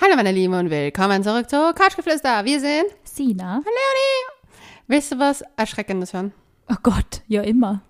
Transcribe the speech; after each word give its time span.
Hallo 0.00 0.14
meine 0.14 0.30
Lieben 0.30 0.54
und 0.54 0.70
willkommen 0.70 1.24
zurück 1.24 1.50
zu 1.50 1.74
Couchgeflüster. 1.74 2.44
Wir 2.44 2.60
sind 2.60 2.86
Sina. 3.02 3.56
Leonie. 3.56 4.60
Willst 4.86 5.10
du 5.10 5.18
was 5.18 5.42
Erschreckendes 5.56 6.12
hören? 6.12 6.32
Oh 6.70 6.76
Gott, 6.84 7.22
ja 7.26 7.42
immer. 7.42 7.82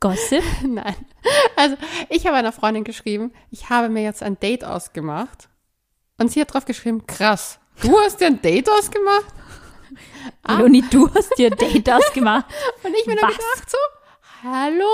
Gossip? 0.00 0.42
Nein. 0.66 0.96
Also 1.54 1.76
ich 2.08 2.26
habe 2.26 2.36
einer 2.36 2.52
Freundin 2.52 2.84
geschrieben, 2.84 3.34
ich 3.50 3.68
habe 3.68 3.90
mir 3.90 4.02
jetzt 4.02 4.22
ein 4.22 4.40
Date 4.40 4.64
ausgemacht. 4.64 5.50
Und 6.18 6.32
sie 6.32 6.40
hat 6.40 6.54
drauf 6.54 6.64
geschrieben, 6.64 7.06
krass, 7.06 7.60
du 7.82 7.98
hast 8.00 8.20
dir 8.22 8.28
ein 8.28 8.40
Date 8.40 8.70
ausgemacht? 8.70 9.34
Leonie, 10.48 10.84
du 10.90 11.12
hast 11.14 11.36
dir 11.36 11.50
ein 11.50 11.58
Date 11.58 11.90
ausgemacht. 11.92 12.46
Und 12.82 12.94
ich 12.94 13.06
mir 13.06 13.14
nur 13.16 13.24
Was? 13.24 13.36
gedacht 13.36 13.70
so, 13.70 13.78
hallo? 14.42 14.84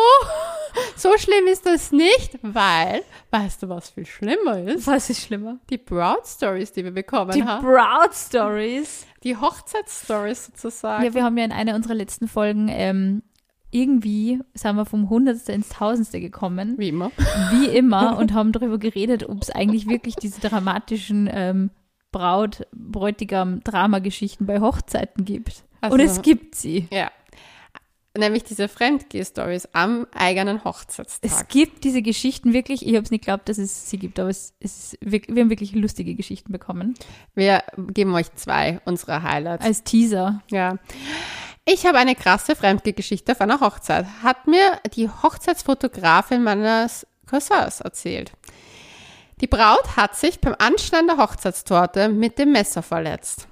So 0.97 1.17
schlimm 1.17 1.47
ist 1.47 1.65
das 1.67 1.91
nicht, 1.93 2.39
weil, 2.43 3.03
weißt 3.31 3.63
du, 3.63 3.69
was 3.69 3.91
viel 3.91 4.05
schlimmer 4.07 4.61
ist? 4.61 4.87
Was 4.87 5.11
ist 5.11 5.23
schlimmer? 5.23 5.59
Die 5.71 5.79
Braut-Stories, 5.79 6.73
die 6.73 6.85
wir 6.85 6.91
bekommen 6.93 7.33
Die 7.33 7.43
haben. 7.43 7.65
Braut 7.65 8.15
Stories. 8.15 9.07
die 9.25 9.37
Hochzeitsstories 9.37 10.47
sozusagen. 10.47 11.05
Ja, 11.05 11.15
wir 11.15 11.25
haben 11.25 11.37
ja 11.39 11.45
in 11.45 11.53
einer 11.53 11.75
unserer 11.75 11.95
letzten 11.95 12.29
Folgen 12.29 12.69
ähm, 12.69 13.23
irgendwie 13.71 14.41
sind 14.55 14.77
wir 14.77 14.85
vom 14.85 15.09
Hundertste 15.09 15.53
ins 15.53 15.69
Tausendste 15.71 16.21
gekommen, 16.21 16.75
Wie 16.79 16.89
immer. 16.91 17.11
wie 17.53 17.67
immer, 17.67 18.17
und 18.19 18.35
haben 18.35 18.53
darüber 18.53 18.79
geredet, 18.79 19.29
ob 19.29 19.43
es 19.43 19.51
eigentlich 19.51 19.89
wirklich 19.89 20.15
diese 20.17 20.41
dramatischen 20.41 21.29
ähm, 21.33 21.71
Braut, 22.13 22.67
Bräutigam, 22.73 23.63
Dramageschichten 23.65 24.47
bei 24.47 24.61
Hochzeiten 24.61 25.25
gibt. 25.25 25.65
Also- 25.81 25.95
und 25.95 26.01
es 26.01 26.23
gibt 26.23 26.55
sie. 26.55 26.89
Ja. 26.93 27.11
Nämlich 28.19 28.43
diese 28.45 28.69
Fremdgeh-Stories 28.69 29.69
am 29.73 30.07
eigenen 30.13 30.65
Hochzeitstag. 30.65 31.31
Es 31.31 31.49
gibt 31.49 31.85
diese 31.85 32.03
Geschichten 32.03 32.53
wirklich, 32.53 32.85
ich 32.87 32.95
habe 32.95 33.05
es 33.05 33.11
nicht 33.11 33.25
geglaubt, 33.25 33.49
dass 33.49 33.59
es 33.59 33.89
sie 33.89 33.99
gibt, 33.99 34.19
aber 34.19 34.29
es, 34.29 34.55
es 34.61 34.95
ist, 34.95 35.03
wirk- 35.03 35.33
wir 35.33 35.43
haben 35.43 35.51
wirklich 35.51 35.73
lustige 35.75 36.15
Geschichten 36.15 36.51
bekommen. 36.53 36.95
Wir 37.35 37.63
geben 37.93 38.15
euch 38.15 38.35
zwei 38.35 38.81
unserer 38.85 39.23
Highlights. 39.23 39.65
Als 39.65 39.85
Teaser. 39.85 40.43
ja. 40.51 40.77
Ich 41.71 41.85
habe 41.87 41.99
eine 41.99 42.15
krasse 42.15 42.57
Fremdgeh-Geschichte 42.57 43.33
auf 43.33 43.43
einer 43.43 43.61
Hochzeit. 43.61 44.07
Hat 44.23 44.47
mir 44.47 44.81
die 44.95 45.07
Hochzeitsfotografin 45.11 46.43
meines 46.43 47.07
Cousins 47.29 47.81
erzählt. 47.83 48.33
Die 49.43 49.47
Braut 49.47 49.97
hat 49.97 50.17
sich 50.17 50.41
beim 50.41 50.57
Anschneiden 50.59 51.09
der 51.09 51.19
Hochzeitstorte 51.19 52.09
mit 52.09 52.39
dem 52.39 52.53
Messer 52.53 52.83
verletzt 52.83 53.47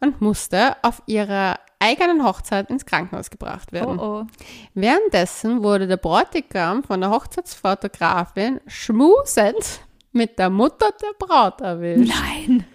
und 0.00 0.20
musste 0.22 0.76
auf 0.82 1.02
ihrer 1.06 1.58
eigenen 1.86 2.24
Hochzeit 2.24 2.70
ins 2.70 2.84
Krankenhaus 2.84 3.30
gebracht 3.30 3.72
werden. 3.72 3.98
Oh 3.98 4.22
oh. 4.22 4.26
Währenddessen 4.74 5.62
wurde 5.62 5.86
der 5.86 5.96
Bräutigam 5.96 6.82
von 6.82 7.00
der 7.00 7.10
Hochzeitsfotografin 7.10 8.60
schmusend 8.66 9.80
mit 10.12 10.38
der 10.38 10.50
Mutter 10.50 10.90
der 11.00 11.26
Braut 11.26 11.60
erwischt. 11.60 12.12
Nein. 12.12 12.66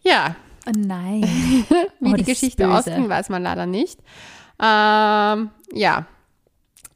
Ja, 0.00 0.36
Oh 0.68 0.72
nein. 0.76 1.22
wie 2.00 2.12
Oh, 2.12 2.16
die 2.16 2.24
Geschichte 2.24 2.68
ausging, 2.68 3.08
weiß 3.08 3.30
man 3.30 3.42
leider 3.42 3.64
nicht. 3.66 4.00
Ähm, 4.60 5.50
ja, 5.72 6.06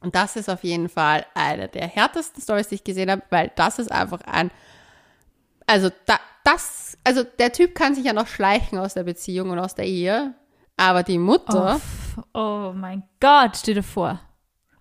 und 0.01 0.15
das 0.15 0.35
ist 0.35 0.49
auf 0.49 0.63
jeden 0.63 0.89
Fall 0.89 1.25
eine 1.33 1.69
der 1.69 1.87
härtesten 1.87 2.41
Stories, 2.41 2.67
die 2.67 2.75
ich 2.75 2.83
gesehen 2.83 3.09
habe, 3.09 3.23
weil 3.29 3.51
das 3.55 3.79
ist 3.79 3.91
einfach 3.91 4.21
ein, 4.25 4.51
also 5.65 5.89
da, 6.05 6.19
das, 6.43 6.97
also 7.03 7.23
der 7.23 7.53
Typ 7.53 7.73
kann 7.73 7.95
sich 7.95 8.03
ja 8.05 8.13
noch 8.13 8.27
schleichen 8.27 8.77
aus 8.77 8.93
der 8.93 9.03
Beziehung 9.03 9.49
und 9.49 9.59
aus 9.59 9.75
der 9.75 9.85
Ehe, 9.85 10.33
aber 10.77 11.03
die 11.03 11.17
Mutter, 11.19 11.79
Oh, 12.33 12.39
oh 12.69 12.73
mein 12.75 13.03
Gott, 13.19 13.57
stell 13.57 13.75
dir 13.75 13.83
vor. 13.83 14.19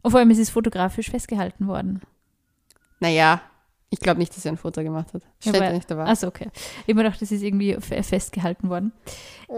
Und 0.02 0.10
vor 0.10 0.20
allem 0.20 0.30
ist 0.30 0.38
es 0.38 0.50
fotografisch 0.50 1.10
festgehalten 1.10 1.66
worden. 1.68 2.00
naja, 3.00 3.40
ich 3.92 4.00
glaube 4.00 4.18
nicht, 4.18 4.34
dass 4.34 4.44
er 4.44 4.52
ein 4.52 4.56
Foto 4.56 4.82
gemacht 4.82 5.12
hat. 5.12 5.22
Steht 5.38 5.54
ja 5.56 5.70
nicht 5.72 5.90
dabei. 5.90 6.06
Achso, 6.06 6.26
okay. 6.26 6.48
Ich 6.86 6.94
mir 6.94 7.02
gedacht, 7.04 7.20
das 7.20 7.30
ist 7.30 7.42
irgendwie 7.42 7.74
fe- 7.78 8.02
festgehalten 8.02 8.70
worden. 8.70 8.92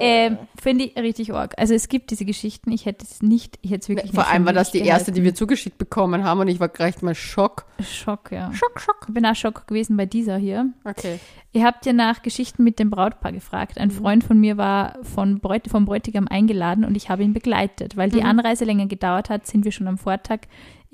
Ähm, 0.01 0.39
Finde 0.61 0.87
ich 0.87 0.97
richtig 0.97 1.33
arg. 1.33 1.55
Also 1.57 1.73
es 1.73 1.89
gibt 1.89 2.11
diese 2.11 2.25
Geschichten, 2.25 2.73
ich 2.73 2.85
hätte 2.85 3.05
es 3.05 3.23
nicht, 3.23 3.61
ich 3.63 3.71
hätte 3.71 3.83
es 3.83 3.89
wirklich 3.89 4.11
Vor 4.11 4.23
nicht 4.23 4.27
für 4.29 4.33
allem 4.35 4.45
war 4.45 4.53
das 4.53 4.73
die 4.73 4.79
möglich 4.79 4.91
erste, 4.93 5.13
die 5.13 5.19
wir 5.19 5.23
gehalten. 5.31 5.37
zugeschickt 5.37 5.79
bekommen 5.79 6.25
haben 6.25 6.41
und 6.41 6.49
ich 6.49 6.59
war 6.59 6.69
gleich 6.69 7.01
mal 7.01 7.15
Schock. 7.15 7.65
Schock, 7.81 8.33
ja. 8.33 8.53
Schock, 8.53 8.81
Schock. 8.81 9.05
Ich 9.07 9.15
bin 9.15 9.25
auch 9.25 9.37
Schock 9.37 9.69
gewesen 9.69 9.97
bei 9.97 10.07
dieser 10.07 10.37
hier. 10.37 10.67
Okay. 10.85 11.21
Ihr 11.53 11.65
habt 11.65 11.87
ja 11.87 11.93
nach 11.93 12.23
Geschichten 12.23 12.65
mit 12.65 12.81
dem 12.81 12.91
Brautpaar 12.91 13.31
gefragt. 13.31 13.77
Mhm. 13.77 13.83
Ein 13.83 13.91
Freund 13.93 14.25
von 14.25 14.41
mir 14.41 14.57
war 14.57 14.99
von 15.05 15.39
Bräut 15.39 15.69
vom 15.69 15.85
Bräutigam 15.85 16.27
eingeladen 16.27 16.85
und 16.85 16.97
ich 16.97 17.09
habe 17.09 17.23
ihn 17.23 17.33
begleitet. 17.33 17.97
Weil 17.97 18.11
die 18.11 18.21
Mhm. 18.21 18.27
Anreise 18.27 18.65
länger 18.65 18.87
gedauert 18.87 19.31
hat, 19.31 19.47
sind 19.47 19.65
wir 19.65 19.71
schon 19.71 19.87
am 19.87 19.97
Vortag 19.99 20.41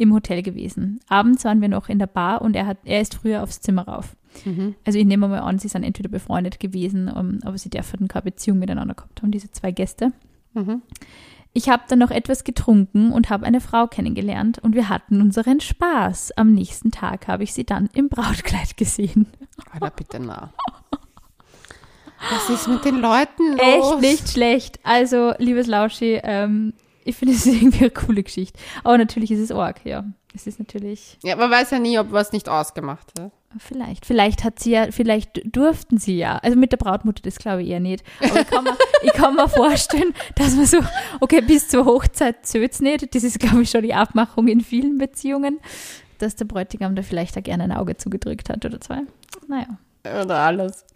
im 0.01 0.13
Hotel 0.15 0.43
gewesen. 0.43 1.01
Abends 1.09 1.45
waren 1.45 1.61
wir 1.61 1.69
noch 1.69 1.89
in 1.89 1.99
der 1.99 2.07
Bar 2.07 2.43
und 2.43 2.57
er, 2.57 2.67
hat, 2.67 2.79
er 2.85 3.01
ist 3.01 3.15
früher 3.15 3.43
aufs 3.43 3.61
Zimmer 3.61 3.87
rauf. 3.87 4.17
Mhm. 4.45 4.75
Also 4.85 4.99
ich 4.99 5.05
nehme 5.05 5.29
mal 5.29 5.41
an, 5.41 5.59
sie 5.59 5.69
sind 5.69 5.83
entweder 5.83 6.09
befreundet 6.09 6.61
gewesen, 6.61 7.09
um, 7.09 7.39
aber 7.45 7.59
sie 7.59 7.71
dürfen 7.71 8.09
keine 8.09 8.25
Beziehung 8.25 8.59
miteinander 8.59 8.95
gehabt 8.95 9.23
haben, 9.23 9.31
diese 9.31 9.51
zwei 9.51 9.73
Gäste. 9.73 10.13
Mhm. 10.55 10.83
Ich 11.53 11.69
habe 11.69 11.83
dann 11.89 11.99
noch 11.99 12.13
etwas 12.13 12.45
getrunken 12.45 13.13
und 13.13 13.29
habe 13.29 13.45
eine 13.45 13.61
Frau 13.61 13.89
kennengelernt 13.89 14.61
und 14.61 14.75
wir 14.75 14.89
hatten 14.89 15.21
unseren 15.21 15.61
Spaß. 15.61 16.33
Am 16.37 16.53
nächsten 16.53 16.93
Tag 16.93 17.27
habe 17.27 17.43
ich 17.43 17.53
sie 17.53 17.65
dann 17.65 17.89
im 17.93 18.09
Brautkleid 18.09 18.77
gesehen. 18.77 19.27
Alter, 19.73 19.91
bitte 19.91 20.21
na. 20.21 20.53
Was 22.31 22.51
ist 22.51 22.69
mit 22.69 22.85
den 22.85 23.01
Leuten 23.01 23.57
los? 23.57 23.93
Echt 23.93 24.01
nicht 24.01 24.29
schlecht. 24.29 24.81
Also, 24.85 25.33
liebes 25.39 25.67
Lauschi, 25.67 26.21
ähm, 26.23 26.75
ich 27.11 27.17
finde 27.17 27.35
es 27.35 27.47
irgendwie 27.47 27.81
eine 27.81 27.91
coole 27.91 28.23
Geschichte. 28.23 28.59
Aber 28.85 28.99
natürlich 28.99 29.31
ist 29.31 29.41
es 29.41 29.53
arg, 29.53 29.81
ja. 29.85 30.05
Es 30.35 30.47
ist 30.47 30.59
natürlich, 30.59 31.19
Ja, 31.25 31.35
man 31.37 31.51
weiß 31.51 31.71
ja 31.73 31.79
nie, 31.79 31.99
ob 31.99 32.13
was 32.13 32.31
nicht 32.33 32.49
ausgemacht 32.49 33.09
hat. 33.19 33.33
vielleicht, 33.59 34.07
vielleicht 34.07 34.45
hat 34.45 34.61
sie 34.61 34.71
ja, 34.71 34.93
vielleicht 34.93 35.41
durften 35.45 35.99
sie 35.99 36.17
ja. 36.19 36.39
Also 36.39 36.57
mit 36.57 36.71
der 36.71 36.77
Brautmutter, 36.77 37.23
das 37.23 37.37
glaube 37.37 37.63
ich 37.65 37.69
eher 37.71 37.81
nicht. 37.81 38.05
Aber 38.21 38.41
ich 38.41 38.47
kann 38.47 38.63
mir, 38.65 38.77
ich 39.03 39.13
kann 39.13 39.35
mir 39.35 39.49
vorstellen, 39.49 40.15
dass 40.37 40.55
man 40.55 40.67
so, 40.67 40.79
okay, 41.21 41.41
bis 41.41 41.69
zur 41.69 41.85
Hochzeit 41.85 42.47
zählt's 42.47 42.81
nicht. 42.81 43.13
Das 43.15 43.25
ist, 43.25 43.41
glaube 43.41 43.63
ich, 43.63 43.71
schon 43.71 43.83
die 43.83 43.95
Abmachung 43.95 44.47
in 44.47 44.61
vielen 44.61 44.99
Beziehungen, 44.99 45.59
dass 46.19 46.37
der 46.37 46.45
Bräutigam 46.45 46.95
da 46.95 47.03
vielleicht 47.03 47.37
auch 47.37 47.43
gerne 47.43 47.65
ein 47.65 47.73
Auge 47.73 47.97
zugedrückt 47.97 48.51
hat 48.51 48.65
oder 48.65 48.81
zwei. 48.81 49.01
Naja. 49.49 49.67
Oder 50.23 50.37
alles. 50.39 50.87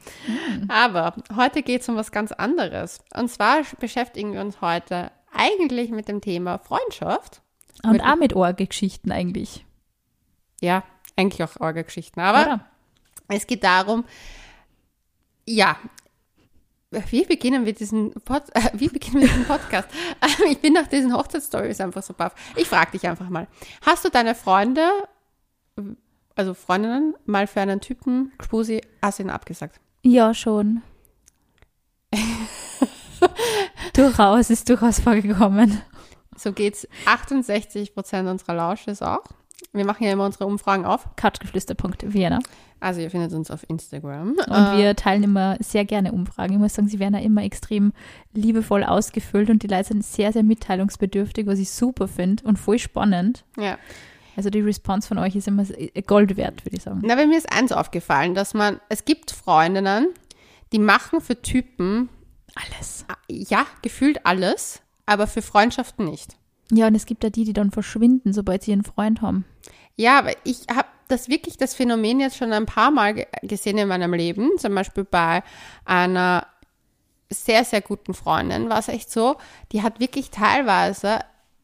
Aber 0.68 1.14
heute 1.36 1.62
geht 1.62 1.82
es 1.82 1.88
um 1.88 1.96
was 1.96 2.10
ganz 2.12 2.32
anderes. 2.32 3.00
Und 3.14 3.28
zwar 3.30 3.58
beschäftigen 3.78 4.32
wir 4.32 4.40
uns 4.40 4.60
heute 4.62 5.10
eigentlich 5.34 5.90
mit 5.90 6.08
dem 6.08 6.20
Thema 6.20 6.58
Freundschaft. 6.58 7.42
Und 7.82 7.92
Mit- 7.92 8.02
auch 8.04 8.16
mit 8.16 8.34
Orge-Geschichten 8.34 9.12
eigentlich. 9.12 9.64
Ja, 10.60 10.84
eigentlich 11.16 11.42
auch 11.42 11.60
Orgelgeschichten. 11.60 12.22
Aber 12.22 12.40
Oder? 12.46 12.66
es 13.28 13.46
geht 13.46 13.64
darum, 13.64 14.04
ja, 15.46 15.76
wie 17.10 17.24
beginnen 17.24 17.66
wir 17.66 17.72
diesen, 17.74 18.12
Pod 18.12 18.44
äh, 18.54 18.70
wie 18.74 18.88
beginnen 18.88 19.20
wir 19.20 19.28
diesen 19.28 19.44
Podcast? 19.44 19.88
ich 20.48 20.58
bin 20.60 20.72
nach 20.72 20.86
diesen 20.86 21.14
Hochzeitsstories 21.14 21.80
einfach 21.80 22.02
so 22.02 22.14
baff. 22.14 22.34
Ich 22.56 22.68
frage 22.68 22.92
dich 22.92 23.06
einfach 23.06 23.28
mal. 23.28 23.48
Hast 23.82 24.04
du 24.04 24.10
deine 24.10 24.34
Freunde, 24.34 24.88
also 26.36 26.54
Freundinnen, 26.54 27.14
mal 27.26 27.46
für 27.46 27.60
einen 27.60 27.80
Typen, 27.80 28.32
Spusi, 28.42 28.80
hast 29.02 29.18
du 29.18 29.24
ihn 29.24 29.30
abgesagt? 29.30 29.80
Ja, 30.02 30.34
schon. 30.34 30.82
Durchaus, 33.96 34.50
ist 34.50 34.68
durchaus 34.68 35.00
vorgekommen. 35.00 35.80
So 36.36 36.52
geht's 36.52 36.86
68 37.06 37.94
Prozent 37.94 38.28
unserer 38.28 38.54
Lausches 38.54 39.02
auch. 39.02 39.22
Wir 39.72 39.84
machen 39.84 40.04
ja 40.04 40.12
immer 40.12 40.24
unsere 40.26 40.46
Umfragen 40.46 40.84
auf. 40.84 41.08
Couchgeflüster.vienna. 41.16 42.38
Also 42.80 43.00
ihr 43.00 43.10
findet 43.10 43.32
uns 43.32 43.50
auf 43.50 43.68
Instagram. 43.68 44.32
Und 44.32 44.48
Äh, 44.48 44.78
wir 44.78 44.96
teilen 44.96 45.22
immer 45.22 45.56
sehr 45.60 45.84
gerne 45.84 46.12
Umfragen. 46.12 46.52
Ich 46.54 46.58
muss 46.58 46.74
sagen, 46.74 46.88
sie 46.88 46.98
werden 46.98 47.14
ja 47.14 47.20
immer 47.20 47.42
extrem 47.42 47.92
liebevoll 48.34 48.84
ausgefüllt 48.84 49.48
und 49.50 49.62
die 49.62 49.68
Leute 49.68 49.88
sind 49.88 50.04
sehr, 50.04 50.32
sehr 50.32 50.42
mitteilungsbedürftig, 50.42 51.46
was 51.46 51.58
ich 51.58 51.70
super 51.70 52.08
finde 52.08 52.44
und 52.44 52.58
voll 52.58 52.78
spannend. 52.78 53.44
ja. 53.58 53.78
Also 54.36 54.50
die 54.50 54.62
Response 54.62 55.06
von 55.06 55.18
euch 55.18 55.36
ist 55.36 55.46
immer 55.46 55.64
Gold 56.08 56.36
wert, 56.36 56.66
würde 56.66 56.76
ich 56.76 56.82
sagen. 56.82 57.02
Na, 57.04 57.14
bei 57.14 57.24
mir 57.24 57.38
ist 57.38 57.52
eins 57.52 57.70
aufgefallen, 57.70 58.34
dass 58.34 58.52
man, 58.52 58.80
es 58.88 59.04
gibt 59.04 59.30
Freundinnen, 59.30 60.08
die 60.72 60.80
machen 60.80 61.20
für 61.20 61.40
Typen, 61.40 62.08
Alles. 62.54 63.04
ja, 63.28 63.66
gefühlt 63.82 64.24
alles, 64.24 64.80
aber 65.06 65.26
für 65.26 65.42
Freundschaften 65.42 66.04
nicht. 66.04 66.36
Ja, 66.70 66.86
und 66.86 66.94
es 66.94 67.06
gibt 67.06 67.24
ja 67.24 67.30
die, 67.30 67.44
die 67.44 67.52
dann 67.52 67.70
verschwinden, 67.70 68.32
sobald 68.32 68.62
sie 68.62 68.72
einen 68.72 68.84
Freund 68.84 69.22
haben. 69.22 69.44
Ja, 69.96 70.18
aber 70.18 70.32
ich 70.44 70.66
habe 70.74 70.88
das 71.08 71.28
wirklich, 71.28 71.56
das 71.56 71.74
Phänomen 71.74 72.20
jetzt 72.20 72.36
schon 72.36 72.52
ein 72.52 72.66
paar 72.66 72.90
Mal 72.90 73.14
ge 73.14 73.26
gesehen 73.42 73.78
in 73.78 73.88
meinem 73.88 74.14
Leben. 74.14 74.50
Zum 74.58 74.74
Beispiel 74.74 75.04
bei 75.04 75.42
einer 75.84 76.46
sehr, 77.30 77.64
sehr 77.64 77.80
guten 77.80 78.14
Freundin 78.14 78.68
war 78.68 78.78
es 78.78 78.88
echt 78.88 79.10
so, 79.10 79.36
die 79.72 79.82
hat 79.82 80.00
wirklich 80.00 80.30
teilweise, 80.30 81.20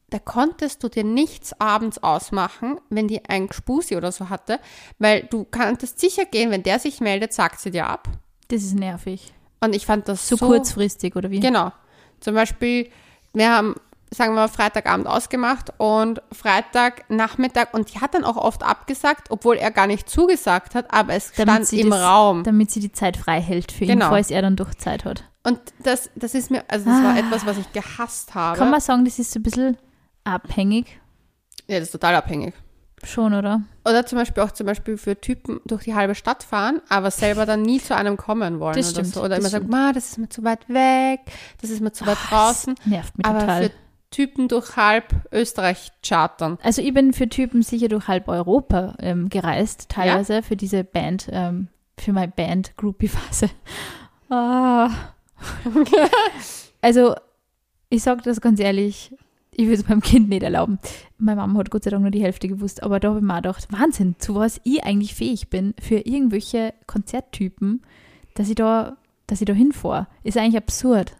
da 0.09 0.19
konntest 0.19 0.83
du 0.83 0.89
dir 0.89 1.03
nichts 1.03 1.59
abends 1.59 1.97
ausmachen, 2.03 2.79
wenn 2.89 3.07
die 3.07 3.27
ein 3.27 3.47
Gspusi 3.47 3.95
oder 3.95 4.11
so 4.11 4.29
hatte, 4.29 4.59
weil 4.99 5.23
du 5.23 5.45
kanntest 5.45 5.99
sicher 5.99 6.25
gehen, 6.25 6.51
wenn 6.51 6.63
der 6.63 6.79
sich 6.79 6.99
meldet, 6.99 7.33
sagt 7.33 7.59
sie 7.61 7.71
dir 7.71 7.87
ab. 7.87 8.09
Das 8.49 8.63
ist 8.63 8.75
nervig. 8.75 9.33
Und 9.63 9.75
ich 9.75 9.85
fand 9.85 10.07
das 10.07 10.27
So, 10.27 10.35
so, 10.37 10.47
kurzfristig, 10.47 11.15
oder 11.15 11.29
wie? 11.31 11.39
Genau. 11.39 11.71
Zum 12.19 12.35
Beispiel, 12.35 12.89
wir 13.33 13.49
haben 13.55 13.75
sagen 14.13 14.33
wir 14.33 14.41
mal, 14.41 14.47
Freitagabend 14.49 15.07
ausgemacht 15.07 15.71
und 15.77 16.21
Freitagnachmittag 16.33 17.73
und 17.73 17.93
die 17.93 17.99
hat 18.01 18.13
dann 18.13 18.25
auch 18.25 18.35
oft 18.35 18.61
abgesagt, 18.61 19.27
obwohl 19.31 19.55
er 19.55 19.71
gar 19.71 19.87
nicht 19.87 20.09
zugesagt 20.09 20.75
hat, 20.75 20.93
aber 20.93 21.13
es 21.13 21.31
stand 21.33 21.65
sie 21.65 21.79
im 21.79 21.91
das, 21.91 22.01
Raum. 22.01 22.43
Damit 22.43 22.71
sie 22.71 22.81
die 22.81 22.91
Zeit 22.91 23.15
frei 23.15 23.39
hält 23.39 23.71
für 23.71 23.85
ihn, 23.85 23.91
Genau. 23.91 24.09
falls 24.09 24.29
er 24.29 24.41
dann 24.41 24.57
doch 24.57 24.73
Zeit 24.75 25.05
hat. 25.05 25.23
Und 25.43 25.59
das, 25.79 26.09
das 26.15 26.33
ist 26.35 26.51
mir, 26.51 26.63
also 26.67 26.89
das 26.89 27.01
war 27.01 27.13
Ah. 27.13 27.19
etwas, 27.19 27.45
was 27.45 27.57
ich 27.57 27.71
gehasst 27.71 28.35
habe. 28.35 28.57
Kann 28.59 28.69
man 28.69 28.81
sagen, 28.81 29.05
das 29.05 29.17
ist 29.17 29.31
so 29.31 29.39
ein 29.39 29.43
bisschen 29.43 29.77
abhängig? 30.25 30.99
ja, 31.67 31.79
das 31.79 31.87
ist 31.87 31.91
total 31.91 32.15
abhängig. 32.15 32.53
Schon, 33.03 33.33
oder? 33.33 33.61
Oder 33.83 34.05
zum 34.05 34.19
Beispiel 34.19 34.43
auch 34.43 34.51
zum 34.51 34.67
Beispiel 34.67 34.97
für 34.97 35.19
Typen 35.19 35.59
durch 35.65 35.83
die 35.83 35.95
halbe 35.95 36.13
Stadt 36.13 36.43
fahren, 36.43 36.81
aber 36.87 37.09
selber 37.09 37.45
dann 37.45 37.63
nie 37.63 37.79
zu 37.81 37.95
einem 37.95 38.15
kommen 38.15 38.59
wollen 38.59 38.75
Das 38.75 38.91
oder 38.91 38.99
stimmt, 39.01 39.15
so. 39.15 39.23
Oder 39.23 39.37
immer 39.37 39.49
sagen. 39.49 39.69
Ma, 39.69 39.91
das 39.91 40.09
ist 40.09 40.17
mir 40.19 40.29
zu 40.29 40.43
weit 40.43 40.69
weg, 40.69 41.21
das 41.61 41.71
ist 41.71 41.81
mir 41.81 41.91
zu 41.91 42.05
weit 42.05 42.17
draußen. 42.29 42.75
Das 42.75 42.85
nervt 42.85 43.17
mich 43.17 43.25
Aber 43.25 43.39
total. 43.39 43.63
für 43.63 43.71
Typen 44.11 44.47
durch 44.49 44.75
halb 44.75 45.15
Österreich 45.31 45.91
chartern. 46.05 46.59
Also 46.61 46.81
ich 46.81 46.93
bin 46.93 47.13
für 47.13 47.27
Typen 47.27 47.63
sicher 47.63 47.87
durch 47.87 48.07
halb 48.07 48.27
Europa 48.27 48.95
ähm, 48.99 49.29
gereist, 49.29 49.89
teilweise 49.89 50.43
für 50.43 50.55
diese 50.55 50.83
Band, 50.83 51.27
ähm, 51.31 51.69
für 51.97 52.13
meine 52.13 52.31
Band 52.31 52.75
Groupie-Phase. 52.77 53.49
Ah. 54.29 54.89
also 56.81 57.15
ich 57.89 58.03
sage 58.03 58.21
das 58.23 58.41
ganz 58.41 58.59
ehrlich, 58.59 59.13
ich 59.53 59.65
würde 59.65 59.81
es 59.81 59.87
meinem 59.87 60.01
Kind 60.01 60.29
nicht 60.29 60.43
erlauben. 60.43 60.79
Meine 61.17 61.41
Mama 61.41 61.59
hat 61.59 61.71
Gott 61.71 61.83
sei 61.83 61.89
Dank 61.91 62.01
nur 62.03 62.11
die 62.11 62.23
Hälfte 62.23 62.47
gewusst, 62.47 62.83
aber 62.83 62.99
da 62.99 63.09
habe 63.09 63.19
ich 63.19 63.23
mir 63.25 63.33
auch 63.33 63.37
gedacht, 63.41 63.67
Wahnsinn, 63.71 64.15
zu 64.17 64.35
was 64.35 64.61
ich 64.63 64.83
eigentlich 64.83 65.13
fähig 65.13 65.49
bin 65.49 65.73
für 65.81 65.97
irgendwelche 65.97 66.73
Konzerttypen, 66.87 67.81
dass 68.33 68.49
ich 68.49 68.55
da, 68.55 68.95
dass 69.27 69.41
ich 69.41 69.45
da 69.45 69.53
hinfahre. 69.53 70.07
Ist 70.23 70.37
eigentlich 70.37 70.57
absurd. 70.57 71.13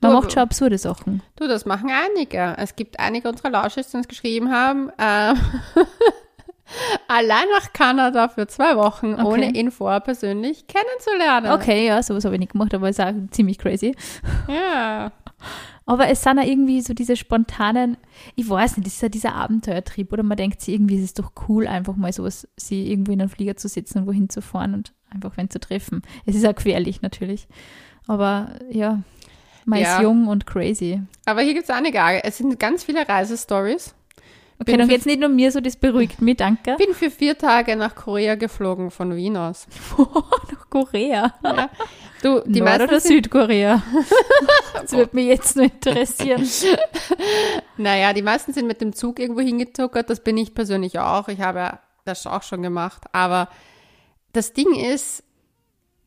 Man 0.00 0.12
Du, 0.12 0.16
macht 0.20 0.32
schon 0.32 0.42
absurde 0.42 0.78
Sachen. 0.78 1.22
Du, 1.36 1.48
das 1.48 1.66
machen 1.66 1.90
einige. 1.90 2.54
Es 2.58 2.76
gibt 2.76 3.00
einige 3.00 3.28
unserer 3.28 3.50
Lausches, 3.50 3.90
die 3.90 3.96
uns 3.96 4.06
geschrieben 4.08 4.50
haben, 4.52 4.90
ähm, 4.98 5.36
allein 7.08 7.46
nach 7.52 7.72
Kanada 7.72 8.28
für 8.28 8.46
zwei 8.46 8.76
Wochen, 8.76 9.14
Okay. 9.14 9.24
ohne 9.24 9.50
ihn 9.54 9.70
vorher 9.70 10.00
persönlich 10.00 10.66
kennenzulernen. 10.66 11.50
Okay, 11.52 11.86
ja, 11.86 12.02
sowas 12.02 12.24
habe 12.24 12.34
ich 12.36 12.40
nicht 12.40 12.52
gemacht, 12.52 12.74
aber 12.74 12.88
ist 12.88 13.00
auch 13.00 13.12
ziemlich 13.30 13.58
crazy. 13.58 13.94
Ja. 14.48 15.10
Aber 15.88 16.08
es 16.08 16.22
sind 16.22 16.38
auch 16.38 16.44
irgendwie 16.44 16.82
so 16.82 16.92
diese 16.92 17.16
spontanen, 17.16 17.96
ich 18.36 18.48
weiß 18.48 18.76
nicht, 18.76 18.86
das 18.86 18.94
ist 18.96 19.00
ja 19.02 19.08
dieser 19.08 19.34
Abenteuertrieb, 19.34 20.12
oder 20.12 20.22
man 20.22 20.36
denkt 20.36 20.60
sich 20.60 20.74
irgendwie, 20.74 20.96
es 20.98 21.02
ist 21.02 21.18
doch 21.18 21.32
cool, 21.48 21.66
einfach 21.66 21.96
mal 21.96 22.12
sowas, 22.12 22.46
sie 22.56 22.90
irgendwo 22.90 23.12
in 23.12 23.20
einen 23.22 23.30
Flieger 23.30 23.56
zu 23.56 23.68
sitzen 23.68 24.00
und 24.00 24.06
wohin 24.06 24.28
zu 24.28 24.42
fahren 24.42 24.74
und 24.74 24.92
einfach 25.08 25.38
wen 25.38 25.48
zu 25.48 25.58
treffen. 25.58 26.02
Es 26.26 26.34
ist 26.34 26.46
auch 26.46 26.54
gefährlich 26.54 27.00
natürlich. 27.00 27.48
Aber 28.06 28.50
ja, 28.70 29.00
man 29.64 29.80
Ja. 29.80 29.96
ist 29.96 30.02
jung 30.02 30.26
und 30.28 30.46
crazy. 30.46 31.00
Aber 31.24 31.40
hier 31.40 31.54
gibt 31.54 31.64
es 31.64 31.70
einige. 31.70 31.98
Es 32.22 32.36
sind 32.36 32.58
ganz 32.60 32.84
viele 32.84 33.08
Reisestories. 33.08 33.94
Okay, 34.60 34.72
Bin 34.72 34.78
dann 34.80 34.88
geht's 34.88 35.06
nicht 35.06 35.20
nur 35.20 35.28
mir 35.28 35.52
so, 35.52 35.60
das 35.60 35.76
beruhigt 35.76 36.20
mich, 36.20 36.36
danke. 36.36 36.74
Bin 36.76 36.92
für 36.92 37.10
vier 37.10 37.38
Tage 37.38 37.76
nach 37.76 37.94
Korea 37.94 38.34
geflogen 38.34 38.90
von 38.90 39.14
Wien 39.16 39.36
aus. 39.36 39.68
Nach 39.96 40.68
Korea. 40.68 41.32
Ja. 41.44 41.70
Du, 42.22 42.40
die 42.46 42.60
Nord- 42.60 42.70
meisten 42.78 42.88
oder 42.88 43.00
Südkorea? 43.00 43.82
Das 44.74 44.92
würde 44.92 45.14
mich 45.16 45.26
jetzt 45.26 45.56
nur 45.56 45.66
interessieren. 45.66 46.48
naja, 47.76 48.12
die 48.12 48.22
meisten 48.22 48.52
sind 48.52 48.66
mit 48.66 48.80
dem 48.80 48.94
Zug 48.94 49.18
irgendwo 49.18 49.40
hingetuckert. 49.40 50.08
Das 50.08 50.20
bin 50.20 50.36
ich 50.38 50.54
persönlich 50.54 50.98
auch. 50.98 51.28
Ich 51.28 51.40
habe 51.40 51.78
das 52.04 52.26
auch 52.26 52.42
schon 52.42 52.62
gemacht. 52.62 53.02
Aber 53.12 53.48
das 54.32 54.52
Ding 54.54 54.74
ist, 54.74 55.22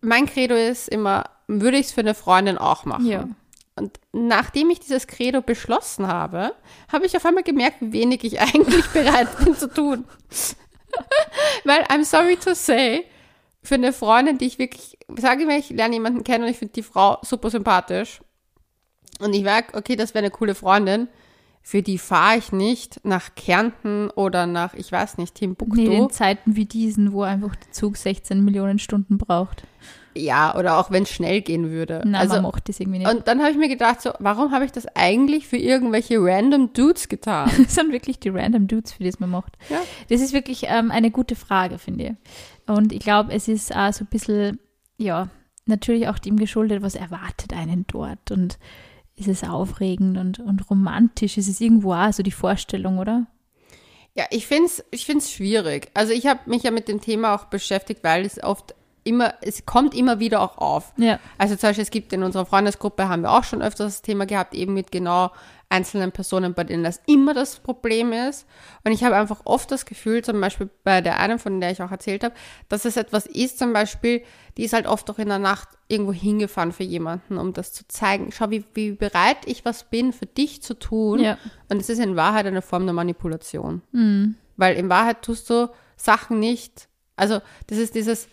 mein 0.02 0.26
Credo 0.26 0.56
ist 0.56 0.88
immer, 0.90 1.26
würde 1.48 1.78
ich 1.78 1.88
es 1.88 1.92
für 1.92 2.02
eine 2.02 2.16
Freundin 2.16 2.58
auch 2.58 2.86
machen. 2.86 3.06
Ja. 3.06 3.28
Und 3.76 4.00
nachdem 4.14 4.70
ich 4.70 4.80
dieses 4.80 5.06
Credo 5.06 5.42
beschlossen 5.42 6.08
habe, 6.08 6.54
habe 6.92 7.06
ich 7.06 7.16
auf 7.16 7.26
einmal 7.26 7.44
gemerkt, 7.44 7.78
wie 7.82 7.94
wenig 7.94 8.24
ich 8.24 8.40
eigentlich 8.42 8.86
bereit 8.88 9.28
bin 9.44 9.56
zu 9.56 9.68
tun. 9.72 10.06
Weil, 11.66 11.84
I'm 11.84 12.04
sorry 12.04 12.36
to 12.38 12.54
say, 12.56 13.06
für 13.64 13.76
eine 13.76 13.94
Freundin, 13.94 14.38
die 14.38 14.46
ich 14.46 14.60
wirklich, 14.60 14.98
sage 15.16 15.42
ich 15.42 15.48
mal, 15.48 15.60
ich 15.60 15.70
lerne 15.70 15.96
jemanden 15.96 16.24
kennen 16.24 16.44
und 16.44 16.50
ich 16.50 16.58
finde 16.58 16.74
die 16.74 16.84
Frau 16.84 17.18
super 17.22 17.50
sympathisch. 17.50 18.22
Und 19.20 19.34
ich 19.34 19.44
merke, 19.44 19.78
okay, 19.78 19.96
das 19.96 20.14
wäre 20.14 20.26
eine 20.26 20.32
coole 20.32 20.56
Freundin. 20.56 21.08
Für 21.64 21.84
die 21.84 22.00
fahre 22.00 22.40
ich 22.40 22.52
nicht 22.52 23.06
nach 23.06 23.36
Kärnten 23.36 24.10
oder 24.10 24.48
nach, 24.48 24.74
ich 24.74 24.92
weiß 24.92 25.20
nicht, 25.20 25.36
Timbuktu. 25.36 25.76
Nee, 25.76 25.96
in 25.96 26.10
Zeiten 26.10 26.56
wie 26.56 26.66
diesen, 26.66 27.14
wo 27.14 27.22
einfach 27.22 27.56
der 27.56 27.72
Zug 27.72 27.98
16 27.98 28.44
Millionen 28.44 28.80
Stunden 28.80 29.20
braucht. 29.20 29.64
Ja, 30.14 30.58
oder 30.58 30.78
auch 30.78 30.92
wenn 30.92 31.04
es 31.04 31.10
schnell 31.10 31.42
gehen 31.42 31.70
würde. 31.70 32.02
Nein, 32.04 32.16
also, 32.16 32.36
man 32.36 32.44
macht 32.44 32.68
das 32.68 32.80
irgendwie 32.80 33.00
nicht. 33.00 33.10
und 33.10 33.28
dann 33.28 33.40
habe 33.40 33.52
ich 33.52 33.58
mir 33.58 33.70
gedacht, 33.70 34.02
so, 34.02 34.12
warum 34.20 34.52
habe 34.52 34.66
ich 34.66 34.72
das 34.72 34.86
eigentlich 34.96 35.48
für 35.48 35.58
irgendwelche 35.58 36.18
random 36.20 36.74
Dudes 36.74 37.08
getan? 37.08 37.50
Das 37.62 37.76
sind 37.76 37.92
wirklich 37.92 38.20
die 38.20 38.30
random 38.30 38.68
Dudes, 38.68 38.92
für 38.94 39.04
die 39.04 39.10
es 39.10 39.20
man 39.20 39.30
macht. 39.30 39.58
Ja. 39.70 39.78
Das 40.10 40.20
ist 40.20 40.34
wirklich 40.34 40.64
ähm, 40.68 40.92
eine 40.92 41.12
gute 41.12 41.36
Frage, 41.36 41.78
finde 41.78 42.04
ich. 42.04 42.12
Und 42.72 42.94
ich 42.94 43.00
glaube, 43.00 43.34
es 43.34 43.48
ist 43.48 43.76
auch 43.76 43.92
so 43.92 44.06
ein 44.06 44.08
bisschen, 44.08 44.60
ja, 44.98 45.30
natürlich 45.66 46.08
auch 46.08 46.20
dem 46.20 46.38
geschuldet, 46.38 46.82
was 46.82 46.96
erwartet 46.96 47.54
einen 47.54 47.86
dort. 47.88 48.32
Und 48.32 48.58
ist 49.16 49.28
es 49.28 49.44
aufregend 49.44 50.18
und, 50.18 50.40
und 50.40 50.70
romantisch? 50.70 51.38
Ist 51.38 51.50
es 51.50 51.62
irgendwo 51.62 51.94
auch 51.94 52.14
so 52.14 52.24
die 52.24 52.32
Vorstellung, 52.32 53.00
oder? 53.00 53.28
Ja, 54.16 54.26
ich 54.30 54.48
finde 54.48 54.66
es 54.66 54.84
ich 54.92 55.06
find's 55.06 55.32
schwierig. 55.32 55.90
Also 55.94 56.14
ich 56.14 56.28
habe 56.28 56.42
mich 56.50 56.64
ja 56.64 56.72
mit 56.72 56.88
dem 56.88 57.02
Thema 57.02 57.36
auch 57.36 57.46
beschäftigt, 57.46 58.04
weil 58.04 58.26
es 58.26 58.44
oft 58.44 58.76
immer, 59.04 59.36
es 59.42 59.66
kommt 59.66 59.94
immer 59.96 60.20
wieder 60.20 60.42
auch 60.42 60.58
auf. 60.58 60.94
Ja. 60.98 61.20
Also 61.38 61.56
zum 61.56 61.70
Beispiel, 61.70 61.84
es 61.84 61.92
gibt 61.92 62.14
in 62.14 62.24
unserer 62.24 62.46
Freundesgruppe, 62.46 63.08
haben 63.08 63.24
wir 63.24 63.32
auch 63.32 63.44
schon 63.44 63.62
öfters 63.62 63.96
das 63.96 64.02
Thema 64.02 64.26
gehabt, 64.26 64.54
eben 64.54 64.74
mit 64.74 64.92
genau 64.92 65.32
einzelnen 65.72 66.12
Personen, 66.12 66.54
bei 66.54 66.64
denen 66.64 66.84
das 66.84 67.02
immer 67.08 67.34
das 67.34 67.60
Problem 67.60 68.12
ist. 68.12 68.46
Und 68.84 68.92
ich 68.92 69.04
habe 69.04 69.16
einfach 69.16 69.42
oft 69.46 69.72
das 69.72 69.86
Gefühl, 69.86 70.24
zum 70.24 70.42
Beispiel 70.42 70.70
bei 70.84 71.02
der 71.02 71.20
einen, 71.20 71.40
von 71.40 71.62
der 71.62 71.72
ich 71.72 71.82
auch 71.82 71.92
erzählt 71.92 72.24
habe, 72.24 72.36
dass 72.70 72.86
es 72.86 72.98
etwas 72.98 73.26
ist, 73.26 73.58
zum 73.58 73.74
Beispiel, 73.74 74.22
die 74.58 74.64
ist 74.64 74.74
halt 74.74 74.86
oft 74.86 75.10
auch 75.10 75.18
in 75.18 75.30
der 75.30 75.40
Nacht 75.40 75.70
irgendwo 75.88 76.14
hingefahren 76.14 76.72
für 76.72 76.84
jemanden, 76.84 77.38
um 77.38 77.54
das 77.54 77.74
zu 77.74 77.88
zeigen. 77.88 78.32
Schau, 78.32 78.50
wie, 78.50 78.66
wie 78.74 78.92
bereit 78.92 79.38
ich 79.46 79.64
was 79.66 79.86
bin, 79.86 80.14
für 80.14 80.26
dich 80.26 80.62
zu 80.62 80.74
tun. 80.74 81.20
Ja. 81.20 81.38
Und 81.70 81.80
es 81.80 81.90
ist 81.90 82.00
in 82.00 82.16
Wahrheit 82.16 82.46
eine 82.46 82.62
Form 82.62 82.86
der 82.86 82.94
Manipulation. 82.94 83.82
Mhm. 83.92 84.36
Weil 84.58 84.76
in 84.76 84.90
Wahrheit 84.90 85.22
tust 85.22 85.50
du 85.50 85.70
Sachen 85.96 86.40
nicht, 86.40 86.90
also 87.16 87.40
das 87.68 87.78
ist 87.78 87.96
dieses, 87.96 88.28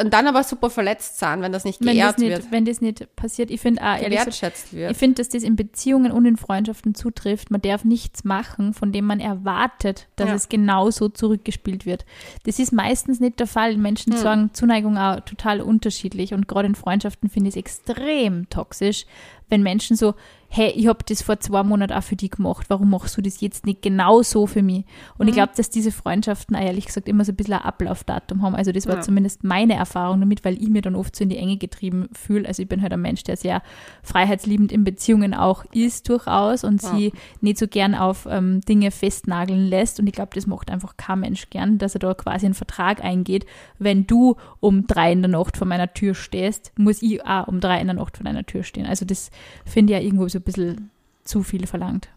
und 0.00 0.12
dann 0.12 0.28
aber 0.28 0.44
super 0.44 0.70
verletzt 0.70 1.18
sein, 1.18 1.42
wenn 1.42 1.50
das 1.50 1.64
nicht 1.64 1.84
Wenn 1.84 1.98
das, 1.98 2.18
nicht, 2.18 2.30
wird, 2.30 2.52
wenn 2.52 2.64
das 2.64 2.80
nicht 2.80 3.14
passiert, 3.16 3.50
ich 3.50 3.60
finde 3.60 3.82
auch, 3.82 3.98
gewertschätzt 3.98 4.66
Ich 4.68 4.72
wird. 4.74 4.96
finde, 4.96 5.16
dass 5.16 5.28
das 5.28 5.42
in 5.42 5.56
Beziehungen 5.56 6.12
und 6.12 6.24
in 6.24 6.36
Freundschaften 6.36 6.94
zutrifft. 6.94 7.50
Man 7.50 7.60
darf 7.62 7.84
nichts 7.84 8.22
machen, 8.22 8.74
von 8.74 8.92
dem 8.92 9.06
man 9.06 9.18
erwartet, 9.18 10.06
dass 10.14 10.28
Ja. 10.28 10.34
es 10.36 10.48
genauso 10.48 11.08
zurückgespielt 11.08 11.84
wird. 11.84 12.04
Das 12.44 12.60
ist 12.60 12.72
meistens 12.72 13.18
nicht 13.18 13.40
der 13.40 13.48
Fall. 13.48 13.76
Menschen 13.76 14.12
Hm. 14.12 14.20
sagen 14.20 14.50
Zuneigung 14.52 14.96
auch 14.98 15.18
total 15.20 15.60
unterschiedlich 15.60 16.32
und 16.32 16.46
gerade 16.46 16.68
in 16.68 16.74
Freundschaften 16.76 17.28
finde 17.28 17.48
ich 17.48 17.56
es 17.56 17.58
extrem 17.58 18.48
toxisch, 18.50 19.04
wenn 19.48 19.62
Menschen 19.64 19.96
so, 19.96 20.14
hey, 20.50 20.70
ich 20.74 20.86
habe 20.86 21.00
das 21.06 21.20
vor 21.22 21.38
zwei 21.40 21.62
Monaten 21.62 21.92
auch 21.92 22.02
für 22.02 22.16
dich 22.16 22.30
gemacht, 22.30 22.66
warum 22.68 22.90
machst 22.90 23.16
du 23.16 23.22
das 23.22 23.40
jetzt 23.40 23.66
nicht 23.66 23.82
genau 23.82 24.22
so 24.22 24.46
für 24.46 24.62
mich? 24.62 24.84
Und 25.18 25.24
Mhm. 25.26 25.28
ich 25.28 25.34
glaube, 25.34 25.52
dass 25.56 25.68
diese 25.68 25.92
Freundschaften 25.92 26.56
auch 26.56 26.60
ehrlich 26.62 26.86
gesagt 26.86 27.06
immer 27.08 27.24
so 27.24 27.32
ein 27.32 27.36
bisschen 27.36 27.54
ein 27.54 27.62
Ablaufdatum 27.62 28.40
haben. 28.42 28.54
Also 28.54 28.72
das 28.72 28.86
war 28.86 28.96
Ja. 28.96 29.00
zumindest 29.02 29.44
meine 29.44 29.74
Erfahrung 29.74 30.20
damit, 30.20 30.44
weil 30.46 30.60
ich 30.62 30.68
mir 30.70 30.80
dann 30.80 30.94
oft 30.94 31.14
so 31.14 31.22
in 31.24 31.28
die 31.30 31.36
Enge 31.36 31.58
getrieben 31.58 32.08
fühle. 32.12 32.48
Also 32.48 32.62
ich 32.62 32.68
bin 32.68 32.80
halt 32.80 32.92
ein 32.94 33.00
Mensch, 33.00 33.22
der 33.24 33.36
sehr 33.36 33.62
freiheitsliebend 34.02 34.72
in 34.72 34.84
Beziehungen 34.84 35.34
auch 35.34 35.64
ist 35.72 36.08
durchaus 36.08 36.64
und 36.64 36.82
Ja. 36.82 36.90
sie 36.96 37.12
nicht 37.40 37.58
so 37.58 37.68
gern 37.68 37.94
auf 37.94 38.26
ähm, 38.30 38.60
Dinge 38.62 38.90
festnageln 38.90 39.66
lässt. 39.66 40.00
Und 40.00 40.06
ich 40.06 40.12
glaube, 40.14 40.30
das 40.34 40.46
macht 40.46 40.70
einfach 40.70 40.96
kein 40.96 41.20
Mensch 41.20 41.50
gern, 41.50 41.78
dass 41.78 41.94
er 41.94 42.00
da 42.00 42.14
quasi 42.14 42.46
einen 42.46 42.54
Vertrag 42.54 43.04
eingeht. 43.04 43.44
Wenn 43.78 44.06
du 44.06 44.36
um 44.60 44.86
drei 44.86 45.12
in 45.12 45.20
der 45.22 45.30
Nacht 45.30 45.56
vor 45.56 45.66
meiner 45.66 45.92
Tür 45.92 46.14
stehst, 46.14 46.72
muss 46.78 47.02
ich 47.02 47.24
auch 47.26 47.48
um 47.48 47.60
drei 47.60 47.80
in 47.80 47.86
der 47.86 47.96
Nacht 47.96 48.16
vor 48.16 48.24
deiner 48.24 48.46
Tür 48.46 48.62
stehen. 48.62 48.86
Also 48.86 49.04
das 49.04 49.30
finde 49.66 49.92
ich 49.92 49.98
ja 49.98 50.04
irgendwo 50.04 50.26
so 50.28 50.37
ein 50.38 50.42
bisschen 50.42 50.90
zu 51.24 51.42
viel 51.42 51.66
verlangt. 51.66 52.08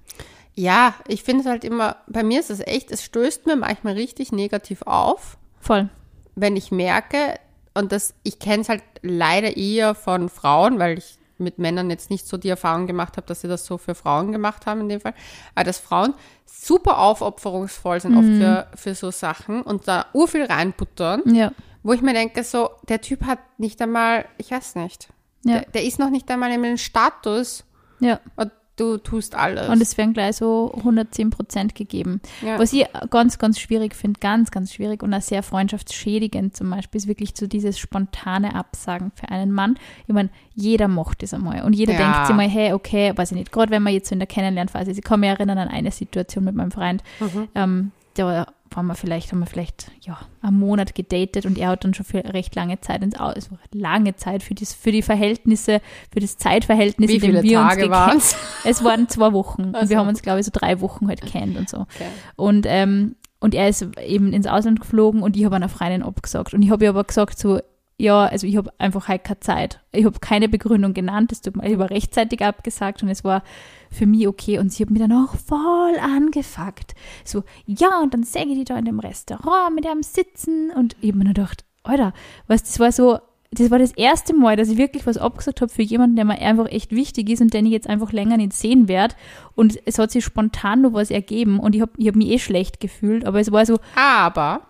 Ja, 0.54 0.96
ich 1.08 1.24
finde 1.24 1.42
es 1.44 1.48
halt 1.50 1.64
immer, 1.64 1.98
bei 2.08 2.24
mir 2.24 2.40
ist 2.40 2.50
es 2.50 2.60
echt, 2.60 2.92
es 2.92 3.04
stößt 3.04 3.46
mir 3.46 3.56
manchmal 3.56 3.94
richtig 3.94 4.32
negativ 4.32 4.82
auf, 4.84 5.38
Voll. 5.60 5.90
wenn 6.36 6.56
ich 6.58 6.72
merke, 6.72 7.40
und 7.74 7.92
das, 7.94 8.14
ich 8.24 8.40
kenne 8.40 8.62
es 8.64 8.70
halt 8.70 8.84
leider 9.02 9.56
eher 9.56 9.96
von 9.96 10.28
Frauen, 10.28 10.78
weil 10.78 10.98
ich 10.98 11.18
mit 11.38 11.58
Männern 11.58 11.90
jetzt 11.90 12.10
nicht 12.10 12.28
so 12.28 12.38
die 12.38 12.50
Erfahrung 12.50 12.86
gemacht 12.86 13.16
habe, 13.18 13.26
dass 13.28 13.42
sie 13.42 13.48
das 13.48 13.66
so 13.66 13.78
für 13.78 13.96
Frauen 13.96 14.32
gemacht 14.34 14.66
haben 14.66 14.82
in 14.82 14.90
dem 14.90 15.00
Fall, 15.02 15.14
aber 15.56 15.64
dass 15.64 15.80
Frauen 15.80 16.14
super 16.46 17.00
aufopferungsvoll 17.00 18.00
sind 18.02 18.12
Mhm. 18.12 18.18
oft 18.18 18.28
für, 18.28 18.68
für 18.76 18.94
so 18.96 19.10
Sachen 19.10 19.62
und 19.64 19.88
da 19.88 20.06
urviel 20.14 20.44
reinbuttern, 20.44 21.22
Ja. 21.34 21.54
wo 21.82 21.94
ich 21.94 22.02
mir 22.02 22.14
denke, 22.14 22.44
so, 22.44 22.70
der 22.90 23.02
Typ 23.02 23.26
hat 23.26 23.40
nicht 23.58 23.82
einmal, 23.82 24.26
ich 24.38 24.52
weiß 24.52 24.76
nicht, 24.76 25.08
Ja. 25.44 25.62
der, 25.62 25.72
der 25.72 25.84
ist 25.86 25.98
noch 25.98 26.10
nicht 26.12 26.30
einmal 26.30 26.52
in 26.52 26.64
einem 26.64 26.78
Status, 26.78 27.64
Ja. 28.02 28.20
und 28.36 28.52
du 28.78 28.98
tust 28.98 29.36
alles. 29.36 29.70
Und 29.70 29.80
es 29.82 29.96
werden 29.98 30.14
gleich 30.14 30.38
so 30.38 30.74
110 30.78 31.30
Prozent 31.30 31.76
gegeben. 31.76 32.20
Ja. 32.42 32.58
Was 32.58 32.74
ich 32.74 32.86
ganz, 33.12 33.38
ganz 33.38 33.60
schwierig 33.60 33.94
finde, 33.96 34.20
ganz, 34.20 34.50
ganz 34.50 34.74
schwierig 34.74 35.04
und 35.04 35.14
auch 35.14 35.22
sehr 35.22 35.44
freundschaftsschädigend 35.44 36.56
zum 36.56 36.70
Beispiel, 36.72 36.98
ist 36.98 37.08
wirklich 37.08 37.34
so 37.36 37.46
dieses 37.48 37.78
spontane 37.78 38.56
Absagen 38.56 39.12
für 39.14 39.30
einen 39.30 39.52
Mann. 39.52 39.78
Ich 40.08 40.14
meine, 40.14 40.30
jeder 40.56 40.88
macht 40.88 41.22
das 41.22 41.34
einmal. 41.34 41.62
Und 41.64 41.74
jeder 41.74 41.94
Ja. 41.94 42.00
denkt 42.00 42.28
sich 42.28 42.36
mal, 42.36 42.48
hey, 42.50 42.74
okay, 42.74 43.14
weiß 43.16 43.32
ich 43.32 43.38
nicht, 43.38 43.52
gerade 43.52 43.72
wenn 43.72 43.84
man 43.84 43.94
jetzt 43.94 44.10
so 44.10 44.14
in 44.16 44.20
der 44.20 44.28
Kennenlernphase 44.28 44.92
ist. 44.92 44.98
Ich 44.98 45.04
kann 45.04 45.20
mich 45.20 45.30
erinnern 45.30 45.58
an 45.58 45.68
eine 45.68 45.92
Situation 45.92 46.44
mit 46.44 46.56
meinem 46.56 46.72
Freund. 46.72 47.04
Mhm. 47.20 47.48
Ähm, 47.56 47.92
da 48.16 48.46
waren 48.74 48.86
wir 48.88 48.96
vielleicht, 48.96 49.32
haben 49.32 49.40
wir 49.40 49.46
vielleicht 49.48 49.92
ja, 50.02 50.18
einen 50.42 50.58
Monat 50.60 50.96
gedatet 50.96 51.46
und 51.46 51.58
er 51.58 51.70
hat 51.70 51.84
dann 51.84 51.94
schon 51.94 52.06
für 52.06 52.24
recht 52.34 52.56
lange 52.56 52.80
Zeit 52.80 53.04
ins 53.04 53.20
Aus, 53.20 53.36
also 53.36 53.58
lange 53.74 54.16
Zeit 54.16 54.44
für, 54.44 54.54
das, 54.56 54.74
für 54.74 54.94
die 54.94 55.02
Verhältnisse, 55.02 55.82
für 56.14 56.22
das 56.22 56.38
Zeitverhältnis, 56.38 57.10
Wie 57.10 57.16
in 57.16 57.22
dem 57.22 57.30
viele 57.32 57.44
wir 57.44 57.60
uns 57.60 57.70
Tage 57.70 57.82
gekannt- 57.84 57.94
waren 58.08 58.18
es? 58.64 58.84
waren 58.84 59.10
zwei 59.10 59.34
Wochen 59.34 59.64
und 59.66 59.76
Ach 59.76 59.84
so. 59.84 59.90
wir 59.90 59.98
haben 59.98 60.08
uns, 60.08 60.22
glaube 60.22 60.40
ich, 60.40 60.46
so 60.46 60.52
drei 60.54 60.80
Wochen 60.80 61.08
halt 61.10 61.22
kennt 61.22 61.58
und 61.58 61.68
so. 61.70 61.80
Okay. 61.82 62.06
Und, 62.38 62.66
ähm, 62.70 63.16
und 63.42 63.56
er 63.56 63.68
ist 63.68 63.86
eben 64.06 64.32
ins 64.32 64.48
Ausland 64.48 64.80
geflogen 64.80 65.22
und 65.22 65.36
ich 65.36 65.44
habe 65.44 65.56
einer 65.58 65.68
Freundin 65.70 66.04
abgesagt. 66.04 66.54
Und 66.54 66.62
ich 66.62 66.70
habe 66.72 66.84
ihr 66.86 66.92
aber 66.92 67.04
gesagt, 67.04 67.38
so, 67.40 67.60
ja, 68.02 68.26
also 68.26 68.48
ich 68.48 68.58
habe 68.58 68.74
einfach 68.80 69.08
halt 69.08 69.24
keine 69.24 69.40
Zeit. 69.42 69.80
Ich 69.92 70.06
habe 70.06 70.20
keine 70.20 70.50
Begründung 70.50 70.96
genannt. 70.96 71.32
Es 71.32 71.42
tut 71.42 71.56
mir, 71.56 71.68
ich 71.68 71.74
habe 71.74 71.92
rechtzeitig 71.92 72.44
abgesagt 72.44 73.04
und 73.04 73.10
es 73.10 73.24
war 73.24 73.44
für 73.92 74.08
mich 74.08 74.28
okay. 74.28 74.58
Und 74.58 74.74
sie 74.74 74.84
hat 74.84 74.90
mich 74.90 75.02
dann 75.02 75.12
auch 75.12 75.36
voll 75.36 76.00
angefuckt. 76.00 76.96
So, 77.24 77.44
ja, 77.66 78.02
und 78.02 78.16
dann 78.16 78.24
säge 78.24 78.50
ich 78.52 78.58
die 78.58 78.66
da 78.66 78.78
in 78.78 78.86
dem 78.86 79.00
Restaurant 79.00 79.76
mit 79.76 79.86
einem 79.86 80.02
Sitzen. 80.02 80.72
Und 80.72 80.96
ich 81.00 81.10
habe 81.10 81.20
mir 81.20 81.26
nur 81.26 81.34
gedacht, 81.36 81.64
Alter, 81.84 82.14
was, 82.48 82.64
das 82.64 82.80
war 82.80 82.92
so, 82.92 83.20
das 83.52 83.70
war 83.70 83.78
das 83.78 83.92
erste 83.92 84.34
Mal, 84.34 84.56
dass 84.56 84.70
ich 84.70 84.80
wirklich 84.80 85.06
was 85.06 85.18
abgesagt 85.18 85.62
habe 85.62 85.72
für 85.72 85.84
jemanden, 85.84 86.16
der 86.16 86.26
mir 86.26 86.40
einfach 86.40 86.72
echt 86.72 86.92
wichtig 86.92 87.30
ist 87.30 87.42
und 87.42 87.54
den 87.54 87.68
ich 87.68 87.72
jetzt 87.72 87.88
einfach 87.88 88.12
länger 88.12 88.38
nicht 88.38 88.54
sehen 88.54 88.88
werde. 88.88 89.14
Und 89.54 89.80
es 89.86 90.00
hat 90.00 90.10
sich 90.10 90.26
spontan 90.26 90.82
nur 90.82 90.94
was 90.94 91.12
ergeben 91.12 91.60
und 91.60 91.76
ich 91.76 91.82
habe 91.82 91.92
ich 91.98 92.08
hab 92.08 92.16
mich 92.16 92.30
eh 92.30 92.40
schlecht 92.40 92.80
gefühlt, 92.80 93.26
aber 93.26 93.40
es 93.40 93.52
war 93.52 93.66
so, 93.66 93.78
Aber 93.96 94.62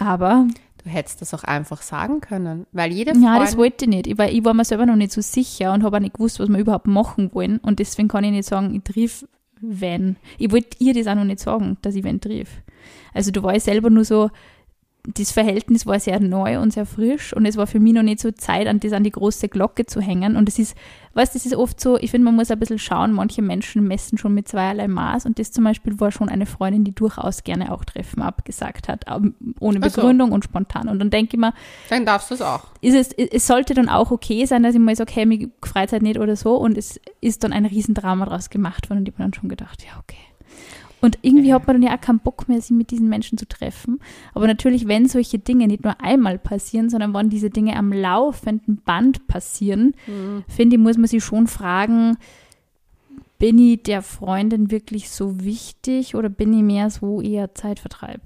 aber 0.00 0.46
du 0.82 0.90
hättest 0.90 1.20
das 1.20 1.34
auch 1.34 1.44
einfach 1.44 1.82
sagen 1.82 2.20
können, 2.20 2.66
weil 2.72 2.92
jede 2.92 3.12
Freundin... 3.12 3.28
ja, 3.28 3.38
das 3.38 3.56
wollte 3.56 3.84
ich 3.84 3.90
nicht. 3.90 4.06
Ich 4.06 4.18
war, 4.18 4.28
ich 4.28 4.44
war 4.44 4.54
mir 4.54 4.64
selber 4.64 4.86
noch 4.86 4.96
nicht 4.96 5.12
so 5.12 5.20
sicher 5.20 5.72
und 5.72 5.82
habe 5.82 5.96
auch 5.96 6.00
nicht 6.00 6.14
gewusst, 6.14 6.40
was 6.40 6.48
wir 6.48 6.58
überhaupt 6.58 6.86
machen 6.86 7.30
wollen. 7.34 7.58
Und 7.58 7.78
deswegen 7.78 8.08
kann 8.08 8.24
ich 8.24 8.30
nicht 8.30 8.48
sagen, 8.48 8.74
ich 8.74 8.82
triff 8.82 9.26
wenn. 9.60 10.16
Ich 10.38 10.50
wollte 10.52 10.76
ihr 10.78 10.94
das 10.94 11.06
auch 11.06 11.14
noch 11.14 11.24
nicht 11.24 11.40
sagen, 11.40 11.76
dass 11.82 11.94
ich 11.94 12.04
wenn 12.04 12.20
triff. 12.20 12.48
Also 13.12 13.30
da 13.30 13.42
war 13.42 13.54
ich 13.54 13.62
selber 13.62 13.90
nur 13.90 14.04
so, 14.04 14.30
das 15.04 15.32
Verhältnis 15.32 15.86
war 15.86 15.98
sehr 15.98 16.20
neu 16.20 16.60
und 16.60 16.72
sehr 16.72 16.84
frisch 16.86 17.32
und 17.32 17.46
es 17.46 17.56
war 17.56 17.66
für 17.66 17.80
mich 17.80 17.94
noch 17.94 18.02
nicht 18.02 18.20
so 18.20 18.30
Zeit, 18.30 18.66
an 18.66 18.80
das 18.80 18.92
an 18.92 19.04
die 19.04 19.10
große 19.10 19.48
Glocke 19.48 19.86
zu 19.86 20.00
hängen. 20.00 20.36
Und 20.36 20.48
es 20.48 20.58
ist, 20.58 20.76
weißt 21.14 21.34
das 21.34 21.46
ist 21.46 21.54
oft 21.54 21.80
so, 21.80 21.96
ich 21.96 22.10
finde, 22.10 22.26
man 22.26 22.36
muss 22.36 22.50
ein 22.50 22.58
bisschen 22.58 22.78
schauen, 22.78 23.12
manche 23.12 23.40
Menschen 23.40 23.86
messen 23.86 24.18
schon 24.18 24.34
mit 24.34 24.48
zweierlei 24.48 24.88
Maß 24.88 25.26
und 25.26 25.38
das 25.38 25.52
zum 25.52 25.64
Beispiel 25.64 25.98
war 26.00 26.12
schon 26.12 26.28
eine 26.28 26.46
Freundin, 26.46 26.84
die 26.84 26.94
durchaus 26.94 27.44
gerne 27.44 27.72
auch 27.72 27.84
Treffen 27.84 28.22
abgesagt 28.22 28.88
hat, 28.88 29.04
ähm, 29.08 29.34
ohne 29.58 29.80
Ach 29.82 29.90
so. 29.90 30.00
Begründung 30.00 30.32
und 30.32 30.44
spontan. 30.44 30.88
Und 30.88 30.98
dann 30.98 31.10
denke 31.10 31.36
ich 31.36 31.40
mir, 31.40 31.54
Dann 31.88 32.04
darfst 32.04 32.30
du 32.30 32.34
es 32.34 32.42
auch. 32.42 32.64
ist 32.80 32.94
es, 32.94 33.12
es 33.12 33.46
sollte 33.46 33.74
dann 33.74 33.88
auch 33.88 34.10
okay 34.10 34.44
sein, 34.44 34.62
dass 34.62 34.74
ich 34.74 34.80
mal 34.80 34.94
sage, 34.94 35.12
hey, 35.14 35.26
mir 35.26 35.50
Freizeit 35.62 36.02
nicht 36.02 36.18
oder 36.18 36.36
so. 36.36 36.56
Und 36.56 36.76
es 36.76 37.00
ist 37.20 37.42
dann 37.42 37.52
ein 37.52 37.64
Riesendrama 37.64 38.26
draus 38.26 38.50
gemacht 38.50 38.90
worden. 38.90 39.00
Und 39.00 39.08
ich 39.08 39.14
habe 39.14 39.22
dann 39.22 39.34
schon 39.34 39.48
gedacht, 39.48 39.82
ja, 39.82 39.98
okay. 39.98 40.16
Und 41.00 41.18
irgendwie 41.22 41.54
hat 41.54 41.66
man 41.66 41.80
dann 41.80 41.90
ja 41.90 41.96
auch 41.96 42.00
keinen 42.00 42.18
Bock 42.18 42.48
mehr, 42.48 42.60
sich 42.60 42.76
mit 42.76 42.90
diesen 42.90 43.08
Menschen 43.08 43.38
zu 43.38 43.46
treffen. 43.46 44.00
Aber 44.34 44.46
natürlich, 44.46 44.86
wenn 44.86 45.08
solche 45.08 45.38
Dinge 45.38 45.66
nicht 45.66 45.82
nur 45.84 46.00
einmal 46.00 46.38
passieren, 46.38 46.90
sondern 46.90 47.14
wenn 47.14 47.30
diese 47.30 47.50
Dinge 47.50 47.76
am 47.76 47.92
laufenden 47.92 48.82
Band 48.82 49.26
passieren, 49.26 49.94
finde 50.46 50.76
ich, 50.76 50.82
muss 50.82 50.98
man 50.98 51.06
sich 51.06 51.24
schon 51.24 51.46
fragen, 51.46 52.18
bin 53.38 53.58
ich 53.58 53.82
der 53.82 54.02
Freundin 54.02 54.70
wirklich 54.70 55.08
so 55.08 55.42
wichtig 55.42 56.14
oder 56.14 56.28
bin 56.28 56.52
ich 56.52 56.62
mehr 56.62 56.90
so 56.90 57.22
eher 57.22 57.54
Zeitvertreib? 57.54 58.20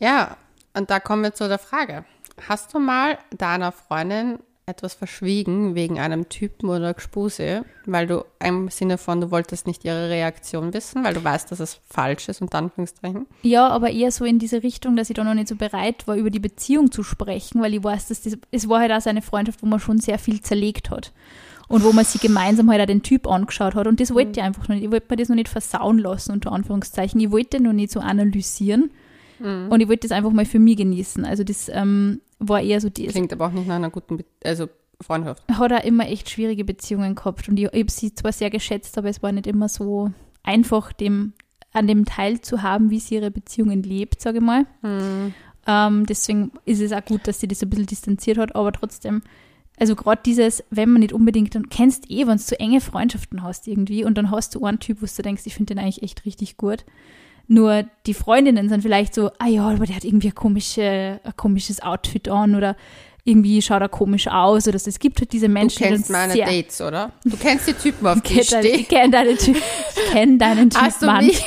Ja, 0.00 0.36
und 0.74 0.90
da 0.90 0.98
kommen 0.98 1.22
wir 1.22 1.32
zu 1.32 1.46
der 1.46 1.58
Frage. 1.58 2.04
Hast 2.48 2.74
du 2.74 2.80
mal 2.80 3.18
deiner 3.30 3.70
Freundin 3.72 4.40
etwas 4.68 4.94
verschwiegen 4.94 5.76
wegen 5.76 6.00
einem 6.00 6.28
Typen 6.28 6.68
oder 6.68 6.92
Gespuse, 6.92 7.64
weil 7.84 8.08
du 8.08 8.24
im 8.44 8.68
Sinne 8.68 8.98
von, 8.98 9.20
du 9.20 9.30
wolltest 9.30 9.68
nicht 9.68 9.84
ihre 9.84 10.10
Reaktion 10.10 10.74
wissen, 10.74 11.04
weil 11.04 11.14
du 11.14 11.22
weißt, 11.22 11.52
dass 11.52 11.60
es 11.60 11.78
falsch 11.88 12.28
ist, 12.28 12.42
unter 12.42 12.58
Anführungszeichen? 12.58 13.26
Ja, 13.42 13.68
aber 13.68 13.90
eher 13.90 14.10
so 14.10 14.24
in 14.24 14.40
diese 14.40 14.64
Richtung, 14.64 14.96
dass 14.96 15.08
ich 15.08 15.14
da 15.14 15.22
noch 15.22 15.34
nicht 15.34 15.46
so 15.46 15.54
bereit 15.54 16.08
war, 16.08 16.16
über 16.16 16.30
die 16.30 16.40
Beziehung 16.40 16.90
zu 16.90 17.04
sprechen, 17.04 17.62
weil 17.62 17.74
ich 17.74 17.84
weiß, 17.84 18.08
dass 18.08 18.22
das, 18.22 18.38
es 18.50 18.68
war 18.68 18.80
halt 18.80 18.90
auch 18.90 19.00
so 19.00 19.08
eine 19.08 19.22
Freundschaft, 19.22 19.62
wo 19.62 19.66
man 19.66 19.78
schon 19.78 20.00
sehr 20.00 20.18
viel 20.18 20.40
zerlegt 20.40 20.90
hat. 20.90 21.12
Und 21.68 21.84
wo 21.84 21.92
man 21.92 22.04
sich 22.04 22.20
gemeinsam 22.20 22.70
halt 22.70 22.80
auch 22.80 22.86
den 22.86 23.02
Typ 23.02 23.28
angeschaut 23.28 23.74
hat. 23.74 23.88
Und 23.88 23.98
das 24.00 24.14
wollte 24.14 24.38
ich 24.38 24.42
einfach 24.42 24.68
noch 24.68 24.76
nicht. 24.76 24.84
Ich 24.84 24.90
wollte 24.92 25.06
mir 25.10 25.16
das 25.16 25.28
noch 25.28 25.34
nicht 25.34 25.48
versauen 25.48 25.98
lassen, 25.98 26.30
unter 26.30 26.52
Anführungszeichen. 26.52 27.20
Ich 27.20 27.32
wollte 27.32 27.60
noch 27.60 27.72
nicht 27.72 27.90
so 27.90 27.98
analysieren. 27.98 28.90
Und 29.38 29.80
ich 29.80 29.88
wollte 29.88 30.08
das 30.08 30.16
einfach 30.16 30.30
mal 30.30 30.46
für 30.46 30.58
mich 30.58 30.76
genießen. 30.76 31.24
Also 31.24 31.44
das 31.44 31.68
ähm, 31.68 32.20
war 32.38 32.60
eher 32.60 32.80
so 32.80 32.88
die, 32.90 33.06
Klingt 33.06 33.32
aber 33.32 33.46
auch 33.46 33.52
nicht 33.52 33.66
nach 33.66 33.76
einer 33.76 33.90
guten, 33.90 34.18
Be 34.18 34.24
also 34.44 34.68
Freundschaft. 35.00 35.42
hat 35.52 35.70
er 35.70 35.84
immer 35.84 36.08
echt 36.08 36.30
schwierige 36.30 36.64
Beziehungen 36.64 37.14
gehabt 37.14 37.48
und 37.48 37.58
ich, 37.58 37.66
ich 37.72 37.80
habe 37.80 37.90
sie 37.90 38.14
zwar 38.14 38.32
sehr 38.32 38.50
geschätzt, 38.50 38.96
aber 38.96 39.08
es 39.08 39.22
war 39.22 39.32
nicht 39.32 39.46
immer 39.46 39.68
so 39.68 40.10
einfach, 40.42 40.92
dem, 40.92 41.34
an 41.72 41.86
dem 41.86 42.04
teilzuhaben, 42.04 42.90
wie 42.90 43.00
sie 43.00 43.16
ihre 43.16 43.30
Beziehungen 43.30 43.82
lebt, 43.82 44.22
sage 44.22 44.38
ich 44.38 44.44
mal. 44.44 44.64
Ähm, 45.66 46.06
deswegen 46.06 46.52
ist 46.64 46.80
es 46.80 46.92
auch 46.92 47.04
gut, 47.04 47.26
dass 47.26 47.40
sie 47.40 47.48
das 47.48 47.62
ein 47.62 47.68
bisschen 47.70 47.86
distanziert 47.86 48.38
hat, 48.38 48.54
aber 48.54 48.72
trotzdem, 48.72 49.22
also 49.78 49.94
gerade 49.96 50.22
dieses, 50.24 50.64
wenn 50.70 50.90
man 50.90 51.00
nicht 51.00 51.12
unbedingt, 51.12 51.54
dann 51.54 51.68
kennst 51.68 52.10
eh, 52.10 52.26
wenn 52.26 52.38
du 52.38 52.42
so 52.42 52.56
enge 52.56 52.80
Freundschaften 52.80 53.42
hast 53.42 53.66
irgendwie 53.66 54.04
und 54.04 54.16
dann 54.16 54.30
hast 54.30 54.54
du 54.54 54.64
einen 54.64 54.78
Typ, 54.78 55.02
wo 55.02 55.06
du 55.06 55.22
denkst, 55.22 55.42
ich 55.44 55.54
finde 55.54 55.74
den 55.74 55.82
eigentlich 55.82 56.02
echt 56.02 56.24
richtig 56.24 56.56
gut. 56.56 56.84
Nur 57.48 57.84
die 58.06 58.14
Freundinnen 58.14 58.68
sind 58.68 58.82
vielleicht 58.82 59.14
so, 59.14 59.30
ah 59.38 59.46
ja, 59.46 59.68
aber 59.68 59.86
der 59.86 59.96
hat 59.96 60.04
irgendwie 60.04 60.28
ein, 60.28 60.34
komische, 60.34 61.20
ein 61.22 61.36
komisches 61.36 61.80
Outfit 61.82 62.28
an 62.28 62.54
oder 62.56 62.76
irgendwie 63.28 63.60
schaut 63.60 63.80
er 63.82 63.88
komisch 63.88 64.28
aus 64.28 64.68
oder 64.68 64.78
so. 64.78 64.88
Es 64.88 65.00
gibt 65.00 65.18
halt 65.20 65.32
diese 65.32 65.46
Du 65.46 65.52
Menschen, 65.52 65.82
kennst 65.84 66.08
die 66.08 66.12
meine 66.12 66.32
sehr, 66.32 66.46
Dates, 66.46 66.80
oder? 66.80 67.10
Du 67.24 67.36
kennst 67.36 67.66
die 67.66 67.72
Typen, 67.72 68.06
auf 68.06 68.20
die 68.20 68.40
Ich 68.40 68.48
kenne 68.50 68.62
stehe. 68.62 68.76
ich 68.76 68.88
kenn 68.88 69.10
deinen 69.10 69.36
ich 69.36 69.52
kenn 70.12 70.38
deinen 70.38 70.70
Typ 70.70 70.80
Hast 70.80 71.02
du 71.02 71.06
Mann. 71.06 71.24
Ich 71.26 71.44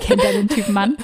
kenne 0.00 0.22
deinen 0.22 0.48
Typ 0.48 0.68
Mann. 0.68 0.96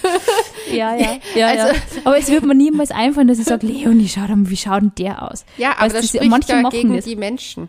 Ja, 0.72 0.94
ja, 0.96 1.18
ja, 1.36 1.46
Also- 1.46 1.66
ja. 1.74 1.80
Aber 2.04 2.18
es 2.18 2.28
wird 2.30 2.44
mir 2.44 2.54
niemals 2.54 2.90
einfallen, 2.90 3.28
dass 3.28 3.38
ich 3.38 3.44
sage, 3.46 3.66
Leonie, 3.66 4.08
schau 4.08 4.22
doch, 4.26 4.34
wie 4.36 4.56
schaut 4.56 4.82
denn 4.82 4.92
der 4.98 5.22
aus? 5.30 5.44
Ja, 5.56 5.72
aber 5.78 5.86
Weißt 5.86 5.94
das 5.96 6.02
du, 6.12 6.16
spricht 6.18 6.30
manche 6.30 6.52
ja 6.52 6.68
gegen 6.68 6.94
das. 6.96 7.04
die 7.04 7.16
Menschen, 7.16 7.68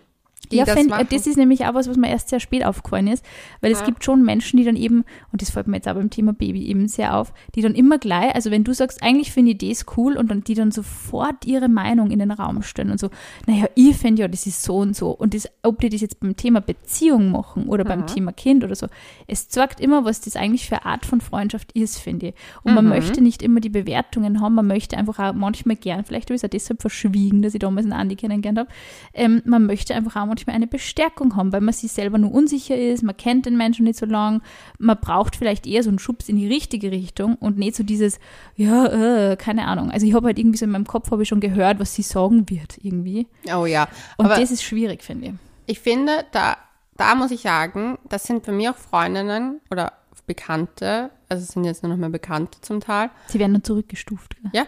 ja, 0.57 0.65
das 0.65 0.75
fänd- 0.75 0.89
machen. 0.89 1.07
das 1.11 1.27
ist 1.27 1.37
nämlich 1.37 1.65
auch 1.65 1.73
was, 1.73 1.87
was 1.87 1.97
mir 1.97 2.09
erst 2.09 2.29
sehr 2.29 2.39
spät 2.39 2.65
aufgefallen 2.65 3.07
ist, 3.07 3.23
weil 3.61 3.71
es 3.71 3.79
Ja. 3.79 3.85
gibt 3.85 4.03
schon 4.03 4.23
Menschen, 4.23 4.57
die 4.57 4.63
dann 4.63 4.75
eben, 4.75 5.03
und 5.31 5.41
das 5.41 5.49
fällt 5.51 5.67
mir 5.67 5.77
jetzt 5.77 5.87
auch 5.87 5.93
beim 5.93 6.09
Thema 6.09 6.33
Baby 6.33 6.65
eben 6.67 6.87
sehr 6.87 7.15
auf, 7.17 7.33
die 7.55 7.61
dann 7.61 7.75
immer 7.75 7.97
gleich, 7.99 8.33
also 8.35 8.51
wenn 8.51 8.63
du 8.63 8.73
sagst, 8.73 9.03
eigentlich 9.03 9.31
finde 9.31 9.51
ich 9.51 9.57
das 9.57 9.85
cool 9.97 10.17
und 10.17 10.29
dann 10.31 10.43
die 10.43 10.53
dann 10.55 10.71
sofort 10.71 11.45
ihre 11.45 11.69
Meinung 11.69 12.11
in 12.11 12.19
den 12.19 12.31
Raum 12.31 12.61
stellen 12.63 12.91
und 12.91 12.99
so, 12.99 13.09
naja, 13.47 13.65
ich 13.75 13.95
finde 13.97 14.21
ja, 14.23 14.27
das 14.27 14.45
ist 14.47 14.63
so 14.63 14.77
und 14.77 14.95
so 14.95 15.11
und 15.11 15.33
das, 15.33 15.47
ob 15.63 15.79
die 15.81 15.89
das 15.89 16.01
jetzt 16.01 16.19
beim 16.19 16.35
Thema 16.35 16.61
Beziehung 16.61 17.31
machen 17.31 17.67
oder 17.67 17.83
beim 17.83 18.07
Thema 18.07 18.31
Kind 18.31 18.63
oder 18.63 18.75
so, 18.75 18.87
es 19.27 19.49
zeigt 19.49 19.79
immer, 19.79 20.05
was 20.05 20.21
das 20.21 20.35
eigentlich 20.35 20.67
für 20.67 20.77
eine 20.77 20.85
Art 20.85 21.05
von 21.05 21.21
Freundschaft 21.21 21.71
ist, 21.73 21.97
finde 21.99 22.27
ich. 22.29 22.33
Und 22.63 22.73
man 22.73 22.87
möchte 22.87 23.21
nicht 23.21 23.41
immer 23.41 23.59
die 23.59 23.69
Bewertungen 23.69 24.41
haben, 24.41 24.55
man 24.55 24.67
möchte 24.67 24.97
einfach 24.97 25.19
auch 25.19 25.33
manchmal 25.33 25.75
gern, 25.75 26.03
vielleicht 26.05 26.29
habe 26.29 26.35
ich 26.35 26.39
es 26.41 26.45
auch 26.45 26.49
deshalb 26.49 26.81
verschwiegen, 26.81 27.41
dass 27.41 27.53
ich 27.53 27.59
damals 27.59 27.85
einen 27.85 27.93
Andi 27.93 28.15
kennengelernt 28.15 28.59
habe, 28.59 28.69
ähm, 29.13 29.41
man 29.45 29.65
möchte 29.65 29.93
einfach 29.95 30.15
auch 30.15 30.25
manchmal 30.25 30.38
eine 30.47 30.67
Bestärkung 30.67 31.35
haben, 31.35 31.51
weil 31.51 31.61
man 31.61 31.73
sich 31.73 31.91
selber 31.91 32.17
nur 32.17 32.33
unsicher 32.33 32.77
ist, 32.77 33.03
man 33.03 33.17
kennt 33.17 33.45
den 33.45 33.57
Menschen 33.57 33.85
nicht 33.85 33.99
so 33.99 34.05
lang, 34.05 34.41
man 34.77 34.97
braucht 34.99 35.35
vielleicht 35.35 35.67
eher 35.67 35.83
so 35.83 35.89
einen 35.89 35.99
Schubs 35.99 36.29
in 36.29 36.37
die 36.37 36.47
richtige 36.47 36.91
Richtung 36.91 37.35
und 37.35 37.57
nicht 37.57 37.75
so 37.75 37.83
dieses, 37.83 38.19
ja, 38.55 39.31
äh, 39.31 39.35
keine 39.35 39.67
Ahnung. 39.67 39.91
Also 39.91 40.05
ich 40.05 40.13
habe 40.13 40.27
halt 40.27 40.39
irgendwie 40.39 40.57
so 40.57 40.65
in 40.65 40.71
meinem 40.71 40.87
Kopf 40.87 41.11
habe 41.11 41.23
ich 41.23 41.29
schon 41.29 41.39
gehört, 41.39 41.79
was 41.79 41.93
sie 41.93 42.01
sagen 42.01 42.49
wird 42.49 42.77
irgendwie. 42.81 43.27
oh 43.53 43.65
ja. 43.65 43.87
Und 44.17 44.25
aber 44.25 44.35
das 44.35 44.51
ist 44.51 44.63
schwierig, 44.63 45.03
finde 45.03 45.27
ich. 45.27 45.33
ich 45.65 45.79
finde, 45.79 46.25
da, 46.31 46.57
da 46.97 47.15
muss 47.15 47.31
ich 47.31 47.41
sagen, 47.41 47.97
das 48.07 48.23
sind 48.23 48.45
bei 48.45 48.51
mir 48.51 48.71
auch 48.71 48.77
Freundinnen 48.77 49.61
oder 49.69 49.93
Bekannte, 50.29 51.09
also 51.29 51.45
sind 51.45 51.63
jetzt 51.63 51.83
nur 51.83 51.91
noch 51.91 51.97
mehr 51.97 52.09
Bekannte 52.09 52.59
zum 52.61 52.79
Teil. 52.79 53.11
Sie 53.27 53.39
werden 53.39 53.53
dann 53.53 53.63
zurückgestuft. 53.63 54.35
Gell? 54.41 54.51
Ja, 54.53 54.65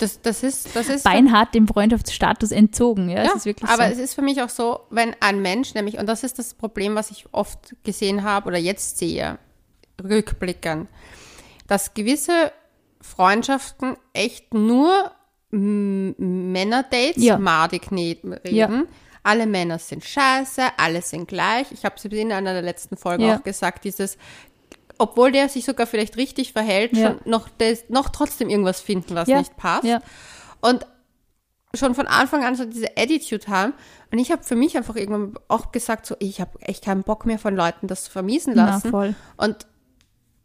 das, 0.00 0.20
das 0.20 0.42
ist, 0.42 0.74
das 0.74 0.88
ist. 0.88 1.04
Beinhart 1.04 1.54
dem 1.54 1.68
Freundschaftsstatus 1.68 2.50
entzogen, 2.50 3.08
ja, 3.08 3.22
ja, 3.24 3.30
aber 3.68 3.86
so. 3.86 3.92
es 3.92 3.98
ist 3.98 4.14
für 4.14 4.22
mich 4.22 4.42
auch 4.42 4.48
so, 4.48 4.80
wenn 4.90 5.14
ein 5.20 5.40
Mensch 5.40 5.74
nämlich, 5.74 5.98
und 5.98 6.06
das 6.06 6.24
ist 6.24 6.38
das 6.38 6.54
Problem, 6.54 6.94
was 6.96 7.10
ich 7.10 7.26
oft 7.32 7.76
gesehen 7.84 8.24
habe 8.24 8.48
oder 8.48 8.58
jetzt 8.58 8.98
sehe, 8.98 9.38
rückblickend, 10.02 10.88
dass 11.66 11.94
gewisse 11.94 12.52
Freundschaften 13.00 13.96
echt 14.12 14.52
nur 14.52 15.12
Männerdates 15.52 17.22
Ja. 17.22 17.38
madig 17.38 17.90
ne- 17.92 18.40
reden. 18.44 18.44
Ja. 18.44 18.82
Alle 19.22 19.46
Männer 19.46 19.78
sind 19.78 20.02
scheiße, 20.02 20.62
alle 20.78 21.02
sind 21.02 21.28
gleich. 21.28 21.70
Ich 21.72 21.84
habe 21.84 21.94
es 21.96 22.04
in 22.06 22.32
einer 22.32 22.54
der 22.54 22.62
letzten 22.62 22.96
Folgen 22.96 23.24
Ja. 23.24 23.36
auch 23.36 23.42
gesagt, 23.42 23.84
dieses, 23.84 24.16
obwohl 25.00 25.32
der 25.32 25.48
sich 25.48 25.64
sogar 25.64 25.86
vielleicht 25.86 26.16
richtig 26.16 26.52
verhält, 26.52 26.96
Ja. 26.96 27.16
noch, 27.24 27.48
des, 27.48 27.84
noch 27.88 28.10
trotzdem 28.10 28.48
irgendwas 28.50 28.80
finden, 28.80 29.14
was 29.14 29.28
Ja. 29.28 29.38
nicht 29.38 29.56
passt. 29.56 29.84
Ja. 29.84 30.00
Und 30.60 30.86
schon 31.74 31.94
von 31.94 32.06
Anfang 32.06 32.44
an 32.44 32.54
so 32.56 32.64
diese 32.64 32.96
Attitude 32.96 33.46
haben. 33.46 33.72
Und 34.12 34.18
ich 34.18 34.30
habe 34.30 34.42
für 34.42 34.56
mich 34.56 34.76
einfach 34.76 34.96
irgendwann 34.96 35.34
auch 35.48 35.72
gesagt, 35.72 36.04
so, 36.06 36.16
ich 36.18 36.40
habe 36.40 36.60
echt 36.62 36.84
keinen 36.84 37.02
Bock 37.02 37.26
mehr 37.26 37.38
von 37.38 37.54
Leuten 37.56 37.86
das 37.86 38.04
zu 38.04 38.10
vermiesen 38.10 38.54
Na, 38.56 38.66
lassen. 38.66 38.90
voll. 38.90 39.14
Und 39.36 39.66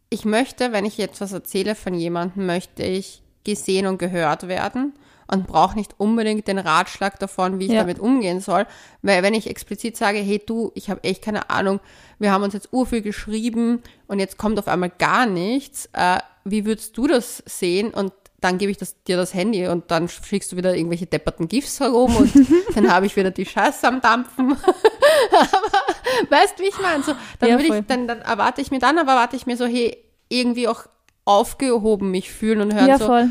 ich 0.08 0.24
möchte, 0.24 0.72
wenn 0.72 0.84
ich 0.84 0.96
jetzt 0.98 1.20
was 1.20 1.32
erzähle 1.32 1.74
von 1.74 1.94
jemandem, 1.94 2.46
möchte 2.46 2.84
ich 2.84 3.22
gesehen 3.44 3.86
und 3.86 3.98
gehört 3.98 4.46
werden 4.48 4.94
und 5.28 5.46
brauche 5.46 5.76
nicht 5.76 5.94
unbedingt 5.98 6.46
den 6.48 6.58
Ratschlag 6.58 7.18
davon, 7.18 7.58
wie 7.58 7.66
ich 7.66 7.72
Ja. 7.72 7.80
damit 7.80 7.98
umgehen 7.98 8.40
soll. 8.40 8.66
Weil 9.02 9.22
wenn 9.22 9.34
ich 9.34 9.48
explizit 9.48 9.96
sage, 9.96 10.18
hey 10.18 10.40
du, 10.44 10.70
ich 10.74 10.90
habe 10.90 11.02
echt 11.04 11.22
keine 11.22 11.50
Ahnung, 11.50 11.80
wir 12.18 12.32
haben 12.32 12.44
uns 12.44 12.54
jetzt 12.54 12.72
urviel 12.72 13.02
geschrieben 13.02 13.82
und 14.06 14.18
jetzt 14.18 14.38
kommt 14.38 14.58
auf 14.58 14.68
einmal 14.68 14.90
gar 14.90 15.26
nichts, 15.26 15.88
äh, 15.92 16.18
wie 16.44 16.64
würdest 16.64 16.96
du 16.96 17.06
das 17.06 17.42
sehen? 17.46 17.90
Und 17.92 18.12
dann 18.40 18.58
gebe 18.58 18.70
ich 18.70 18.76
das, 18.76 19.02
dir 19.04 19.16
das 19.16 19.34
Handy 19.34 19.66
und 19.66 19.90
dann 19.90 20.08
schickst 20.08 20.52
du 20.52 20.56
wieder 20.56 20.76
irgendwelche 20.76 21.06
depperten 21.06 21.48
GIFs 21.48 21.80
herum 21.80 22.14
und 22.16 22.30
dann 22.74 22.92
habe 22.92 23.06
ich 23.06 23.16
wieder 23.16 23.30
die 23.30 23.46
Scheiße 23.46 23.88
am 23.88 24.00
Dampfen. 24.00 24.52
aber 25.32 26.30
weißt 26.30 26.58
du, 26.58 26.62
wie 26.62 26.68
ich 26.68 26.80
meine? 26.80 27.02
So, 27.02 27.14
dann, 27.40 27.48
Ja, 27.48 27.58
ich, 27.58 27.86
dann, 27.86 28.06
dann 28.06 28.20
erwarte 28.20 28.60
ich 28.60 28.70
mir, 28.70 28.78
dann 28.78 28.98
aber 28.98 29.12
erwarte 29.12 29.36
ich 29.36 29.46
mir 29.46 29.56
so, 29.56 29.66
hey, 29.66 29.96
irgendwie 30.28 30.68
auch 30.68 30.86
aufgehoben 31.24 32.10
mich 32.10 32.30
fühlen 32.30 32.60
und 32.60 32.74
hören 32.74 32.88
Ja, 32.88 32.98
so, 32.98 33.06
voll. 33.06 33.30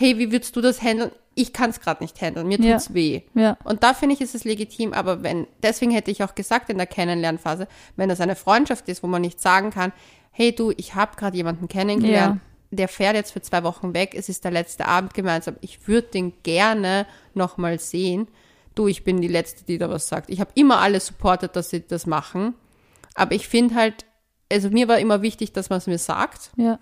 Hey, 0.00 0.16
wie 0.16 0.30
würdest 0.30 0.54
du 0.54 0.60
das 0.60 0.80
handeln? 0.80 1.10
Ich 1.34 1.52
kann 1.52 1.70
es 1.70 1.80
gerade 1.80 2.02
nicht 2.04 2.20
handeln, 2.20 2.46
mir 2.46 2.60
Ja. 2.60 2.74
tut's 2.74 2.94
weh. 2.94 3.22
Ja. 3.34 3.56
Und 3.64 3.82
da 3.82 3.94
finde 3.94 4.14
ich, 4.14 4.20
ist 4.20 4.34
es 4.36 4.44
legitim, 4.44 4.92
aber 4.92 5.22
wenn, 5.24 5.46
deswegen 5.62 5.90
hätte 5.90 6.10
ich 6.12 6.22
auch 6.22 6.34
gesagt 6.36 6.70
in 6.70 6.78
der 6.78 6.86
Kennenlernphase, 6.86 7.66
wenn 7.96 8.08
das 8.08 8.20
eine 8.20 8.36
Freundschaft 8.36 8.88
ist, 8.88 9.02
wo 9.02 9.08
man 9.08 9.22
nicht 9.22 9.40
sagen 9.40 9.70
kann, 9.70 9.92
hey 10.30 10.54
du, 10.54 10.72
ich 10.76 10.94
habe 10.94 11.16
gerade 11.16 11.36
jemanden 11.36 11.66
kennengelernt, 11.68 12.40
der 12.70 12.86
fährt 12.86 13.16
jetzt 13.16 13.32
für 13.32 13.40
zwei 13.42 13.64
Wochen 13.64 13.92
weg, 13.94 14.14
es 14.14 14.28
ist 14.28 14.44
der 14.44 14.50
letzte 14.52 14.86
Abend 14.86 15.14
gemeinsam, 15.14 15.56
ich 15.62 15.88
würde 15.88 16.08
den 16.08 16.32
gerne 16.44 17.06
nochmal 17.34 17.78
sehen. 17.80 18.28
Du, 18.76 18.86
ich 18.86 19.02
bin 19.02 19.20
die 19.20 19.26
Letzte, 19.28 19.64
die 19.64 19.78
da 19.78 19.90
was 19.90 20.06
sagt. 20.06 20.30
Ich 20.30 20.38
habe 20.38 20.50
immer 20.54 20.78
alle 20.78 21.00
supportet, 21.00 21.56
dass 21.56 21.70
sie 21.70 21.84
das 21.86 22.06
machen, 22.06 22.54
aber 23.14 23.34
ich 23.34 23.48
finde 23.48 23.74
halt, 23.74 24.04
also 24.52 24.70
mir 24.70 24.86
war 24.86 24.98
immer 25.00 25.22
wichtig, 25.22 25.52
dass 25.52 25.70
man 25.70 25.78
es 25.78 25.86
mir 25.88 25.98
sagt 25.98 26.52
Ja. 26.56 26.78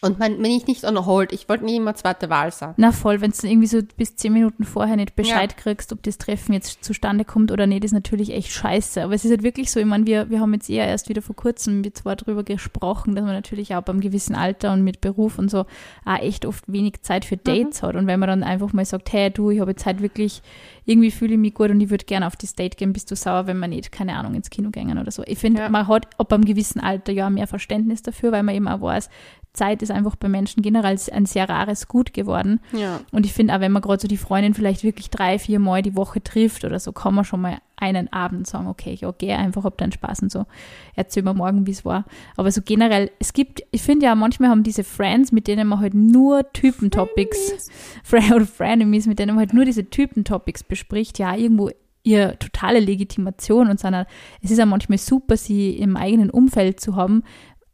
Und 0.00 0.18
man, 0.18 0.38
wenn 0.38 0.50
ich 0.52 0.66
nicht 0.66 0.84
on 0.84 1.06
hold, 1.06 1.32
ich 1.32 1.48
wollte 1.48 1.64
nie 1.64 1.76
immer 1.76 1.94
zweite 1.94 2.30
Wahl 2.30 2.52
sein. 2.52 2.74
Na 2.76 2.92
voll, 2.92 3.20
wenn 3.20 3.32
du 3.32 3.46
irgendwie 3.46 3.66
so 3.66 3.80
bis 3.96 4.14
zehn 4.16 4.32
Minuten 4.32 4.64
vorher 4.64 4.96
nicht 4.96 5.16
Bescheid 5.16 5.56
kriegst, 5.56 5.92
ob 5.92 6.02
das 6.04 6.18
Treffen 6.18 6.52
jetzt 6.52 6.84
zustande 6.84 7.24
kommt 7.24 7.50
oder 7.50 7.66
nicht, 7.66 7.84
ist 7.84 7.92
natürlich 7.92 8.30
echt 8.32 8.50
scheiße. 8.52 9.02
Aber 9.02 9.14
es 9.14 9.24
ist 9.24 9.30
halt 9.32 9.42
wirklich 9.42 9.70
so, 9.72 9.80
ich 9.80 9.86
meine, 9.86 10.06
wir, 10.06 10.30
wir 10.30 10.40
haben 10.40 10.54
jetzt 10.54 10.70
eher 10.70 10.86
erst 10.86 11.08
wieder 11.08 11.22
vor 11.22 11.34
kurzem 11.36 11.82
wir 11.82 11.92
zwar 11.94 12.16
drüber 12.16 12.44
gesprochen, 12.44 13.14
dass 13.14 13.24
man 13.24 13.34
natürlich 13.34 13.74
auch 13.74 13.82
beim 13.82 14.00
gewissen 14.00 14.34
Alter 14.34 14.72
und 14.72 14.82
mit 14.84 15.00
Beruf 15.00 15.38
und 15.38 15.50
so 15.50 15.66
auch 16.04 16.18
echt 16.20 16.46
oft 16.46 16.64
wenig 16.66 17.02
Zeit 17.02 17.24
für 17.24 17.36
Dates 17.36 17.82
hat. 17.82 17.96
Und 17.96 18.06
wenn 18.06 18.20
man 18.20 18.28
dann 18.28 18.42
einfach 18.44 18.72
mal 18.72 18.84
sagt, 18.84 19.12
hey 19.12 19.30
du, 19.30 19.50
ich 19.50 19.60
habe 19.60 19.72
jetzt 19.72 19.84
halt 19.86 20.00
wirklich, 20.00 20.42
irgendwie 20.84 21.10
fühle 21.10 21.32
ich 21.34 21.38
mich 21.38 21.54
gut 21.54 21.70
und 21.70 21.80
ich 21.80 21.90
würde 21.90 22.04
gerne 22.04 22.26
auf 22.26 22.36
das 22.36 22.54
Date 22.54 22.76
gehen, 22.76 22.92
bist 22.92 23.10
du 23.10 23.16
sauer, 23.16 23.46
wenn 23.46 23.58
man 23.58 23.70
nicht, 23.70 23.90
keine 23.92 24.16
Ahnung, 24.16 24.34
ins 24.34 24.50
Kino 24.50 24.70
gängen 24.70 24.98
oder 24.98 25.10
so. 25.10 25.22
Ich 25.26 25.38
finde, 25.38 25.62
Ja. 25.62 25.68
man 25.68 25.88
hat 25.88 26.08
ab 26.18 26.32
einem 26.32 26.44
gewissen 26.44 26.80
Alter 26.80 27.12
ja 27.12 27.28
mehr 27.30 27.46
Verständnis 27.46 28.02
dafür, 28.02 28.32
weil 28.32 28.42
man 28.42 28.54
eben 28.54 28.68
auch 28.68 28.80
weiß, 28.80 29.10
Zeit 29.58 29.82
ist 29.82 29.90
einfach 29.90 30.14
bei 30.16 30.28
Menschen 30.28 30.62
generell 30.62 30.96
ein 31.12 31.26
sehr 31.26 31.48
rares 31.48 31.88
Gut 31.88 32.14
geworden. 32.14 32.60
Ja. 32.72 33.00
Und 33.10 33.26
ich 33.26 33.32
finde 33.32 33.54
auch, 33.54 33.60
wenn 33.60 33.72
man 33.72 33.82
gerade 33.82 34.00
so 34.00 34.08
die 34.08 34.16
Freundin 34.16 34.54
vielleicht 34.54 34.84
wirklich 34.84 35.10
drei, 35.10 35.38
vier 35.38 35.58
Mal 35.58 35.82
die 35.82 35.96
Woche 35.96 36.22
trifft 36.22 36.64
oder 36.64 36.78
so, 36.78 36.92
kann 36.92 37.14
man 37.14 37.24
schon 37.24 37.40
mal 37.40 37.58
einen 37.76 38.12
Abend 38.12 38.46
sagen, 38.46 38.68
okay, 38.68 38.96
ja, 39.00 39.12
geh 39.16 39.32
einfach, 39.32 39.64
hab 39.64 39.78
deinen 39.78 39.92
Spaß 39.92 40.22
und 40.22 40.32
so. 40.32 40.46
Erzähl 40.94 41.22
mir 41.22 41.34
morgen, 41.34 41.66
wie 41.66 41.72
es 41.72 41.84
war. 41.84 42.04
Aber 42.36 42.50
so 42.50 42.62
generell, 42.62 43.10
es 43.18 43.32
gibt, 43.32 43.62
ich 43.70 43.82
finde 43.82 44.06
ja, 44.06 44.14
manchmal 44.14 44.50
haben 44.50 44.62
diese 44.62 44.84
Friends, 44.84 45.32
mit 45.32 45.48
denen 45.48 45.66
man 45.66 45.80
halt 45.80 45.94
nur 45.94 46.52
Typen-Topics, 46.52 47.70
Fre- 48.08 48.34
oder 48.34 48.46
Frenemies, 48.46 49.06
mit 49.06 49.18
denen 49.18 49.34
man 49.34 49.40
halt 49.40 49.54
nur 49.54 49.64
diese 49.64 49.90
Typen-Topics 49.90 50.64
bespricht, 50.64 51.18
ja, 51.18 51.34
irgendwo 51.34 51.70
ihre 52.04 52.38
totale 52.38 52.80
Legitimation 52.80 53.68
und 53.68 53.78
sondern 53.78 54.06
es 54.40 54.50
ist 54.50 54.58
ja 54.58 54.66
manchmal 54.66 54.98
super, 54.98 55.36
sie 55.36 55.76
im 55.76 55.96
eigenen 55.96 56.30
Umfeld 56.30 56.80
zu 56.80 56.96
haben, 56.96 57.22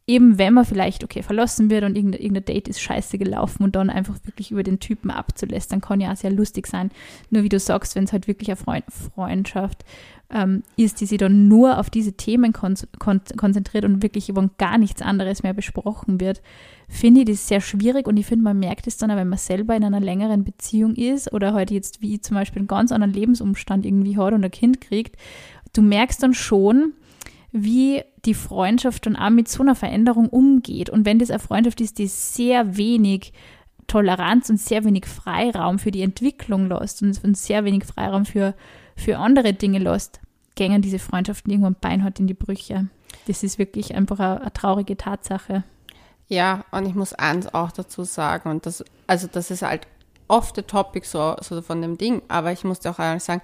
eben 0.07 0.39
wenn 0.39 0.53
man 0.53 0.65
vielleicht, 0.65 1.03
okay, 1.03 1.23
verlassen 1.23 1.71
wird 1.71 1.85
und 1.85 1.97
irgendein, 1.97 2.21
irgendein 2.21 2.45
Date 2.45 2.69
ist 2.69 2.81
scheiße 2.81 3.17
gelaufen 3.17 3.63
und 3.65 3.75
dann 3.75 3.89
einfach 3.89 4.17
wirklich 4.25 4.51
über 4.51 4.63
den 4.63 4.79
Typen 4.79 5.11
abzulästern, 5.11 5.81
kann 5.81 6.01
ja 6.01 6.13
auch 6.13 6.17
sehr 6.17 6.31
lustig 6.31 6.67
sein. 6.67 6.91
Nur 7.31 7.43
wie 7.43 7.49
du 7.49 7.59
sagst, 7.59 7.95
wenn 7.95 8.05
es 8.05 8.13
halt 8.13 8.27
wirklich 8.27 8.51
eine 8.51 8.57
Freund 8.57 8.85
Freundschaft 8.91 9.85
ähm, 10.31 10.63
ist, 10.77 11.01
die 11.01 11.07
sich 11.07 11.19
dann 11.19 11.49
nur 11.49 11.79
auf 11.79 11.89
diese 11.89 12.13
Themen 12.13 12.53
kon 12.53 12.75
kon 12.99 13.21
konzentriert 13.37 13.85
und 13.87 14.03
wirklich 14.03 14.29
über 14.29 14.49
gar 14.59 14.77
nichts 14.77 15.01
anderes 15.01 15.43
mehr 15.43 15.55
besprochen 15.55 16.21
wird, 16.21 16.43
finde 16.89 17.21
ich 17.21 17.27
das 17.27 17.49
sehr 17.49 17.63
schwierig 17.63 18.07
und 18.07 18.19
ich 18.19 18.27
finde, 18.27 18.45
man 18.45 18.59
merkt 18.59 18.87
es 18.87 18.99
dann, 18.99 19.11
auch, 19.11 19.17
wenn 19.17 19.29
man 19.29 19.39
selber 19.39 19.75
in 19.75 19.85
einer 19.85 20.01
längeren 20.01 20.45
Beziehung 20.45 20.97
ist 20.97 21.33
oder 21.33 21.55
halt 21.55 21.71
jetzt 21.71 22.03
wie 22.03 22.21
zum 22.21 22.37
Beispiel 22.37 22.61
einen 22.61 22.69
ganz 22.69 22.93
anderen 22.93 23.15
Lebensumstand 23.15 23.87
irgendwie 23.87 24.19
hat 24.19 24.35
und 24.35 24.45
ein 24.45 24.51
Kind 24.51 24.83
kriegt, 24.83 25.17
du 25.73 25.81
merkst 25.81 26.23
dann 26.23 26.35
schon, 26.35 26.93
wie 27.55 28.03
die 28.25 28.35
Freundschaft 28.35 29.07
dann 29.07 29.15
auch 29.15 29.31
mit 29.31 29.49
so 29.49 29.63
einer 29.63 29.77
Veränderung 29.77 30.29
umgeht. 30.29 30.91
Und 30.91 31.07
wenn 31.07 31.21
das 31.21 31.31
eine 31.31 31.39
Freundschaft 31.39 31.81
ist, 31.81 31.99
die 31.99 32.09
sehr 32.09 32.77
wenig 32.77 33.33
Toleranz 33.87 34.51
und 34.51 34.59
sehr 34.59 34.85
wenig 34.85 35.07
Freiraum 35.07 35.79
für 35.79 35.93
die 35.93 36.03
Entwicklung 36.03 36.69
lässt 36.69 37.01
und, 37.03 37.37
sehr 37.37 37.65
wenig 37.65 37.85
Freiraum 37.85 38.25
für, 38.25 38.55
für 38.97 39.19
andere 39.19 39.53
Dinge 39.53 39.79
lässt, 39.79 40.21
gängen 40.57 40.83
diese 40.83 40.99
Freundschaften 40.99 41.53
irgendwann 41.53 41.77
beinhart 41.81 42.19
in 42.19 42.27
die 42.27 42.35
Brüche. 42.35 42.89
Das 43.29 43.45
ist 43.45 43.59
wirklich 43.59 43.95
einfach 43.95 44.19
eine, 44.19 44.41
eine 44.41 44.53
traurige 44.53 44.97
Tatsache. 44.97 45.63
Ja, 46.27 46.65
und 46.73 46.87
ich 46.87 46.95
muss 46.97 47.13
eins 47.13 47.55
auch 47.55 47.71
dazu 47.71 48.03
sagen, 48.03 48.51
und 48.51 48.67
das, 48.67 48.85
also 49.07 49.29
das 49.31 49.53
ist 49.53 49.63
halt 49.63 49.87
oft 50.27 50.57
der 50.57 50.67
Topic 50.67 51.07
so, 51.07 51.37
so 51.41 51.63
von 51.63 51.81
dem 51.83 51.99
Ding, 51.99 52.23
aber 52.27 52.51
ich 52.51 52.65
musste 52.65 52.91
auch 52.91 52.99
ehrlich 52.99 53.23
sagen, 53.23 53.43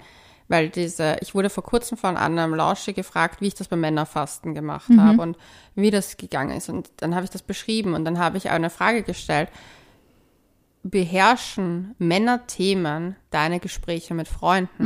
weil 0.51 0.69
diese, 0.69 1.17
ich 1.21 1.33
wurde 1.33 1.49
vor 1.49 1.63
kurzem 1.63 1.97
von 1.97 2.17
einem 2.17 2.55
Lausche 2.55 2.93
gefragt, 2.93 3.41
wie 3.41 3.47
ich 3.47 3.55
das 3.55 3.69
beim 3.69 3.81
Männerfasten 3.81 4.53
gemacht 4.53 4.89
habe 4.99 5.23
und 5.23 5.39
wie 5.77 5.93
das 5.93 6.17
gegangen 6.17 6.57
ist. 6.57 6.69
Und 6.69 6.91
dann 6.97 7.15
habe 7.15 7.25
ich 7.25 7.31
das 7.31 7.43
beschrieben 7.43 7.95
und 7.95 8.05
dann 8.05 8.19
habe 8.19 8.37
ich 8.37 8.51
eine 8.51 8.69
Frage 8.69 9.05
gestellt. 9.05 9.49
Beherrschen 10.83 11.95
Männerthemen 11.99 13.15
deine 13.31 13.61
Gespräche 13.61 14.13
mit 14.13 14.27
Freunden? 14.27 14.85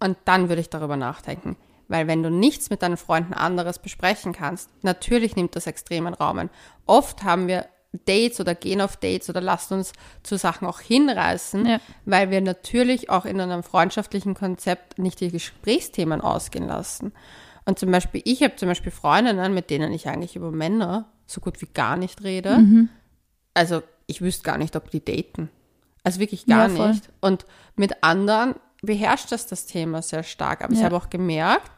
Und 0.00 0.16
dann 0.24 0.48
würde 0.48 0.60
ich 0.60 0.68
darüber 0.68 0.96
nachdenken. 0.96 1.56
Weil 1.86 2.08
wenn 2.08 2.24
du 2.24 2.30
nichts 2.30 2.70
mit 2.70 2.82
deinen 2.82 2.96
Freunden 2.96 3.34
anderes 3.34 3.78
besprechen 3.78 4.32
kannst, 4.32 4.68
natürlich 4.82 5.36
nimmt 5.36 5.54
das 5.54 5.68
extremen 5.68 6.12
Raum 6.12 6.38
ein. 6.40 6.50
Oft 6.86 7.22
haben 7.22 7.46
wir 7.46 7.66
Dates 8.06 8.40
oder 8.40 8.54
gehen 8.54 8.80
auf 8.80 8.96
Dates 8.96 9.28
oder 9.30 9.40
lassen 9.40 9.74
uns 9.74 9.92
zu 10.22 10.36
Sachen 10.36 10.66
auch 10.66 10.80
hinreißen, 10.80 11.66
Ja. 11.66 11.80
weil 12.04 12.30
wir 12.30 12.40
natürlich 12.40 13.10
auch 13.10 13.24
in 13.24 13.40
einem 13.40 13.62
freundschaftlichen 13.62 14.34
Konzept 14.34 14.98
nicht 14.98 15.20
die 15.20 15.30
Gesprächsthemen 15.30 16.20
ausgehen 16.20 16.66
lassen. 16.66 17.12
Und 17.66 17.78
zum 17.78 17.90
Beispiel, 17.90 18.20
ich 18.24 18.42
habe 18.42 18.56
zum 18.56 18.68
Beispiel 18.68 18.92
Freundinnen, 18.92 19.54
mit 19.54 19.70
denen 19.70 19.92
ich 19.92 20.08
eigentlich 20.08 20.36
über 20.36 20.50
Männer 20.50 21.06
so 21.26 21.40
gut 21.40 21.62
wie 21.62 21.68
gar 21.72 21.96
nicht 21.96 22.22
rede. 22.22 22.62
Also 23.54 23.82
ich 24.06 24.20
wüsste 24.20 24.42
gar 24.42 24.58
nicht, 24.58 24.76
ob 24.76 24.90
die 24.90 25.02
daten. 25.04 25.48
Also 26.02 26.20
wirklich 26.20 26.44
gar 26.46 26.68
Ja, 26.68 26.88
nicht. 26.88 27.08
Und 27.20 27.46
mit 27.76 28.02
anderen 28.02 28.56
beherrscht 28.82 29.32
das 29.32 29.46
das 29.46 29.64
Thema 29.64 30.02
sehr 30.02 30.22
stark. 30.22 30.62
Aber 30.62 30.72
ich 30.74 30.80
Ja. 30.80 30.84
habe 30.86 30.96
auch 30.96 31.08
gemerkt, 31.08 31.70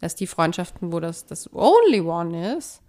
dass 0.00 0.16
die 0.16 0.26
Freundschaften, 0.26 0.92
wo 0.92 0.98
das 0.98 1.26
das 1.26 1.52
Only 1.54 2.00
One 2.00 2.56
ist, 2.56 2.80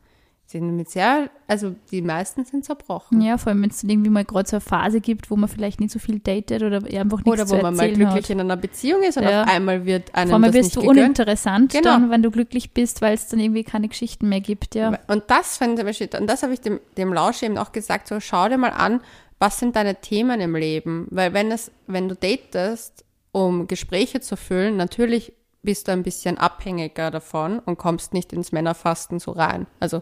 sind 0.49 0.75
mit 0.75 0.89
sehr, 0.89 1.29
also 1.47 1.75
die 1.91 2.01
meisten 2.01 2.43
sind 2.43 2.65
zerbrochen. 2.65 3.21
Ja, 3.21 3.38
vor 3.38 3.51
allem, 3.51 3.62
wenn 3.62 3.69
es 3.69 3.81
dann 3.81 3.89
irgendwie 3.91 4.09
mal 4.09 4.25
gerade 4.25 4.49
so 4.49 4.55
eine 4.55 4.62
Phase 4.62 4.99
gibt, 4.99 5.29
wo 5.29 5.35
man 5.35 5.47
vielleicht 5.47 5.79
nicht 5.79 5.91
so 5.91 5.99
viel 5.99 6.17
datet 6.19 6.63
oder 6.63 6.77
einfach 6.77 7.17
nichts 7.23 7.27
Oder 7.27 7.45
zu 7.45 7.57
wo 7.57 7.62
man 7.62 7.75
mal 7.75 7.91
glücklich 7.93 8.23
hat. 8.23 8.29
in 8.31 8.39
einer 8.39 8.57
Beziehung 8.57 9.03
ist 9.03 9.17
und 9.17 9.23
Ja. 9.25 9.43
auf 9.43 9.49
einmal 9.49 9.85
wird 9.85 10.15
einem 10.15 10.29
Vor 10.31 10.35
allem 10.38 10.43
das 10.45 10.53
wirst 10.55 10.75
du 10.75 10.81
gegönnt. 10.81 10.97
uninteressant 10.99 11.71
Genau. 11.73 11.83
dann, 11.91 12.09
wenn 12.09 12.23
du 12.23 12.31
glücklich 12.31 12.73
bist, 12.73 13.01
weil 13.03 13.13
es 13.13 13.27
dann 13.27 13.39
irgendwie 13.39 13.63
keine 13.63 13.89
Geschichten 13.89 14.27
mehr 14.27 14.41
gibt, 14.41 14.73
ja. 14.73 14.97
Und 15.07 15.23
das 15.27 15.57
finde 15.57 15.88
ich, 15.88 16.01
und 16.19 16.25
das 16.27 16.41
habe 16.41 16.53
ich 16.53 16.62
dem, 16.62 16.79
dem 16.97 17.13
Lausch 17.13 17.43
eben 17.43 17.57
auch 17.59 17.71
gesagt, 17.71 18.07
so 18.07 18.19
schau 18.19 18.49
dir 18.49 18.57
mal 18.57 18.69
an, 18.71 19.01
was 19.38 19.59
sind 19.59 19.75
deine 19.75 19.95
Themen 20.01 20.41
im 20.41 20.55
Leben? 20.55 21.07
Weil 21.12 21.33
wenn 21.33 21.51
es, 21.51 21.71
wenn 21.85 22.09
du 22.09 22.15
datest, 22.15 23.05
um 23.31 23.67
Gespräche 23.67 24.19
zu 24.19 24.35
füllen, 24.35 24.77
natürlich 24.77 25.31
bist 25.62 25.88
du 25.88 25.91
ein 25.91 26.01
bisschen 26.03 26.38
abhängiger 26.39 27.12
davon 27.12 27.59
und 27.59 27.77
kommst 27.77 28.13
nicht 28.13 28.33
ins 28.33 28.51
Männerfasten 28.51 29.19
so 29.19 29.31
rein. 29.31 29.67
Also 29.79 30.01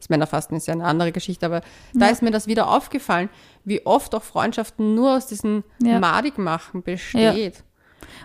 das 0.00 0.08
Männerfasten 0.08 0.56
ist 0.56 0.66
ja 0.66 0.72
eine 0.74 0.84
andere 0.84 1.12
Geschichte, 1.12 1.46
aber 1.46 1.60
da 1.94 2.06
ist 2.06 2.22
mir 2.22 2.30
das 2.30 2.46
wieder 2.46 2.68
aufgefallen, 2.68 3.28
wie 3.64 3.84
oft 3.86 4.14
auch 4.14 4.22
Freundschaften 4.22 4.94
nur 4.94 5.16
aus 5.16 5.26
diesen 5.26 5.62
Ja. 5.82 6.00
Madigmachen 6.00 6.82
besteht. 6.82 7.62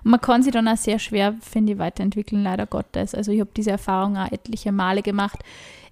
Und 0.03 0.11
man 0.11 0.21
kann 0.21 0.41
sich 0.41 0.53
dann 0.53 0.67
auch 0.67 0.77
sehr 0.77 0.99
schwer, 0.99 1.35
finde 1.41 1.73
ich, 1.73 1.79
weiterentwickeln, 1.79 2.43
leider 2.43 2.65
Gottes. 2.65 3.13
Also 3.13 3.31
ich 3.31 3.41
habe 3.41 3.51
diese 3.55 3.71
Erfahrung 3.71 4.17
auch 4.17 4.31
etliche 4.31 4.71
Male 4.71 5.01
gemacht. 5.01 5.39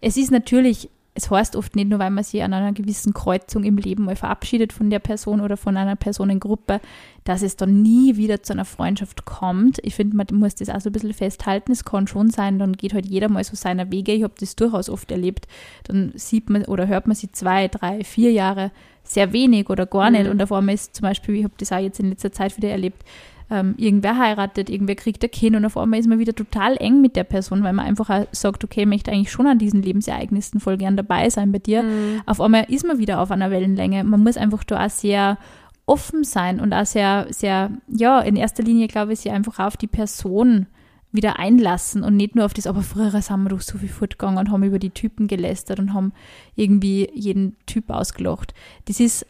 Es 0.01 0.17
ist 0.17 0.31
natürlich 0.31 0.89
es 1.15 1.29
heißt 1.29 1.55
oft 1.55 1.75
nicht 1.75 1.89
nur, 1.89 1.99
weil 1.99 2.09
man 2.09 2.23
sich 2.23 2.41
an 2.41 2.53
einer 2.53 2.73
gewissen 2.73 3.13
Kreuzung 3.13 3.63
im 3.63 3.77
Leben 3.77 4.05
mal 4.05 4.15
verabschiedet 4.15 4.73
von 4.73 4.89
der 4.89 4.99
Person 4.99 5.41
oder 5.41 5.57
von 5.57 5.77
einer 5.77 5.95
Personengruppe, 5.95 6.81
dass 7.23 7.43
es 7.43 7.55
dann 7.55 7.83
nie 7.83 8.17
wieder 8.17 8.41
zu 8.41 8.53
einer 8.53 8.65
Freundschaft 8.65 9.23
kommt. 9.23 9.79
Ich 9.83 9.93
finde, 9.93 10.17
man 10.17 10.25
muss 10.33 10.55
das 10.55 10.69
auch 10.69 10.81
so 10.81 10.89
ein 10.89 10.93
bisschen 10.93 11.13
festhalten. 11.13 11.71
Es 11.71 11.85
kann 11.85 12.07
schon 12.07 12.31
sein, 12.31 12.57
dann 12.57 12.73
geht 12.73 12.93
halt 12.93 13.05
jeder 13.05 13.29
mal 13.29 13.43
so 13.43 13.55
seiner 13.55 13.91
Wege. 13.91 14.11
Ich 14.11 14.23
habe 14.23 14.33
das 14.39 14.55
durchaus 14.55 14.89
oft 14.89 15.11
erlebt. 15.11 15.47
Dann 15.83 16.13
sieht 16.15 16.49
man 16.49 16.65
oder 16.65 16.87
hört 16.87 17.05
man 17.05 17.15
sie 17.15 17.31
zwei, 17.31 17.67
drei, 17.67 18.03
vier 18.03 18.31
Jahre 18.31 18.71
sehr 19.03 19.33
wenig 19.33 19.69
oder 19.69 19.85
gar 19.85 20.09
nicht. 20.09 20.25
Mhm. 20.25 20.31
Und 20.31 20.41
auf 20.41 20.51
einmal 20.51 20.73
ist 20.73 20.95
zum 20.95 21.03
Beispiel, 21.03 21.35
ich 21.35 21.43
habe 21.43 21.53
das 21.57 21.71
auch 21.71 21.79
jetzt 21.79 21.99
in 21.99 22.09
letzter 22.09 22.31
Zeit 22.31 22.57
wieder 22.57 22.69
erlebt, 22.69 23.03
ähm, 23.49 23.75
irgendwer 23.77 24.17
heiratet, 24.17 24.69
irgendwer 24.69 24.95
kriegt 24.95 25.23
ein 25.23 25.31
Kind 25.31 25.55
und 25.55 25.65
auf 25.65 25.77
einmal 25.77 25.99
ist 25.99 26.07
man 26.07 26.19
wieder 26.19 26.33
total 26.33 26.77
eng 26.77 27.01
mit 27.01 27.15
der 27.15 27.23
Person, 27.23 27.63
weil 27.63 27.73
man 27.73 27.85
einfach 27.85 28.09
auch 28.09 28.25
sagt, 28.31 28.63
okay, 28.63 28.81
ich 28.81 28.87
möchte 28.87 29.11
eigentlich 29.11 29.31
schon 29.31 29.47
an 29.47 29.59
diesen 29.59 29.81
Lebensereignissen 29.81 30.59
voll 30.59 30.77
gern 30.77 30.97
dabei 30.97 31.29
sein 31.29 31.51
bei 31.51 31.59
dir. 31.59 31.83
Mhm. 31.83 32.21
Auf 32.25 32.41
einmal 32.41 32.65
ist 32.69 32.85
man 32.85 32.97
wieder 32.97 33.19
auf 33.19 33.31
einer 33.31 33.51
Wellenlänge. 33.51 34.03
Man 34.03 34.23
muss 34.23 34.37
einfach 34.37 34.63
da 34.63 34.85
auch 34.85 34.89
sehr 34.89 35.37
offen 35.85 36.23
sein 36.23 36.59
und 36.59 36.73
auch 36.73 36.85
sehr, 36.85 37.27
sehr, 37.29 37.71
ja, 37.87 38.19
in 38.21 38.35
erster 38.35 38.63
Linie 38.63 38.87
glaube 38.87 39.13
ich, 39.13 39.19
sich 39.19 39.31
einfach 39.31 39.59
auf 39.59 39.77
die 39.77 39.87
Person 39.87 40.67
wieder 41.11 41.37
einlassen 41.37 42.03
und 42.03 42.17
nicht 42.17 42.35
nur 42.35 42.45
auf 42.45 42.55
das, 42.55 42.65
aber 42.65 42.81
früher 42.81 43.11
sind 43.11 43.43
wir 43.43 43.49
doch 43.49 43.61
so 43.61 43.77
viel 43.77 43.89
fortgegangen 43.89 44.39
und 44.39 44.49
haben 44.49 44.63
über 44.63 44.79
die 44.79 44.89
Typen 44.89 45.27
gelästert 45.27 45.79
und 45.79 45.93
haben 45.93 46.11
irgendwie 46.55 47.09
jeden 47.13 47.55
Typ 47.67 47.91
ausgelacht. 47.91 48.53
Das 48.85 48.99
ist 48.99 49.25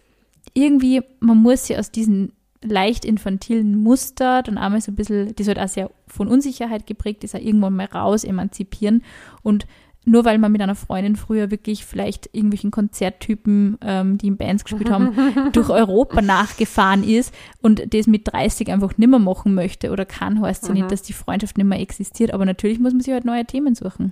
irgendwie, 0.53 1.01
man 1.19 1.37
muss 1.37 1.67
sich 1.67 1.77
aus 1.77 1.91
diesen 1.91 2.31
leicht 2.63 3.05
infantilen 3.05 3.77
Muster 3.81 4.41
dann 4.43 4.57
einmal 4.57 4.81
so 4.81 4.91
ein 4.91 4.95
bisschen, 4.95 5.35
das 5.35 5.47
halt 5.47 5.59
auch 5.59 5.67
sehr 5.67 5.89
von 6.07 6.27
Unsicherheit 6.27 6.87
geprägt 6.87 7.23
ist, 7.23 7.35
auch 7.35 7.39
irgendwann 7.39 7.75
mal 7.75 7.85
raus 7.85 8.23
emanzipieren 8.23 9.03
und 9.41 9.65
nur 10.05 10.25
weil 10.25 10.37
man 10.37 10.51
mit 10.51 10.61
einer 10.61 10.75
Freundin 10.75 11.15
früher 11.15 11.49
wirklich 11.49 11.85
vielleicht 11.85 12.29
irgendwelchen 12.33 12.71
Konzerttypen, 12.71 13.77
ähm, 13.81 14.17
die 14.17 14.27
in 14.27 14.35
Bands 14.35 14.65
gespielt 14.65 14.89
haben, 14.89 15.15
durch 15.53 15.69
Europa 15.69 16.21
nachgefahren 16.21 17.05
ist 17.05 17.33
und 17.61 17.93
das 17.93 18.07
mit 18.07 18.27
30 18.27 18.69
einfach 18.69 18.97
nimmer 18.97 19.19
machen 19.19 19.53
möchte 19.53 19.91
oder 19.91 20.03
kann, 20.05 20.41
heißt 20.41 20.63
ja 20.63 20.69
Mhm. 20.71 20.75
nicht, 20.75 20.91
dass 20.91 21.03
die 21.03 21.13
Freundschaft 21.13 21.57
nicht 21.57 21.67
mehr 21.67 21.79
existiert. 21.79 22.33
Aber 22.33 22.43
natürlich 22.45 22.79
muss 22.79 22.91
man 22.91 22.99
sich 22.99 23.13
halt 23.13 23.23
neue 23.23 23.45
Themen 23.45 23.75
suchen. 23.75 24.11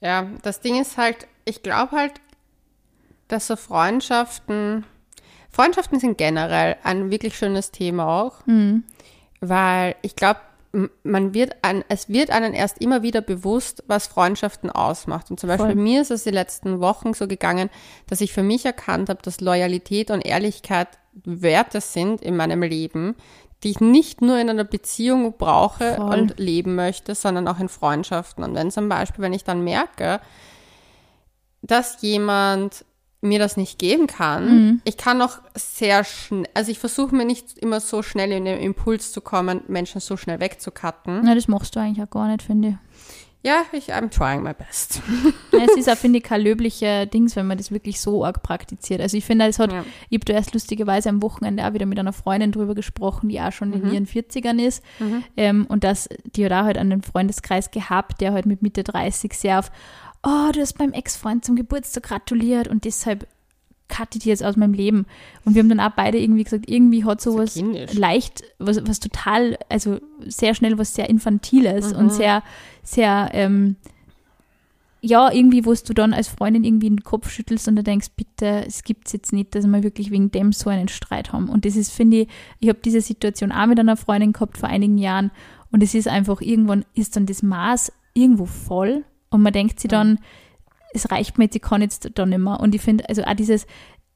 Ja, 0.00 0.26
das 0.42 0.60
Ding 0.60 0.80
ist 0.80 0.96
halt, 0.96 1.26
ich 1.44 1.64
glaube 1.64 1.90
halt, 1.96 2.12
dass 3.26 3.48
so 3.48 3.56
Freundschaften, 3.56 4.84
Freundschaften 5.50 5.98
sind 6.00 6.16
generell 6.18 6.76
ein 6.84 7.10
wirklich 7.10 7.36
schönes 7.36 7.70
Thema 7.70 8.06
auch, 8.22 8.46
Mhm. 8.46 8.84
weil 9.40 9.96
ich 10.02 10.16
glaube, 10.16 10.40
man 11.02 11.34
wird 11.34 11.56
ein, 11.62 11.82
es 11.88 12.08
wird 12.08 12.30
einem 12.30 12.54
erst 12.54 12.80
immer 12.80 13.02
wieder 13.02 13.20
bewusst, 13.22 13.82
was 13.88 14.06
Freundschaften 14.06 14.70
ausmacht. 14.70 15.28
Und 15.30 15.40
zum 15.40 15.48
Beispiel 15.48 15.72
Voll. 15.72 15.74
mir 15.82 16.00
ist 16.02 16.12
es 16.12 16.22
die 16.22 16.30
letzten 16.30 16.78
Wochen 16.80 17.12
so 17.12 17.26
gegangen, 17.26 17.70
dass 18.06 18.20
ich 18.20 18.32
für 18.32 18.44
mich 18.44 18.64
erkannt 18.64 19.08
habe, 19.08 19.20
dass 19.22 19.40
Loyalität 19.40 20.12
und 20.12 20.24
Ehrlichkeit 20.24 20.86
Werte 21.24 21.80
sind 21.80 22.22
in 22.22 22.36
meinem 22.36 22.62
Leben, 22.62 23.16
die 23.64 23.70
ich 23.72 23.80
nicht 23.80 24.22
nur 24.22 24.38
in 24.38 24.48
einer 24.48 24.62
Beziehung 24.64 25.36
brauche 25.36 25.96
Voll. 25.96 26.20
und 26.20 26.38
leben 26.38 26.76
möchte, 26.76 27.16
sondern 27.16 27.48
auch 27.48 27.58
in 27.58 27.68
Freundschaften. 27.68 28.44
Und 28.44 28.54
wenn 28.54 28.70
zum 28.70 28.88
Beispiel, 28.88 29.22
wenn 29.24 29.32
ich 29.32 29.42
dann 29.42 29.64
merke, 29.64 30.20
dass 31.62 32.00
jemand 32.00 32.84
mir 33.22 33.38
das 33.38 33.56
nicht 33.58 33.78
geben 33.78 34.06
kann, 34.06 34.44
Mhm. 34.44 34.80
ich 34.84 34.96
kann 34.96 35.20
auch 35.20 35.38
sehr 35.54 36.04
schnell, 36.04 36.46
also 36.54 36.70
ich 36.70 36.78
versuche 36.78 37.14
mir 37.14 37.24
nicht 37.26 37.58
immer 37.58 37.80
so 37.80 38.02
schnell 38.02 38.32
in 38.32 38.46
den 38.46 38.58
Impuls 38.60 39.12
zu 39.12 39.20
kommen, 39.20 39.60
Menschen 39.68 40.00
so 40.00 40.16
schnell 40.16 40.40
wegzukatten. 40.40 41.20
Na, 41.24 41.34
das 41.34 41.46
machst 41.48 41.76
du 41.76 41.80
eigentlich 41.80 42.02
auch 42.06 42.10
gar 42.10 42.28
nicht, 42.28 42.42
finde 42.42 42.68
ich. 42.68 42.74
Ja, 43.42 43.62
ich, 43.72 43.94
I'm 43.94 44.10
trying 44.10 44.42
my 44.42 44.52
best. 44.52 45.00
Ja, 45.50 45.60
es 45.64 45.74
ist 45.74 45.88
auch, 45.90 45.96
finde 45.96 46.18
ich, 46.18 46.24
kein 46.24 46.42
löblicher 46.42 47.06
Dings, 47.06 47.36
wenn 47.36 47.46
man 47.46 47.56
das 47.56 47.70
wirklich 47.70 47.98
so 47.98 48.22
arg 48.22 48.42
praktiziert. 48.42 49.00
Also 49.00 49.16
ich 49.16 49.24
finde, 49.24 49.46
es 49.46 49.58
hat, 49.58 49.72
Ja. 49.72 49.82
ich 50.10 50.18
habe 50.18 50.26
da 50.26 50.34
erst 50.34 50.52
lustigerweise 50.52 51.08
am 51.08 51.22
Wochenende 51.22 51.66
auch 51.66 51.72
wieder 51.72 51.86
mit 51.86 51.98
einer 51.98 52.12
Freundin 52.12 52.52
drüber 52.52 52.74
gesprochen, 52.74 53.30
die 53.30 53.40
auch 53.40 53.50
schon 53.52 53.72
in 53.72 53.90
ihren 53.94 54.06
40ern 54.06 54.58
ist. 54.62 54.82
Ähm, 55.38 55.64
und 55.70 55.84
das, 55.84 56.06
die 56.36 56.44
hat 56.44 56.52
auch 56.52 56.64
halt 56.64 56.76
einen 56.76 57.00
Freundeskreis 57.02 57.70
gehabt, 57.70 58.20
der 58.20 58.34
halt 58.34 58.44
mit 58.44 58.60
Mitte 58.60 58.84
30 58.84 59.32
sehr 59.32 59.58
auf, 59.60 59.70
oh, 60.22 60.50
du 60.52 60.60
hast 60.60 60.78
meinem 60.78 60.92
Ex-Freund 60.92 61.44
zum 61.44 61.56
Geburtstag 61.56 62.04
gratuliert 62.04 62.68
und 62.68 62.84
deshalb 62.84 63.26
cutte 63.88 64.18
ich 64.18 64.22
die 64.22 64.28
jetzt 64.28 64.44
aus 64.44 64.56
meinem 64.56 64.72
Leben. 64.72 65.06
Und 65.44 65.54
wir 65.54 65.62
haben 65.62 65.68
dann 65.68 65.80
auch 65.80 65.90
beide 65.90 66.18
irgendwie 66.18 66.44
gesagt, 66.44 66.70
irgendwie 66.70 67.04
hat 67.04 67.20
sowas 67.20 67.54
kindisch. 67.54 67.92
leicht, 67.92 68.42
was, 68.58 68.86
was 68.86 69.00
total, 69.00 69.58
also 69.68 69.98
sehr 70.26 70.54
schnell 70.54 70.78
was 70.78 70.94
sehr 70.94 71.10
Infantiles 71.10 71.92
und 71.92 72.12
sehr, 72.12 72.42
sehr, 72.82 73.30
ähm, 73.32 73.76
ja, 75.02 75.32
irgendwie, 75.32 75.64
wo 75.64 75.72
du 75.72 75.94
dann 75.94 76.12
als 76.12 76.28
Freundin 76.28 76.62
irgendwie 76.62 76.90
den 76.90 77.02
Kopf 77.02 77.30
schüttelst 77.30 77.66
und 77.68 77.76
du 77.76 77.82
denkst, 77.82 78.08
bitte, 78.16 78.64
es 78.66 78.84
gibt's 78.84 79.12
jetzt 79.12 79.32
nicht, 79.32 79.54
dass 79.54 79.66
wir 79.66 79.82
wirklich 79.82 80.10
wegen 80.10 80.30
dem 80.30 80.52
so 80.52 80.68
einen 80.70 80.88
Streit 80.88 81.32
haben. 81.32 81.48
Und 81.48 81.64
das 81.64 81.74
ist, 81.74 81.90
finde 81.90 82.18
ich, 82.18 82.28
ich 82.60 82.68
habe 82.68 82.80
diese 82.84 83.00
Situation 83.00 83.50
auch 83.50 83.66
mit 83.66 83.80
einer 83.80 83.96
Freundin 83.96 84.32
gehabt 84.32 84.58
vor 84.58 84.68
einigen 84.68 84.98
Jahren 84.98 85.30
und 85.72 85.82
es 85.82 85.94
ist 85.94 86.06
einfach, 86.06 86.40
irgendwann 86.42 86.84
ist 86.94 87.16
dann 87.16 87.26
das 87.26 87.42
Maß 87.42 87.92
irgendwo 88.12 88.44
voll 88.44 89.04
und 89.30 89.42
man 89.42 89.52
denkt 89.52 89.80
sich 89.80 89.90
dann, 89.90 90.18
es 90.92 91.10
reicht 91.10 91.38
mir 91.38 91.44
jetzt, 91.44 91.56
ich 91.56 91.62
kann 91.62 91.82
jetzt 91.82 92.10
da 92.14 92.26
nicht 92.26 92.38
mehr. 92.38 92.60
Und 92.60 92.74
ich 92.74 92.80
finde, 92.80 93.08
also 93.08 93.22
auch 93.22 93.34
dieses 93.34 93.66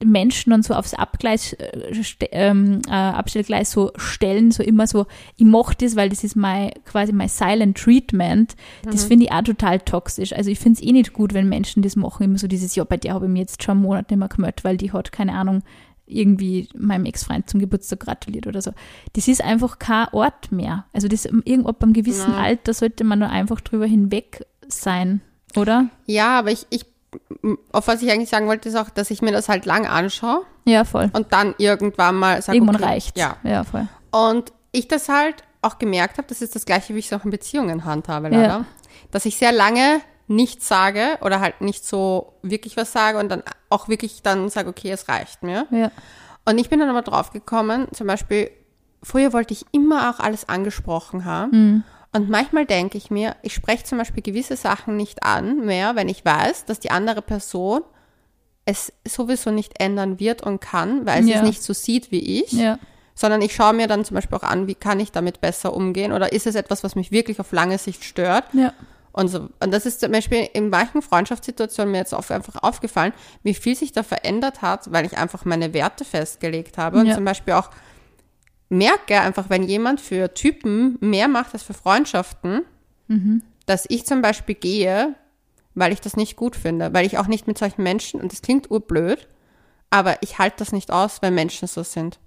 Menschen 0.03 0.49
dann 0.49 0.61
so 0.61 0.73
aufs 0.73 0.93
Abgleis, 0.93 1.53
äh, 1.53 2.27
ähm, 2.31 2.81
äh, 2.87 2.91
Abstellgleis 2.91 3.71
so 3.71 3.91
stellen, 3.95 4.51
so 4.51 4.61
immer 4.61 4.87
so, 4.87 5.05
ich 5.37 5.45
mache 5.45 5.75
das, 5.79 5.95
weil 5.95 6.09
das 6.09 6.23
ist 6.23 6.35
mein, 6.35 6.71
quasi 6.83 7.13
mein 7.13 7.29
Silent 7.29 7.77
Treatment, 7.77 8.55
das 8.83 9.05
finde 9.05 9.25
ich 9.25 9.31
auch 9.31 9.43
total 9.43 9.79
toxisch. 9.79 10.33
Also 10.33 10.49
ich 10.49 10.59
finde 10.59 10.81
es 10.81 10.85
eh 10.85 10.91
nicht 10.91 11.13
gut, 11.13 11.33
wenn 11.33 11.47
Menschen 11.47 11.81
das 11.81 11.95
machen, 11.95 12.23
immer 12.23 12.37
so 12.37 12.47
dieses, 12.47 12.75
ja, 12.75 12.83
bei 12.83 12.97
der 12.97 13.13
habe 13.13 13.25
ich 13.25 13.31
mir 13.31 13.39
jetzt 13.39 13.63
schon 13.63 13.77
einen 13.77 13.83
Monat 13.83 14.09
nicht 14.09 14.19
mehr 14.19 14.27
gemeldet, 14.27 14.65
weil 14.65 14.75
die 14.75 14.91
hat, 14.91 15.13
keine 15.13 15.33
Ahnung, 15.33 15.63
irgendwie 16.07 16.69
meinem 16.77 17.05
Ex-Freund 17.05 17.49
zum 17.49 17.59
Geburtstag 17.59 18.01
gratuliert 18.01 18.47
oder 18.47 18.61
so. 18.61 18.71
Das 19.13 19.27
ist 19.27 19.43
einfach 19.43 19.79
kein 19.79 20.07
Ort 20.11 20.51
mehr. 20.51 20.85
Also 20.93 21.07
das 21.07 21.25
irgendwo 21.25 21.69
ab 21.69 21.81
einem 21.81 21.93
gewissen 21.93 22.31
Nein. 22.31 22.43
Alter 22.43 22.73
sollte 22.73 23.03
man 23.03 23.21
da 23.21 23.29
einfach 23.29 23.59
drüber 23.61 23.85
hinweg 23.87 24.45
sein, 24.71 25.21
oder? 25.55 25.87
Ja, 26.05 26.39
aber 26.39 26.51
ich, 26.51 26.65
ich, 26.69 26.85
auf 27.71 27.87
was 27.87 28.01
ich 28.01 28.11
eigentlich 28.11 28.29
sagen 28.29 28.47
wollte, 28.47 28.69
ist 28.69 28.75
auch, 28.75 28.89
dass 28.89 29.11
ich 29.11 29.21
mir 29.21 29.31
das 29.31 29.49
halt 29.49 29.65
lang 29.65 29.85
anschaue 29.87 30.41
Ja, 30.65 30.83
voll. 30.83 31.09
und 31.13 31.31
dann 31.31 31.55
irgendwann 31.57 32.15
mal 32.15 32.41
sage, 32.41 32.57
Irgendwann 32.57 32.75
okay, 32.75 32.85
reicht's. 32.85 33.19
Ja. 33.19 33.37
ja, 33.43 33.63
voll. 33.63 33.87
Und 34.11 34.51
ich 34.71 34.87
das 34.87 35.09
halt 35.09 35.43
auch 35.61 35.79
gemerkt 35.79 36.17
habe, 36.17 36.27
das 36.27 36.41
ist 36.41 36.55
das 36.55 36.65
gleiche, 36.65 36.93
wie 36.95 36.99
ich 36.99 37.07
es 37.07 37.13
auch 37.13 37.25
in 37.25 37.31
Beziehungen 37.31 37.85
handhabe, 37.85 38.29
leider. 38.29 38.43
Ja. 38.47 38.65
Dass 39.11 39.25
ich 39.25 39.37
sehr 39.37 39.51
lange 39.51 40.01
nichts 40.27 40.67
sage 40.67 41.17
oder 41.21 41.39
halt 41.39 41.61
nicht 41.61 41.85
so 41.85 42.33
wirklich 42.41 42.77
was 42.77 42.91
sage 42.91 43.19
und 43.19 43.29
dann 43.29 43.43
auch 43.69 43.87
wirklich 43.89 44.21
dann 44.23 44.49
sage, 44.49 44.69
okay, 44.69 44.91
es 44.91 45.07
reicht 45.07 45.43
mir. 45.43 45.67
Ja. 45.71 45.91
Und 46.45 46.57
ich 46.57 46.69
bin 46.69 46.79
dann 46.79 46.89
aber 46.89 47.01
drauf 47.01 47.31
gekommen, 47.31 47.87
zum 47.93 48.07
Beispiel, 48.07 48.51
früher 49.01 49.33
wollte 49.33 49.53
ich 49.53 49.65
immer 49.71 50.09
auch 50.09 50.19
alles 50.19 50.49
angesprochen 50.49 51.25
haben. 51.25 51.83
Und 52.15 52.29
manchmal 52.29 52.65
denke 52.65 52.97
ich 52.97 53.11
mir, 53.11 53.35
ich 53.41 53.53
spreche 53.53 53.83
zum 53.83 53.97
Beispiel 53.97 54.23
gewisse 54.23 54.55
Sachen 54.55 54.95
nicht 54.95 55.23
an 55.23 55.65
mehr, 55.65 55.95
wenn 55.95 56.07
ich 56.07 56.23
weiß, 56.23 56.65
dass 56.65 56.79
die 56.79 56.91
andere 56.91 57.21
Person 57.21 57.81
es 58.65 58.93
sowieso 59.07 59.51
nicht 59.51 59.79
ändern 59.81 60.19
wird 60.19 60.41
und 60.41 60.59
kann, 60.61 61.05
weil 61.05 61.23
sie 61.23 61.31
Ja. 61.31 61.37
es 61.37 61.43
nicht 61.43 61.61
so 61.61 61.73
sieht 61.73 62.11
wie 62.11 62.41
ich 62.41 62.51
Ja. 62.53 62.79
sondern 63.13 63.41
ich 63.41 63.53
schaue 63.53 63.73
mir 63.73 63.87
dann 63.87 64.03
zum 64.05 64.15
Beispiel 64.15 64.37
auch 64.37 64.43
an, 64.43 64.67
wie 64.67 64.75
kann 64.75 64.99
ich 64.99 65.11
damit 65.11 65.39
besser 65.41 65.73
umgehen 65.73 66.11
oder 66.13 66.31
ist 66.33 66.47
es 66.47 66.55
etwas, 66.55 66.83
was 66.83 66.95
mich 66.95 67.11
wirklich 67.11 67.39
auf 67.39 67.51
lange 67.51 67.77
Sicht 67.77 68.03
stört. 68.03 68.45
Ja. 68.53 68.73
Und, 69.11 69.29
so, 69.29 69.47
und 69.61 69.73
das 69.73 69.85
ist 69.85 70.01
zum 70.01 70.11
Beispiel 70.11 70.49
in 70.53 70.69
manchen 70.69 71.01
Freundschaftssituationen 71.01 71.91
mir 71.93 71.99
jetzt 71.99 72.13
auf, 72.13 72.31
einfach 72.31 72.61
aufgefallen, 72.63 73.13
wie 73.43 73.53
viel 73.53 73.73
sich 73.75 73.93
da 73.93 74.03
verändert 74.03 74.61
hat, 74.61 74.91
weil 74.91 75.05
ich 75.05 75.17
einfach 75.17 75.45
meine 75.45 75.73
Werte 75.73 76.03
festgelegt 76.03 76.77
habe 76.77 76.99
und 76.99 77.13
zum 77.13 77.23
Beispiel 77.23 77.53
auch 77.53 77.69
merke 78.69 79.19
einfach, 79.21 79.49
wenn 79.49 79.63
jemand 79.63 80.01
für 80.01 80.33
Typen 80.33 80.97
mehr 80.99 81.27
macht 81.27 81.53
als 81.53 81.63
für 81.63 81.73
Freundschaften, 81.73 82.61
dass 83.65 83.85
ich 83.89 84.05
zum 84.05 84.21
Beispiel 84.21 84.55
gehe, 84.55 85.15
weil 85.75 85.93
ich 85.93 86.01
das 86.01 86.15
nicht 86.17 86.35
gut 86.35 86.55
finde, 86.55 86.93
weil 86.93 87.05
ich 87.05 87.17
auch 87.17 87.27
nicht 87.27 87.47
mit 87.47 87.57
solchen 87.57 87.83
Menschen, 87.83 88.19
und 88.21 88.31
das 88.31 88.41
klingt 88.41 88.71
urblöd, 88.71 89.27
aber 89.91 90.21
ich 90.23 90.39
halte 90.39 90.57
das 90.59 90.71
nicht 90.71 90.91
aus, 90.91 91.21
wenn 91.21 91.35
Menschen 91.35 91.67
so 91.67 91.83
sind. 91.83 92.19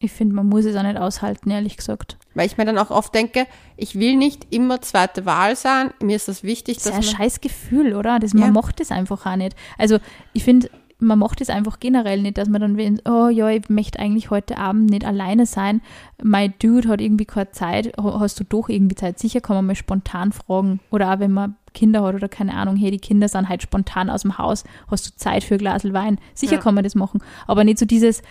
Ich 0.00 0.12
finde, 0.12 0.34
man 0.34 0.48
muss 0.48 0.64
es 0.64 0.76
auch 0.76 0.82
nicht 0.82 0.96
aushalten, 0.98 1.50
ehrlich 1.50 1.76
gesagt. 1.76 2.18
Weil 2.34 2.46
ich 2.46 2.56
mir 2.56 2.64
dann 2.64 2.78
auch 2.78 2.90
oft 2.90 3.14
denke, 3.14 3.46
ich 3.76 3.94
will 3.98 4.16
nicht 4.16 4.52
immer 4.52 4.82
zweite 4.82 5.24
Wahl 5.24 5.56
sein. 5.56 5.92
Mir 6.02 6.16
ist 6.16 6.28
das 6.28 6.42
wichtig, 6.42 6.76
Das 6.78 6.86
ist 6.86 6.92
dass 6.92 6.98
ein 6.98 7.04
man, 7.06 7.16
scheiß 7.16 7.40
Gefühl, 7.40 7.94
oder? 7.94 8.18
Das, 8.18 8.32
Ja. 8.32 8.40
Man 8.40 8.52
macht 8.52 8.80
das 8.80 8.90
einfach 8.90 9.24
auch 9.24 9.36
nicht. 9.36 9.54
Also, 9.78 9.98
ich 10.32 10.44
finde, 10.44 10.68
man 11.00 11.18
macht 11.18 11.40
es 11.40 11.50
einfach 11.50 11.80
generell 11.80 12.22
nicht, 12.22 12.38
dass 12.38 12.48
man 12.48 12.60
dann 12.60 12.76
will, 12.76 13.00
oh 13.04 13.28
ja, 13.28 13.48
ich 13.48 13.68
möchte 13.68 13.98
eigentlich 13.98 14.30
heute 14.30 14.56
Abend 14.56 14.90
nicht 14.90 15.04
alleine 15.04 15.44
sein. 15.44 15.80
Mein 16.22 16.54
Dude 16.60 16.88
hat 16.88 17.00
irgendwie 17.00 17.24
keine 17.26 17.50
Zeit. 17.50 17.92
Ha- 17.98 18.20
Hast 18.20 18.38
du 18.40 18.44
doch 18.44 18.68
irgendwie 18.68 18.94
Zeit? 18.94 19.18
Sicher 19.18 19.40
kann 19.40 19.56
man 19.56 19.66
mal 19.66 19.74
spontan 19.74 20.32
fragen. 20.32 20.80
Oder 20.90 21.12
auch 21.12 21.18
wenn 21.18 21.32
man 21.32 21.56
Kinder 21.74 22.02
hat 22.04 22.14
oder 22.14 22.28
keine 22.28 22.54
Ahnung, 22.54 22.76
hey, 22.76 22.90
die 22.92 22.98
Kinder 23.00 23.28
sind 23.28 23.48
halt 23.48 23.60
spontan 23.62 24.08
aus 24.08 24.22
dem 24.22 24.38
Haus. 24.38 24.64
Hast 24.88 25.06
du 25.06 25.10
Zeit 25.16 25.42
für 25.44 25.54
ein 25.56 25.58
Glas 25.58 25.84
Wein? 25.92 26.18
Sicher 26.34 26.54
Ja. 26.54 26.60
kann 26.60 26.74
man 26.74 26.84
das 26.84 26.94
machen. 26.94 27.20
Aber 27.48 27.64
nicht 27.64 27.78
so 27.78 27.86
dieses, 27.86 28.22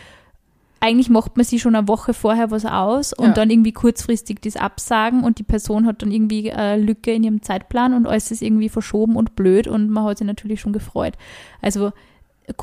eigentlich 0.80 1.10
macht 1.10 1.38
man 1.38 1.45
sich 1.45 1.62
schon 1.62 1.76
eine 1.76 1.88
Woche 1.88 2.13
vorher 2.13 2.52
was 2.52 2.65
aus 2.65 3.13
und 3.13 3.28
Ja. 3.28 3.34
dann 3.34 3.49
irgendwie 3.49 3.71
kurzfristig 3.71 4.41
das 4.41 4.58
absagen 4.58 5.23
und 5.23 5.39
die 5.39 5.43
Person 5.43 5.86
hat 5.86 6.02
dann 6.02 6.12
irgendwie 6.12 6.52
eine 6.52 6.82
Lücke 6.82 7.12
in 7.13 7.23
ihrem 7.23 7.41
Zeitplan 7.41 7.93
und 7.93 8.06
alles 8.08 8.32
ist 8.32 8.41
irgendwie 8.41 8.69
verschoben 8.69 9.15
und 9.15 9.36
blöd 9.36 9.67
und 9.67 9.89
man 9.89 10.04
hat 10.06 10.17
sich 10.17 10.28
natürlich 10.28 10.60
schon 10.62 10.73
gefreut. 10.73 11.13
Also 11.62 11.91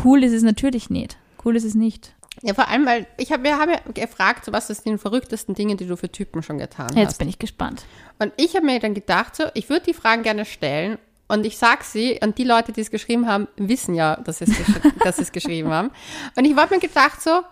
cool 0.05 0.25
ist 0.25 0.33
es 0.33 0.43
natürlich 0.43 0.91
nicht. 0.91 1.17
Cool 1.45 1.57
ist 1.57 1.65
es 1.65 1.75
nicht. 1.75 2.15
Ja, 2.43 2.55
vor 2.55 2.69
allem, 2.69 2.87
weil 2.87 3.07
ich 3.19 3.33
habe, 3.33 3.43
wir 3.43 3.59
haben 3.59 3.71
ja 3.71 3.81
gefragt, 3.93 4.45
so 4.45 4.53
was 4.53 4.69
sind 4.69 4.85
die 4.87 4.99
verrücktesten 4.99 5.55
Dinge, 5.55 5.77
die 5.77 5.87
du 5.87 5.97
für 5.97 6.11
Typen 6.11 6.43
schon 6.43 6.59
getan 6.59 6.89
Jetzt 6.95 7.09
hast. 7.09 7.19
bin 7.19 7.29
ich 7.29 7.39
gespannt. 7.39 7.85
Und 8.19 8.33
ich 8.37 8.57
habe 8.57 8.65
mir 8.65 8.81
dann 8.81 8.95
gedacht, 8.95 9.37
so, 9.37 9.45
ich 9.55 9.69
würde 9.69 9.87
die 9.87 9.95
Fragen 9.95 10.23
gerne 10.23 10.45
stellen 10.45 10.99
und 11.29 11.45
ich 11.45 11.59
sag 11.59 11.85
sie 11.85 12.19
und 12.23 12.39
die 12.39 12.45
Leute, 12.45 12.73
die 12.73 12.81
es 12.81 12.91
geschrieben 12.91 13.27
haben, 13.27 13.47
wissen 13.57 13.95
ja, 13.95 14.17
dass 14.17 14.39
sie 14.39 14.45
es, 14.45 14.57
gesch 14.57 14.69
es 15.19 15.33
geschrieben 15.33 15.71
haben. 15.71 15.91
Und 16.37 16.45
ich 16.45 16.57
habe 16.57 16.75
mir 16.75 16.81
gedacht, 16.81 17.21
so, 17.21 17.43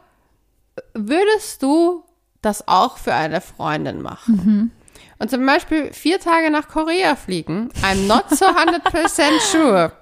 würdest 0.94 1.62
du 1.62 2.04
das 2.40 2.66
auch 2.66 2.96
für 2.98 3.14
eine 3.14 3.40
Freundin 3.40 4.00
machen? 4.00 4.72
Und 5.18 5.30
zum 5.30 5.44
Beispiel 5.44 5.92
vier 5.92 6.20
Tage 6.20 6.50
nach 6.50 6.68
Korea 6.68 7.16
fliegen, 7.16 7.70
I'm 7.82 8.06
not 8.06 8.30
so 8.30 8.46
100% 8.46 9.40
sure. 9.40 9.92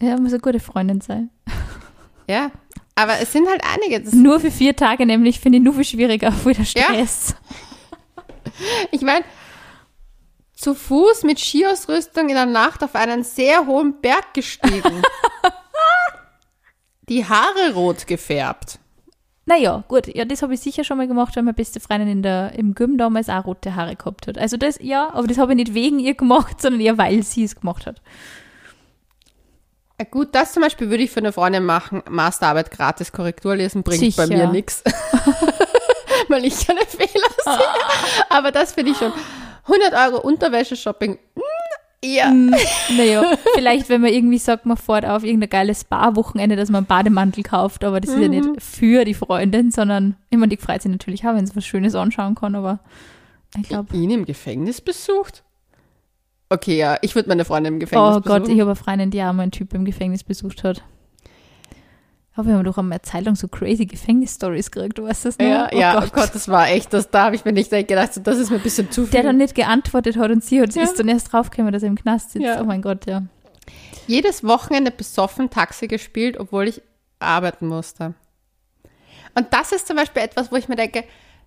Ja, 0.00 0.16
muss 0.18 0.32
eine 0.32 0.40
gute 0.40 0.60
Freundin 0.60 1.00
sein. 1.00 1.30
Ja, 2.28 2.50
aber 2.94 3.20
es 3.20 3.32
sind 3.32 3.48
halt 3.48 3.62
einige. 3.64 4.16
Nur 4.16 4.40
für 4.40 4.50
vier 4.50 4.76
Tage 4.76 5.06
nämlich 5.06 5.40
finde 5.40 5.58
ich 5.58 5.64
nur 5.64 5.74
viel 5.74 5.84
schwieriger, 5.84 6.32
voll 6.32 6.54
der 6.54 6.64
Stress. 6.64 7.34
ich 8.90 9.02
meine, 9.02 9.24
zu 10.54 10.74
Fuß 10.74 11.24
mit 11.24 11.40
Skiausrüstung 11.40 12.28
in 12.28 12.34
der 12.34 12.46
Nacht 12.46 12.84
auf 12.84 12.94
einen 12.94 13.24
sehr 13.24 13.66
hohen 13.66 14.00
Berg 14.00 14.34
gestiegen. 14.34 15.02
Die 17.08 17.24
Haare 17.24 17.74
rot 17.74 18.06
gefärbt. 18.06 18.78
Naja, 19.44 19.82
gut, 19.88 20.06
ja, 20.14 20.24
das 20.24 20.42
habe 20.42 20.54
ich 20.54 20.60
sicher 20.60 20.84
schon 20.84 20.98
mal 20.98 21.08
gemacht, 21.08 21.34
weil 21.34 21.42
meine 21.42 21.54
beste 21.54 21.80
Freundin 21.80 22.08
in 22.08 22.22
der, 22.22 22.52
im 22.56 22.76
Gym 22.76 22.96
damals 22.96 23.28
auch 23.28 23.44
rote 23.44 23.74
Haare 23.74 23.96
gehabt 23.96 24.28
hat. 24.28 24.38
Also 24.38 24.56
das, 24.56 24.78
ja, 24.80 25.12
aber 25.12 25.26
das 25.26 25.38
habe 25.38 25.52
ich 25.52 25.56
nicht 25.56 25.74
wegen 25.74 25.98
ihr 25.98 26.14
gemacht, 26.14 26.62
sondern 26.62 26.80
eher, 26.80 26.96
weil 26.96 27.24
sie 27.24 27.42
es 27.42 27.56
gemacht 27.56 27.86
hat. 27.86 28.00
Äh, 30.02 30.06
Gut, 30.10 30.28
das 30.32 30.52
zum 30.52 30.62
Beispiel 30.62 30.90
würde 30.90 31.02
ich 31.02 31.10
für 31.10 31.20
eine 31.20 31.32
Freundin 31.32 31.64
machen. 31.64 32.02
Masterarbeit 32.08 32.70
gratis 32.70 33.12
Korrektur 33.12 33.56
lesen 33.56 33.82
bringt 33.82 34.16
bei 34.16 34.26
Sicher. 34.26 34.46
mir 34.46 34.48
nichts. 34.48 34.82
Weil 36.28 36.44
ich 36.44 36.66
keine 36.66 36.80
Fehler 36.86 37.28
sehe. 37.44 37.66
Aber 38.30 38.50
das 38.52 38.72
finde 38.72 38.92
ich 38.92 38.98
schon. 38.98 39.12
100 39.66 40.12
Euro 40.12 40.20
Unterwäsche-Shopping. 40.26 41.18
mm, 41.34 41.40
Ja. 42.04 42.32
Naja, 42.32 43.36
vielleicht, 43.54 43.88
wenn 43.88 44.00
man 44.00 44.12
irgendwie 44.12 44.38
sagt, 44.38 44.66
man 44.66 44.76
fährt 44.76 45.04
auf 45.06 45.24
irgendein 45.24 45.50
geiles 45.50 45.82
Spa-Wochenende, 45.82 46.56
dass 46.56 46.68
man 46.68 46.78
einen 46.80 46.86
Bademantel 46.86 47.44
kauft, 47.44 47.84
aber 47.84 48.00
das 48.00 48.10
ist 48.10 48.20
ja 48.20 48.28
nicht 48.28 48.48
für 48.60 49.04
die 49.04 49.14
Freundin, 49.14 49.70
sondern 49.70 50.16
immer 50.30 50.46
die 50.48 50.56
freut 50.56 50.82
sich 50.82 50.90
natürlich 50.90 51.24
auch, 51.26 51.34
wenn 51.34 51.46
sie 51.46 51.54
was 51.54 51.64
Schönes 51.64 51.94
anschauen 51.94 52.34
kann, 52.34 52.54
aber 52.56 52.80
ich 53.56 53.68
glaube, 53.68 53.94
Ihn 53.96 54.10
im 54.10 54.24
Gefängnis 54.24 54.80
besucht? 54.80 55.44
Okay, 56.52 56.76
ja, 56.76 56.98
ich 57.00 57.14
würde 57.14 57.30
meine 57.30 57.46
Freundin 57.46 57.74
im 57.74 57.80
Gefängnis 57.80 58.16
oh 58.16 58.20
Gott, 58.20 58.42
besuchen. 58.42 58.54
ich 58.54 58.60
habe 58.60 58.70
eine 58.72 58.76
Freundin, 58.76 59.10
die 59.10 59.22
auch 59.22 59.32
mal 59.32 59.44
einen 59.44 59.52
Typ 59.52 59.72
im 59.72 59.86
Gefängnis 59.86 60.22
besucht 60.22 60.64
hat. 60.64 60.82
Aber 62.34 62.48
wir 62.48 62.54
haben 62.54 62.64
doch 62.64 62.76
einmal 62.76 62.96
eine 62.96 63.02
Zeit 63.02 63.24
lang 63.24 63.36
so 63.36 63.48
crazy 63.48 63.86
Gefängnis-Stories 63.86 64.70
gekriegt, 64.70 64.98
du 64.98 65.04
weißt 65.04 65.24
das 65.24 65.38
noch? 65.38 65.46
ja, 65.46 65.68
oh 65.72 65.76
ja, 65.78 65.94
Gott. 65.94 66.04
oh 66.12 66.14
Gott, 66.14 66.34
das 66.34 66.48
war 66.48 66.68
echt, 66.68 66.92
das, 66.92 67.10
da 67.10 67.24
habe 67.24 67.36
ich 67.36 67.46
mir 67.46 67.52
nicht 67.52 67.70
gedacht, 67.70 68.12
so, 68.12 68.20
das 68.20 68.38
ist 68.38 68.50
mir 68.50 68.56
ein 68.56 68.62
bisschen 68.62 68.90
zu 68.90 69.04
viel. 69.04 69.12
Der 69.12 69.22
dann 69.22 69.38
nicht 69.38 69.54
geantwortet 69.54 70.18
hat 70.18 70.30
und 70.30 70.44
sie 70.44 70.60
hat, 70.60 70.74
Ja. 70.74 70.82
ist 70.82 70.98
dann 70.98 71.08
erst 71.08 71.32
draufgekommen, 71.32 71.72
dass 71.72 71.82
er 71.82 71.88
im 71.88 71.96
Knast 71.96 72.32
sitzt. 72.32 72.44
Ja. 72.44 72.60
Oh 72.60 72.64
mein 72.64 72.82
Gott, 72.82 73.06
ja. 73.06 73.22
jedes 74.06 74.44
Wochenende 74.44 74.90
besoffen 74.90 75.48
Taxi 75.48 75.88
gespielt, 75.88 76.38
obwohl 76.38 76.68
ich 76.68 76.82
arbeiten 77.18 77.66
musste. 77.66 78.12
Und 79.34 79.46
das 79.52 79.72
ist 79.72 79.86
zum 79.86 79.96
Beispiel 79.96 80.22
etwas, 80.22 80.52
wo 80.52 80.56
ich 80.56 80.68
mir 80.68 80.76
denke, 80.76 81.04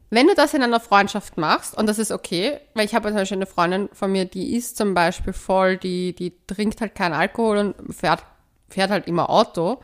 wenn 0.10 0.28
du 0.28 0.36
das 0.36 0.54
in 0.54 0.62
einer 0.64 0.80
Freundschaft 0.80 1.38
machst, 1.38 1.76
und 1.78 1.88
das 1.88 2.00
ist 2.00 2.12
okay, 2.12 2.60
weil 2.74 2.86
ich 2.86 2.94
habe 2.96 3.08
zum 3.10 3.18
Beispiel 3.18 3.38
eine 3.38 3.46
Freundin 3.46 3.90
von 3.92 4.12
mir, 4.12 4.26
die 4.26 4.56
ist 4.56 4.78
zum 4.78 4.94
Beispiel 4.94 5.34
voll, 5.34 5.78
die, 5.78 6.14
die 6.14 6.34
trinkt 6.48 6.80
halt 6.82 6.96
keinen 6.96 7.14
Alkohol 7.14 7.58
und 7.58 7.94
fährt, 7.96 8.24
fährt 8.70 8.92
halt 8.92 9.08
immer 9.08 9.30
Auto. 9.30 9.80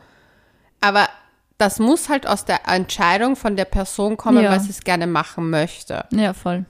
Aber 0.80 1.08
das 1.58 1.78
muss 1.78 2.08
halt 2.08 2.26
aus 2.26 2.44
der 2.44 2.66
Entscheidung 2.68 3.36
von 3.36 3.56
der 3.56 3.64
Person 3.66 4.16
kommen, 4.16 4.42
Ja. 4.42 4.50
weil 4.50 4.60
sie 4.60 4.70
es 4.70 4.82
gerne 4.84 5.06
machen 5.06 5.50
möchte. 5.50 6.04
Ja, 6.12 6.32
voll. 6.32 6.64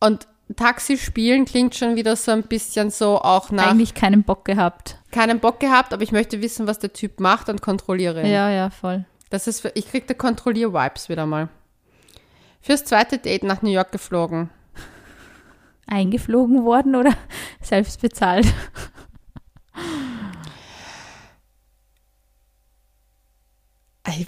Und 0.00 0.26
Taxi 0.56 0.96
spielen 0.96 1.44
klingt 1.44 1.74
schon 1.74 1.96
wieder 1.96 2.16
so 2.16 2.30
ein 2.32 2.42
bisschen 2.44 2.90
so 2.90 3.20
auch 3.20 3.50
nach 3.50 3.70
Eigentlich 3.70 3.94
keinen 3.94 4.22
Bock 4.22 4.44
gehabt. 4.44 4.96
keinen 5.10 5.40
Bock 5.40 5.60
gehabt, 5.60 5.92
aber 5.92 6.02
ich 6.02 6.12
möchte 6.12 6.40
wissen, 6.40 6.66
was 6.66 6.78
der 6.78 6.92
Typ 6.92 7.20
macht 7.20 7.48
und 7.48 7.60
kontrolliere 7.62 8.22
ihn. 8.22 8.30
Ja, 8.32 8.48
ja, 8.48 8.70
voll. 8.70 9.04
Das 9.30 9.46
ist 9.46 9.60
für, 9.60 9.72
ich 9.74 9.90
krieg 9.90 10.06
da 10.06 10.14
Kontrollier-Vibes 10.14 11.08
wieder 11.10 11.26
mal. 11.26 11.48
Fürs 12.60 12.84
zweite 12.84 13.18
Date 13.18 13.44
nach 13.44 13.62
New 13.62 13.70
York 13.70 13.92
geflogen. 13.92 14.50
Eingeflogen 15.86 16.64
worden 16.64 16.96
oder 16.96 17.14
selbst 17.62 18.00
bezahlt? 18.00 18.46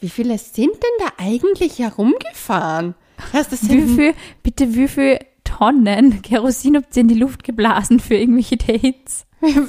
Wie 0.00 0.08
viele 0.08 0.38
sind 0.38 0.72
denn 0.74 1.06
da 1.06 1.12
eigentlich 1.18 1.78
herumgefahren? 1.78 2.94
Das, 3.32 3.48
das 3.48 3.68
Wie 3.68 3.82
viel, 3.82 4.14
bitte 4.42 4.74
wie 4.74 4.88
viel 4.88 5.18
Tonnen 5.44 6.22
Kerosin 6.22 6.76
habt 6.76 6.96
ihr 6.96 7.02
in 7.02 7.08
die 7.08 7.14
Luft 7.14 7.44
geblasen 7.44 8.00
für 8.00 8.14
irgendwelche 8.14 8.56
Dates? 8.56 9.26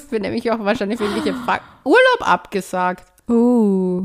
für 0.10 0.20
nämlich 0.20 0.50
auch 0.52 0.60
wahrscheinlich 0.60 0.98
für 0.98 1.06
irgendwelche 1.06 1.38
Fra 1.38 1.60
Urlaub 1.84 2.22
abgesagt. 2.22 3.12
Oh. 3.30 4.04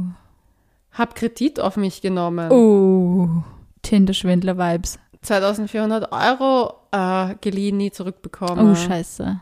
Hab 0.92 1.14
Kredit 1.14 1.60
auf 1.60 1.76
mich 1.76 2.00
genommen. 2.00 2.50
Oh. 2.50 3.42
Tinder-Schwindler-Vibes. 3.86 4.98
2400 5.22 6.12
Euro 6.12 6.74
äh, 6.92 7.34
geliehen, 7.40 7.76
nie 7.76 7.90
zurückbekommen. 7.90 8.72
Oh, 8.72 8.74
scheiße. 8.74 9.40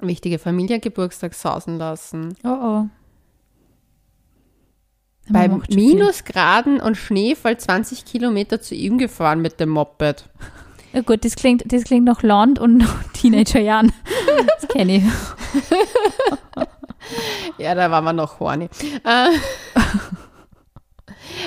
Wichtige 0.00 0.38
Familiengeburtstag 0.38 1.34
sausen 1.34 1.78
lassen. 1.78 2.34
Oh, 2.44 2.48
oh. 2.48 2.86
Bei. 5.28 5.48
Minusgraden 5.48 6.80
und 6.80 6.96
Schneefall 6.96 7.58
20 7.58 8.04
Kilometer 8.04 8.60
zu 8.60 8.74
ihm 8.74 8.98
gefahren 8.98 9.40
mit 9.40 9.60
dem 9.60 9.68
Moped. 9.68 10.28
Ja, 10.92 11.02
gut, 11.02 11.24
das 11.24 11.36
klingt, 11.36 11.72
das 11.72 11.84
klingt 11.84 12.04
nach 12.04 12.22
Land 12.22 12.58
und 12.58 12.84
Teenagerjahren. 13.12 13.92
Das 14.46 14.68
kenne 14.68 14.96
ich. 14.96 15.04
Ja, 17.58 17.74
da 17.74 17.90
waren 17.90 18.04
wir 18.04 18.12
noch 18.12 18.40
horny. 18.40 18.68
Äh, 19.04 19.28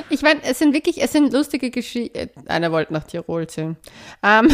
ich 0.09 0.21
meine, 0.21 0.41
es 0.43 0.59
sind 0.59 0.73
wirklich, 0.73 1.01
es 1.01 1.11
sind 1.11 1.33
lustige 1.33 1.69
Geschichten. 1.69 2.29
Einer 2.47 2.71
wollte 2.71 2.93
nach 2.93 3.03
Tirol 3.03 3.47
ziehen. 3.47 3.77
Ähm, 4.21 4.47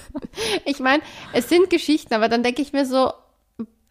ich 0.64 0.80
meine, 0.80 1.02
es 1.32 1.48
sind 1.48 1.70
Geschichten, 1.70 2.14
aber 2.14 2.28
dann 2.28 2.42
denke 2.42 2.62
ich 2.62 2.72
mir 2.72 2.86
so, 2.86 3.12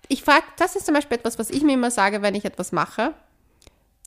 ich 0.07 0.23
frage, 0.23 0.43
das 0.57 0.75
ist 0.75 0.85
zum 0.85 0.95
Beispiel 0.95 1.17
etwas, 1.17 1.39
was 1.39 1.49
ich 1.49 1.63
mir 1.63 1.73
immer 1.73 1.91
sage, 1.91 2.21
wenn 2.21 2.35
ich 2.35 2.45
etwas 2.45 2.71
mache, 2.71 3.13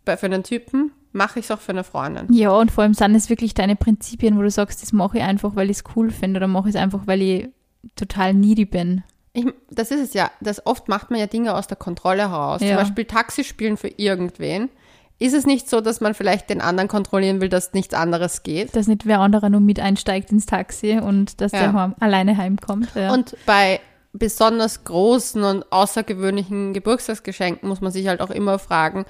bei, 0.05 0.17
für 0.17 0.27
einen 0.27 0.45
Typen, 0.45 0.93
mache 1.13 1.39
ich 1.41 1.47
es 1.47 1.51
auch 1.51 1.61
für 1.61 1.73
eine 1.73 1.85
Freundin. 1.85 2.33
Ja, 2.33 2.51
und 2.51 2.71
vor 2.71 2.85
allem 2.85 2.95
sind 2.95 3.15
es 3.15 3.29
wirklich 3.29 3.55
deine 3.55 3.77
Prinzipien, 3.77 4.37
wo 4.37 4.43
du 4.43 4.51
sagst, 4.51 4.83
das 4.83 4.93
mache 4.93 5.19
ich 5.19 5.25
einfach, 5.25 5.57
weil 5.57 5.71
ich 5.71 5.79
es 5.79 5.85
cool 5.97 6.11
finde 6.11 6.39
oder 6.39 6.47
mache 6.47 6.69
ich 6.69 6.75
es 6.75 6.81
einfach, 6.81 7.07
weil 7.07 7.23
ich 7.23 7.49
total 7.97 8.35
needy 8.35 8.65
bin. 8.65 9.03
Ich, 9.33 9.47
das 9.71 9.91
ist 9.91 10.01
es 10.01 10.15
ja, 10.15 10.31
das 10.41 10.65
oft 10.65 10.89
macht 10.89 11.11
man 11.11 11.21
ja 11.21 11.27
Dinge 11.27 11.55
aus 11.55 11.67
der 11.67 11.77
Kontrolle 11.77 12.31
heraus. 12.31 12.63
Ja. 12.63 12.69
Zum 12.69 12.77
Beispiel 12.77 13.05
Taxi 13.05 13.45
spielen 13.45 13.77
für 13.77 13.89
irgendwen. 13.89 14.71
Ist 15.19 15.35
es 15.35 15.47
nicht 15.47 15.69
so, 15.71 15.81
dass 15.81 16.01
man 16.01 16.13
vielleicht 16.15 16.51
den 16.51 16.61
anderen 16.61 16.89
kontrollieren 16.89 17.41
will, 17.41 17.49
dass 17.49 17.73
nichts 17.73 17.95
anderes 17.95 18.43
geht? 18.43 18.77
Dass 18.77 18.87
nicht 18.87 19.07
wer 19.07 19.21
anderer 19.21 19.49
nur 19.49 19.61
mit 19.61 19.81
einsteigt 19.81 20.31
ins 20.31 20.45
Taxi 20.47 20.99
und 20.99 21.41
dass 21.41 21.53
Ja. 21.53 21.73
der 21.73 21.95
alleine 22.01 22.37
heimkommt. 22.37 22.89
Ja. 22.95 23.13
Und 23.15 23.35
bei 23.47 23.81
besonders 24.13 24.85
großen 24.85 25.43
und 25.43 25.71
außergewöhnlichen 25.73 26.73
Geburtstagsgeschenken 26.75 27.69
muss 27.69 27.81
man 27.81 27.93
sich 27.93 28.09
halt 28.09 28.21
auch 28.21 28.31
immer 28.31 28.59
fragen, 28.59 29.05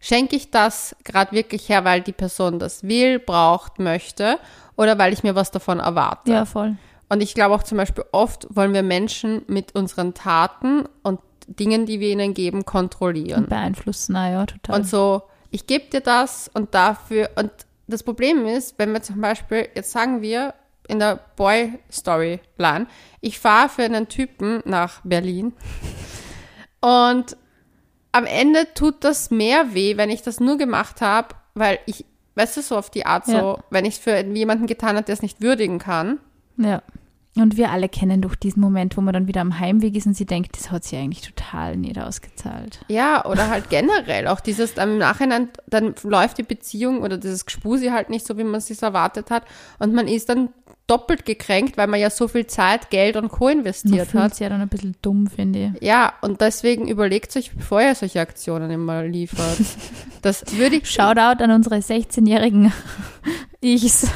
schenke 0.00 0.36
ich 0.36 0.50
das 0.50 0.94
gerade 1.04 1.32
wirklich 1.32 1.68
her, 1.68 1.84
weil 1.84 2.02
die 2.02 2.12
Person 2.12 2.58
das 2.60 2.84
will, 2.84 3.18
braucht, 3.18 3.80
möchte 3.80 4.38
oder 4.76 4.96
weil 4.98 5.12
ich 5.12 5.22
mir 5.24 5.34
was 5.34 5.50
davon 5.50 5.80
erwarte? 5.80 6.30
ja, 6.30 6.44
voll. 6.44 6.76
Und 7.08 7.22
ich 7.22 7.34
glaube 7.34 7.54
auch 7.54 7.62
zum 7.62 7.78
Beispiel 7.78 8.04
oft 8.12 8.46
wollen 8.50 8.74
wir 8.74 8.82
Menschen 8.82 9.42
mit 9.46 9.74
unseren 9.74 10.12
Taten 10.14 10.84
und 11.02 11.20
Dingen, 11.46 11.86
die 11.86 12.00
wir 12.00 12.10
ihnen 12.10 12.34
geben, 12.34 12.66
kontrollieren. 12.66 13.44
Und 13.44 13.48
beeinflussen, 13.48 14.12
naja, 14.12 14.44
total. 14.44 14.76
Und 14.76 14.86
so, 14.86 15.22
ich 15.50 15.66
gebe 15.66 15.86
dir 15.90 16.00
das 16.00 16.50
und 16.52 16.74
dafür. 16.74 17.30
Und 17.36 17.50
das 17.86 18.02
Problem 18.02 18.46
ist, 18.46 18.78
wenn 18.78 18.92
wir 18.92 19.02
zum 19.02 19.20
Beispiel, 19.20 19.68
jetzt 19.74 19.90
sagen 19.92 20.20
wir 20.22 20.54
in 20.88 20.98
der 20.98 21.18
Boy-Storyline, 21.36 22.86
ich 23.20 23.38
fahre 23.38 23.68
für 23.68 23.82
einen 23.84 24.08
Typen 24.08 24.62
nach 24.64 25.00
Berlin 25.04 25.52
und 26.80 27.36
am 28.12 28.24
Ende 28.26 28.72
tut 28.74 29.04
das 29.04 29.30
mehr 29.30 29.74
weh, 29.74 29.96
wenn 29.96 30.10
ich 30.10 30.22
das 30.22 30.40
nur 30.40 30.56
gemacht 30.56 31.00
habe, 31.02 31.34
weil 31.54 31.78
ich, 31.86 32.04
weißt 32.36 32.56
du, 32.56 32.62
so 32.62 32.76
auf 32.78 32.90
die 32.90 33.04
Art 33.06 33.26
so, 33.26 33.32
Ja. 33.32 33.58
wenn 33.70 33.84
ich 33.84 33.94
es 33.94 34.00
für 34.00 34.16
jemanden 34.24 34.66
getan 34.66 34.96
habe, 34.96 35.04
der 35.04 35.12
es 35.12 35.22
nicht 35.22 35.40
würdigen 35.42 35.78
kann. 35.78 36.18
ja. 36.56 36.82
Und 37.40 37.56
wir 37.56 37.70
alle 37.70 37.88
kennen 37.88 38.22
doch 38.22 38.34
diesen 38.34 38.60
Moment, 38.60 38.96
wo 38.96 39.00
man 39.00 39.14
dann 39.14 39.28
wieder 39.28 39.40
am 39.40 39.58
Heimweg 39.58 39.96
ist 39.96 40.06
und 40.06 40.14
sie 40.14 40.26
denkt, 40.26 40.56
das 40.56 40.70
hat 40.70 40.84
sie 40.84 40.96
eigentlich 40.96 41.22
total 41.22 41.76
nicht 41.76 41.98
ausgezahlt. 41.98 42.80
Ja, 42.88 43.24
oder 43.24 43.48
halt 43.48 43.68
generell 43.70 44.26
auch 44.28 44.40
dieses 44.40 44.74
dann 44.74 44.92
im 44.92 44.98
Nachhinein, 44.98 45.48
dann 45.66 45.94
läuft 46.02 46.38
die 46.38 46.42
Beziehung 46.42 47.02
oder 47.02 47.18
dieses 47.18 47.46
Gespusi 47.46 47.88
halt 47.88 48.10
nicht 48.10 48.26
so, 48.26 48.36
wie 48.38 48.44
man 48.44 48.56
es 48.56 48.66
sich 48.66 48.82
erwartet 48.82 49.30
hat. 49.30 49.44
Und 49.78 49.94
man 49.94 50.08
ist 50.08 50.28
dann 50.28 50.50
doppelt 50.88 51.26
gekränkt, 51.26 51.76
weil 51.76 51.86
man 51.86 52.00
ja 52.00 52.10
so 52.10 52.28
viel 52.28 52.46
Zeit, 52.46 52.90
Geld 52.90 53.16
und 53.16 53.28
Co. 53.28 53.44
Man 53.44 53.58
investiert 53.58 54.08
fühlt 54.08 54.24
hat. 54.24 54.34
sich 54.34 54.40
ja 54.40 54.48
dann 54.48 54.62
ein 54.62 54.68
bisschen 54.68 54.96
dumm, 55.02 55.26
finde 55.26 55.72
ich. 55.74 55.82
Ja, 55.82 56.14
und 56.22 56.40
deswegen 56.40 56.88
überlegt 56.88 57.36
euch, 57.36 57.52
bevor 57.54 57.82
ihr 57.82 57.94
solche 57.94 58.20
Aktionen 58.20 58.70
immer 58.70 59.04
liefert. 59.04 59.58
Das 60.20 60.58
würde 60.58 60.74
ich 60.76 60.90
Shoutout 60.90 61.44
an 61.44 61.52
unsere 61.52 61.76
16-jährigen 61.76 62.72
Ichs. 63.60 64.06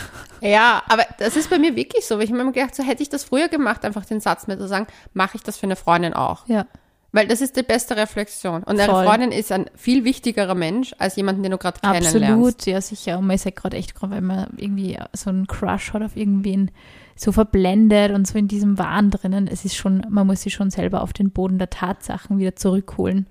Ja, 0.41 0.83
aber 0.89 1.05
das 1.19 1.37
ist 1.37 1.51
bei 1.51 1.59
mir 1.59 1.77
wirklich 1.77 2.07
so. 2.07 2.17
weil 2.17 2.25
Ich 2.25 2.31
habe 2.31 2.37
mir 2.37 2.43
immer 2.43 2.53
gedacht, 2.53 2.75
so 2.75 2.83
hätte 2.83 3.03
ich 3.03 3.09
das 3.09 3.25
früher 3.25 3.49
gemacht, 3.49 3.85
einfach 3.85 4.05
den 4.05 4.21
Satz 4.21 4.47
mit 4.47 4.59
zu 4.59 4.69
sagen, 4.69 4.87
mache 5.15 5.37
ich 5.37 5.43
das 5.43 5.57
für 5.57 5.65
eine 5.65 5.77
Freundin 5.77 6.15
auch. 6.15 6.47
Ja. 6.49 6.67
Weil 7.13 7.29
das 7.29 7.43
ist 7.43 7.57
die 7.57 7.63
beste 7.63 7.97
Reflexion. 7.97 8.63
Und 8.63 8.81
eine. 8.81 8.91
Freundin 8.91 9.33
ist 9.33 9.53
ein 9.53 9.67
viel 9.77 10.05
wichtigerer 10.05 10.55
Mensch 10.55 10.95
als 10.99 11.17
jemanden, 11.17 11.43
den 11.43 11.53
du 11.53 11.59
gerade 11.59 11.79
kennenlernst. 11.79 12.17
Absolut, 12.17 12.67
ja 12.67 12.81
sicher. 12.81 13.19
Und 13.19 13.27
man 13.27 13.37
ist 13.37 13.45
ja 13.45 13.51
gerade 13.51 13.77
echt, 13.77 13.95
gerade 13.95 14.15
wenn 14.15 14.25
man 14.25 14.49
irgendwie 14.57 14.99
so 15.13 15.29
einen 15.29 15.47
Crush 15.47 15.93
hat 15.93 16.03
auf 16.03 16.17
irgendwen, 16.17 16.71
so 17.15 17.31
verblendet 17.31 18.13
und 18.13 18.27
so 18.27 18.39
in 18.39 18.49
diesem 18.49 18.79
Wahn 18.79 19.11
drinnen. 19.11 19.47
Es 19.47 19.67
ist 19.67 19.77
schon, 19.77 20.07
man 20.09 20.27
muss 20.27 20.43
sich 20.43 20.55
schon 20.55 20.71
selber 20.71 21.03
auf 21.03 21.13
den 21.13 21.31
Boden 21.31 21.59
der 21.59 21.69
Tatsachen 21.69 22.39
wieder 22.39 22.57
zurückholen. 22.57 23.27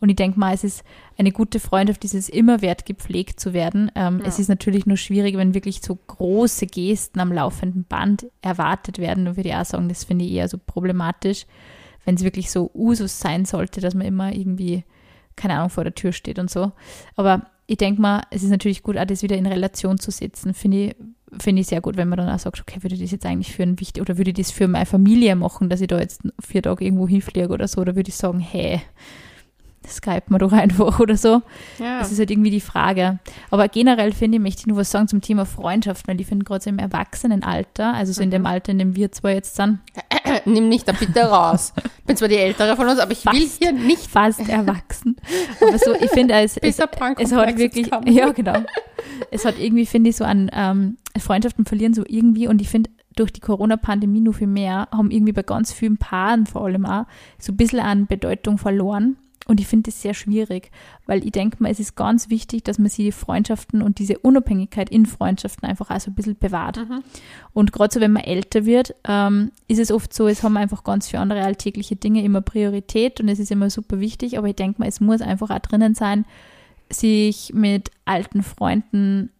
Und 0.00 0.08
ich 0.10 0.16
denke 0.16 0.38
mal, 0.38 0.54
es 0.54 0.64
ist 0.64 0.84
eine 1.18 1.32
gute 1.32 1.60
Freundschaft, 1.60 2.02
dieses 2.02 2.28
immer 2.28 2.62
wert 2.62 2.86
gepflegt 2.86 3.40
zu 3.40 3.52
werden. 3.52 3.90
Ähm, 3.94 4.20
Es 4.24 4.38
ist 4.38 4.48
natürlich 4.48 4.86
nur 4.86 4.96
schwierig, 4.96 5.36
wenn 5.36 5.54
wirklich 5.54 5.80
so 5.80 5.94
große 5.94 6.66
Gesten 6.66 7.20
am 7.20 7.32
laufenden 7.32 7.84
Band 7.84 8.26
erwartet 8.42 8.98
werden. 8.98 9.24
Da 9.24 9.36
würde 9.36 9.48
ich 9.48 9.54
auch 9.54 9.64
sagen, 9.64 9.88
das 9.88 10.04
finde 10.04 10.24
ich 10.24 10.32
eher 10.32 10.48
so 10.48 10.58
problematisch, 10.58 11.46
wenn 12.04 12.14
es 12.14 12.24
wirklich 12.24 12.50
so 12.50 12.70
Usus 12.74 13.18
sein 13.18 13.44
sollte, 13.44 13.80
dass 13.80 13.94
man 13.94 14.06
immer 14.06 14.34
irgendwie, 14.34 14.84
keine 15.34 15.54
Ahnung, 15.54 15.70
vor 15.70 15.84
der 15.84 15.94
Tür 15.94 16.12
steht 16.12 16.38
und 16.38 16.50
so. 16.50 16.72
Aber 17.16 17.46
ich 17.66 17.78
denke 17.78 18.00
mal, 18.00 18.22
es 18.30 18.42
ist 18.42 18.50
natürlich 18.50 18.82
gut, 18.82 18.96
auch 18.96 19.04
das 19.06 19.22
wieder 19.22 19.36
in 19.36 19.46
Relation 19.46 19.98
zu 19.98 20.10
setzen. 20.10 20.54
Finde 20.54 20.76
ich, 20.76 20.96
finde 21.42 21.62
ich 21.62 21.66
sehr 21.66 21.80
gut, 21.80 21.96
wenn 21.96 22.08
man 22.08 22.18
dann 22.18 22.28
auch 22.28 22.38
sagt, 22.38 22.60
okay, 22.60 22.82
würde 22.82 22.94
ich 22.94 23.00
das 23.00 23.10
jetzt 23.10 23.26
eigentlich 23.26 23.52
für 23.52 23.64
ein 23.64 23.80
wichtig 23.80 24.00
oder 24.00 24.18
würde 24.18 24.30
ich 24.30 24.36
das 24.36 24.52
für 24.52 24.68
meine 24.68 24.86
Familie 24.86 25.34
machen, 25.34 25.68
dass 25.68 25.80
ich 25.80 25.88
da 25.88 25.98
jetzt 25.98 26.22
vier 26.40 26.62
Tage 26.62 26.84
irgendwo 26.84 27.08
hinfliege 27.08 27.48
oder 27.48 27.66
so, 27.66 27.80
oder 27.80 27.96
würde 27.96 28.08
ich 28.08 28.14
sagen, 28.16 28.38
hey, 28.38 28.80
Skype 29.88 30.22
mal 30.28 30.38
doch 30.38 30.52
einfach 30.52 31.00
oder 31.00 31.16
so. 31.16 31.42
Ja. 31.78 31.98
Das 32.00 32.12
ist 32.12 32.18
halt 32.18 32.30
irgendwie 32.30 32.50
die 32.50 32.60
Frage. 32.60 33.18
Aber 33.50 33.68
generell 33.68 34.12
finde 34.12 34.36
ich, 34.36 34.42
möchte 34.42 34.60
ich 34.60 34.66
nur 34.66 34.76
was 34.78 34.90
sagen 34.90 35.08
zum 35.08 35.20
Thema 35.20 35.44
Freundschaft, 35.46 36.06
weil 36.08 36.20
ich 36.20 36.26
finde 36.26 36.44
gerade 36.44 36.62
so 36.64 36.70
im 36.70 36.78
Erwachsenenalter, 36.78 37.94
also 37.94 38.12
so 38.12 38.22
in 38.22 38.28
Mhm. 38.28 38.32
dem 38.32 38.46
Alter, 38.46 38.72
in 38.72 38.78
dem 38.78 38.96
wir 38.96 39.12
zwei 39.12 39.34
jetzt 39.34 39.56
sind, 39.56 39.78
Nimm 40.44 40.68
nicht 40.68 40.86
da 40.88 40.92
bitte 40.92 41.20
raus. 41.20 41.72
Bin 42.06 42.16
zwar 42.16 42.28
die 42.28 42.36
Ältere 42.36 42.76
von 42.76 42.88
uns, 42.88 42.98
aber 42.98 43.12
ich 43.12 43.24
will 43.24 43.40
Fast. 43.40 43.58
hier 43.58 43.72
nicht 43.72 44.06
fast 44.06 44.48
erwachsen. 44.48 45.16
Aber 45.60 45.78
so, 45.78 45.94
ich 45.94 46.10
finde, 46.10 46.34
es, 46.34 46.56
es, 46.62 46.78
es 46.78 47.32
hat 47.32 47.58
wirklich, 47.58 47.90
kommen. 47.90 48.06
ja 48.12 48.30
genau. 48.30 48.58
Es 49.30 49.44
hat 49.44 49.58
irgendwie, 49.58 49.86
finde 49.86 50.10
ich, 50.10 50.16
so 50.16 50.24
an 50.24 50.50
ähm, 50.52 50.96
Freundschaften 51.18 51.64
verlieren 51.64 51.94
so 51.94 52.04
irgendwie 52.06 52.48
und 52.48 52.60
ich 52.60 52.68
finde, 52.68 52.90
durch 53.14 53.32
die 53.32 53.40
Corona-Pandemie 53.40 54.20
nur 54.20 54.34
viel 54.34 54.46
mehr, 54.46 54.88
haben 54.92 55.10
irgendwie 55.10 55.32
bei 55.32 55.42
ganz 55.42 55.72
vielen 55.72 55.96
Paaren 55.96 56.44
vor 56.46 56.64
allem 56.64 56.84
auch 56.84 57.06
so 57.38 57.52
ein 57.52 57.56
bisschen 57.56 57.80
an 57.80 58.06
Bedeutung 58.06 58.58
verloren. 58.58 59.16
Und 59.46 59.60
ich 59.60 59.66
finde 59.68 59.90
das 59.90 60.02
sehr 60.02 60.12
schwierig, 60.12 60.70
weil 61.06 61.24
ich 61.24 61.30
denke 61.30 61.62
mal, 61.62 61.70
es 61.70 61.78
ist 61.78 61.94
ganz 61.94 62.30
wichtig, 62.30 62.64
dass 62.64 62.78
man 62.78 62.88
sich 62.88 63.04
die 63.04 63.12
Freundschaften 63.12 63.80
und 63.80 64.00
diese 64.00 64.18
Unabhängigkeit 64.18 64.90
in 64.90 65.06
Freundschaften 65.06 65.68
einfach 65.68 65.90
auch 65.90 66.00
so 66.00 66.10
ein 66.10 66.14
bisschen 66.14 66.36
bewahrt. 66.36 66.78
Und 67.52 67.72
gerade 67.72 67.94
so, 67.94 68.00
wenn 68.00 68.12
man 68.12 68.24
älter 68.24 68.64
wird, 68.64 68.94
ähm, 69.06 69.52
ist 69.68 69.78
es 69.78 69.92
oft 69.92 70.12
so, 70.12 70.26
es 70.26 70.42
haben 70.42 70.56
einfach 70.56 70.82
ganz 70.82 71.08
viele 71.08 71.22
andere 71.22 71.42
alltägliche 71.42 71.94
Dinge 71.94 72.24
immer 72.24 72.40
Priorität 72.40 73.20
und 73.20 73.28
es 73.28 73.38
ist 73.38 73.52
immer 73.52 73.70
super 73.70 74.00
wichtig, 74.00 74.36
aber 74.36 74.48
ich 74.48 74.56
denke 74.56 74.80
mal, 74.80 74.88
es 74.88 75.00
muss 75.00 75.20
einfach 75.20 75.50
auch 75.50 75.58
drinnen 75.60 75.94
sein, 75.94 76.24
sich 76.90 77.52
mit 77.54 77.90
alten 78.04 78.42
Freunden 78.42 79.30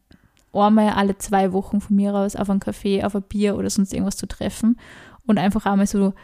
einmal 0.53 0.91
alle 0.91 1.19
zwei 1.19 1.53
Wochen 1.53 1.81
von 1.81 1.97
mir 1.97 2.15
aus 2.15 2.37
auf 2.37 2.49
einen 2.49 2.61
Kaffee, 2.61 3.05
auf 3.05 3.15
ein 3.15 3.23
Bier 3.23 3.57
oder 3.57 3.69
sonst 3.71 3.93
irgendwas 3.93 4.17
zu 4.17 4.27
treffen 4.27 4.79
und 5.27 5.39
einfach 5.39 5.67
einmal 5.67 5.87
so 5.87 6.15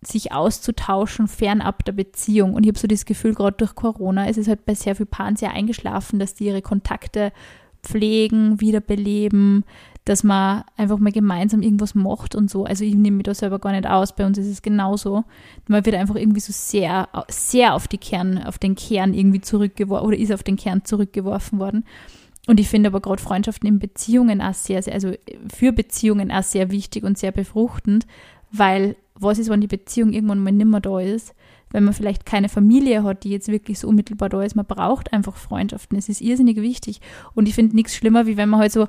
sich 0.00 0.32
auszutauschen 0.32 1.26
fernab 1.28 1.84
der 1.84 1.92
Beziehung. 1.92 2.54
Und 2.54 2.64
ich 2.64 2.68
habe 2.68 2.78
so 2.78 2.86
das 2.86 3.04
Gefühl, 3.04 3.34
gerade 3.34 3.56
durch 3.56 3.74
Corona 3.74 4.28
ist 4.28 4.38
es 4.38 4.48
halt 4.48 4.64
bei 4.64 4.74
sehr 4.74 4.94
vielen 4.94 5.08
Paaren 5.08 5.36
sehr 5.36 5.52
eingeschlafen, 5.52 6.18
dass 6.18 6.34
die 6.34 6.46
ihre 6.46 6.62
Kontakte 6.62 7.32
pflegen, 7.82 8.60
wiederbeleben, 8.60 9.64
dass 10.04 10.24
man 10.24 10.64
einfach 10.76 10.98
mal 10.98 11.12
gemeinsam 11.12 11.62
irgendwas 11.62 11.94
macht 11.94 12.34
und 12.34 12.50
so. 12.50 12.64
Also 12.64 12.84
ich 12.84 12.94
nehme 12.94 13.18
mich 13.18 13.24
da 13.24 13.34
selber 13.34 13.58
gar 13.58 13.72
nicht 13.72 13.86
aus. 13.86 14.14
Bei 14.14 14.24
uns 14.24 14.38
ist 14.38 14.46
es 14.46 14.62
genauso. 14.62 15.24
Man 15.66 15.84
wird 15.84 15.96
einfach 15.96 16.14
irgendwie 16.14 16.40
so 16.40 16.52
sehr, 16.52 17.08
sehr 17.28 17.74
auf 17.74 17.88
die 17.88 17.98
Kern, 17.98 18.42
auf 18.42 18.58
den 18.58 18.74
Kern 18.74 19.12
irgendwie 19.12 19.40
zurückgeworfen 19.40 20.06
oder 20.06 20.16
ist 20.16 20.32
auf 20.32 20.42
den 20.42 20.56
Kern 20.56 20.84
zurückgeworfen 20.84 21.58
worden. 21.58 21.84
Und 22.46 22.58
ich 22.58 22.68
finde 22.68 22.88
aber 22.88 23.00
gerade 23.00 23.22
Freundschaften 23.22 23.68
in 23.68 23.78
Beziehungen 23.78 24.40
auch 24.40 24.54
sehr, 24.54 24.82
sehr, 24.82 24.94
also 24.94 25.12
für 25.54 25.72
Beziehungen 25.72 26.32
auch 26.32 26.42
sehr 26.42 26.70
wichtig 26.70 27.04
und 27.04 27.18
sehr 27.18 27.32
befruchtend, 27.32 28.06
weil 28.50 28.96
was 29.20 29.38
ist, 29.38 29.48
wenn 29.50 29.60
die 29.60 29.66
Beziehung 29.66 30.12
irgendwann 30.12 30.42
mal 30.42 30.52
nimmer 30.52 30.80
da 30.80 31.00
ist? 31.00 31.34
Wenn 31.70 31.84
man 31.84 31.92
vielleicht 31.94 32.24
keine 32.24 32.48
Familie 32.48 33.02
hat, 33.02 33.24
die 33.24 33.30
jetzt 33.30 33.48
wirklich 33.48 33.78
so 33.78 33.88
unmittelbar 33.88 34.28
da 34.30 34.42
ist, 34.42 34.56
man 34.56 34.64
braucht 34.64 35.12
einfach 35.12 35.36
Freundschaften. 35.36 35.98
Es 35.98 36.08
ist 36.08 36.22
irrsinnig 36.22 36.56
wichtig. 36.62 37.00
Und 37.34 37.46
ich 37.46 37.54
finde 37.54 37.76
nichts 37.76 37.94
schlimmer, 37.94 38.26
wie 38.26 38.36
wenn 38.38 38.48
man 38.48 38.60
halt 38.60 38.72
so, 38.72 38.88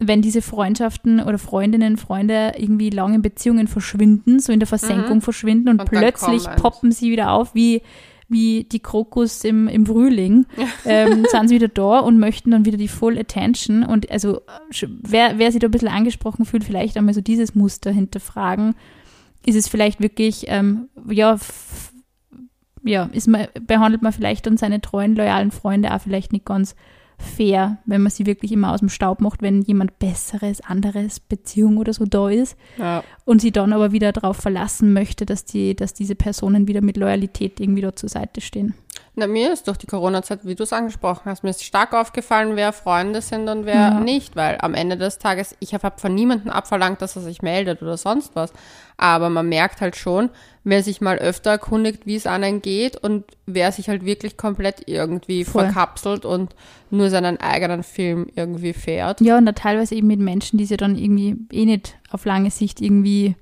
wenn 0.00 0.20
diese 0.22 0.42
Freundschaften 0.42 1.20
oder 1.20 1.38
Freundinnen, 1.38 1.96
Freunde 1.96 2.54
irgendwie 2.56 2.90
lange 2.90 3.16
in 3.16 3.22
Beziehungen 3.22 3.68
verschwinden, 3.68 4.40
so 4.40 4.52
in 4.52 4.58
der 4.60 4.66
Versenkung 4.66 5.20
verschwinden 5.20 5.68
und, 5.68 5.76
Mhm. 5.76 5.80
Und 5.80 5.88
plötzlich 5.90 6.42
poppen 6.56 6.90
sie 6.92 7.10
wieder 7.10 7.30
auf 7.32 7.54
wie, 7.54 7.82
wie 8.28 8.64
die 8.64 8.80
Krokus 8.80 9.44
im, 9.44 9.68
im 9.68 9.86
Frühling, 9.86 10.46
ähm, 10.84 11.24
sind 11.30 11.48
sie 11.48 11.54
wieder 11.56 11.68
da 11.68 12.00
und 12.00 12.18
möchten 12.18 12.50
dann 12.50 12.64
wieder 12.64 12.76
die 12.78 12.88
Full 12.88 13.16
Attention. 13.18 13.84
Und 13.84 14.10
also 14.10 14.40
sch- 14.72 14.88
wer, 15.02 15.38
wer 15.38 15.50
sich 15.52 15.60
da 15.60 15.68
ein 15.68 15.72
bisschen 15.72 15.88
angesprochen 15.88 16.44
fühlt, 16.44 16.64
vielleicht 16.64 16.96
einmal 16.96 17.14
so 17.14 17.20
dieses 17.20 17.54
Muster 17.54 17.90
hinterfragen. 17.92 18.74
Ist 19.48 19.56
es 19.56 19.68
vielleicht 19.68 20.00
wirklich, 20.00 20.44
ähm, 20.48 20.88
ja, 21.08 21.38
ja, 22.84 23.08
ist 23.12 23.28
man, 23.28 23.46
behandelt 23.66 24.02
man 24.02 24.12
vielleicht 24.12 24.46
dann 24.46 24.58
seine 24.58 24.82
treuen, 24.82 25.16
loyalen 25.16 25.50
Freunde 25.50 25.94
auch 25.94 26.00
vielleicht 26.02 26.32
nicht 26.32 26.44
ganz 26.44 26.74
fair, 27.16 27.78
wenn 27.86 28.02
man 28.02 28.10
sie 28.12 28.26
wirklich 28.26 28.52
immer 28.52 28.72
aus 28.72 28.80
dem 28.80 28.90
Staub 28.90 29.22
macht, 29.22 29.40
wenn 29.40 29.62
jemand 29.62 29.98
Besseres, 29.98 30.60
anderes, 30.60 31.18
Beziehung 31.18 31.78
oder 31.78 31.94
so 31.94 32.04
da 32.04 32.28
ist 32.28 32.56
Ja. 32.76 33.02
und 33.24 33.40
sie 33.40 33.50
dann 33.50 33.72
aber 33.72 33.90
wieder 33.90 34.12
darauf 34.12 34.36
verlassen 34.36 34.92
möchte, 34.92 35.24
dass, 35.24 35.46
die, 35.46 35.74
dass 35.74 35.94
diese 35.94 36.14
Personen 36.14 36.68
wieder 36.68 36.82
mit 36.82 36.98
Loyalität 36.98 37.58
irgendwie 37.58 37.82
da 37.82 37.96
zur 37.96 38.10
Seite 38.10 38.42
stehen. 38.42 38.74
Na, 39.14 39.26
mir 39.26 39.52
ist 39.52 39.66
durch 39.66 39.78
die 39.78 39.86
Corona-Zeit, 39.86 40.40
wie 40.44 40.54
du 40.54 40.62
es 40.62 40.72
angesprochen 40.72 41.22
hast, 41.26 41.42
mir 41.42 41.50
ist 41.50 41.64
stark 41.64 41.92
aufgefallen, 41.92 42.54
wer 42.54 42.72
Freunde 42.72 43.20
sind 43.20 43.48
und 43.48 43.66
wer 43.66 43.74
Ja. 43.74 44.00
nicht, 44.00 44.36
weil 44.36 44.58
am 44.60 44.74
Ende 44.74 44.96
des 44.96 45.18
Tages, 45.18 45.56
ich 45.60 45.74
habe 45.74 45.92
von 45.96 46.14
niemandem 46.14 46.50
abverlangt, 46.50 47.02
dass 47.02 47.16
er 47.16 47.22
sich 47.22 47.42
meldet 47.42 47.82
oder 47.82 47.96
sonst 47.96 48.36
was. 48.36 48.52
Aber 48.96 49.28
man 49.30 49.48
merkt 49.48 49.80
halt 49.80 49.96
schon, 49.96 50.30
wer 50.64 50.82
sich 50.82 51.00
mal 51.00 51.18
öfter 51.18 51.50
erkundigt, 51.50 52.06
wie 52.06 52.16
es 52.16 52.26
einem 52.26 52.62
geht 52.62 52.96
und 52.96 53.24
wer 53.46 53.72
sich 53.72 53.88
halt 53.88 54.04
wirklich 54.04 54.36
komplett 54.36 54.82
irgendwie 54.86 55.44
Voll. 55.44 55.64
verkapselt 55.64 56.24
und 56.24 56.54
nur 56.90 57.10
seinen 57.10 57.38
eigenen 57.40 57.82
Film 57.82 58.26
irgendwie 58.34 58.72
fährt. 58.72 59.20
Ja, 59.20 59.38
und 59.38 59.46
da 59.46 59.52
teilweise 59.52 59.94
eben 59.94 60.06
mit 60.08 60.20
Menschen, 60.20 60.58
die 60.58 60.64
sie 60.66 60.76
dann 60.76 60.96
irgendwie 60.96 61.36
eh 61.52 61.64
nicht 61.64 61.96
auf 62.10 62.24
lange 62.24 62.50
Sicht 62.50 62.80
irgendwie 62.80 63.36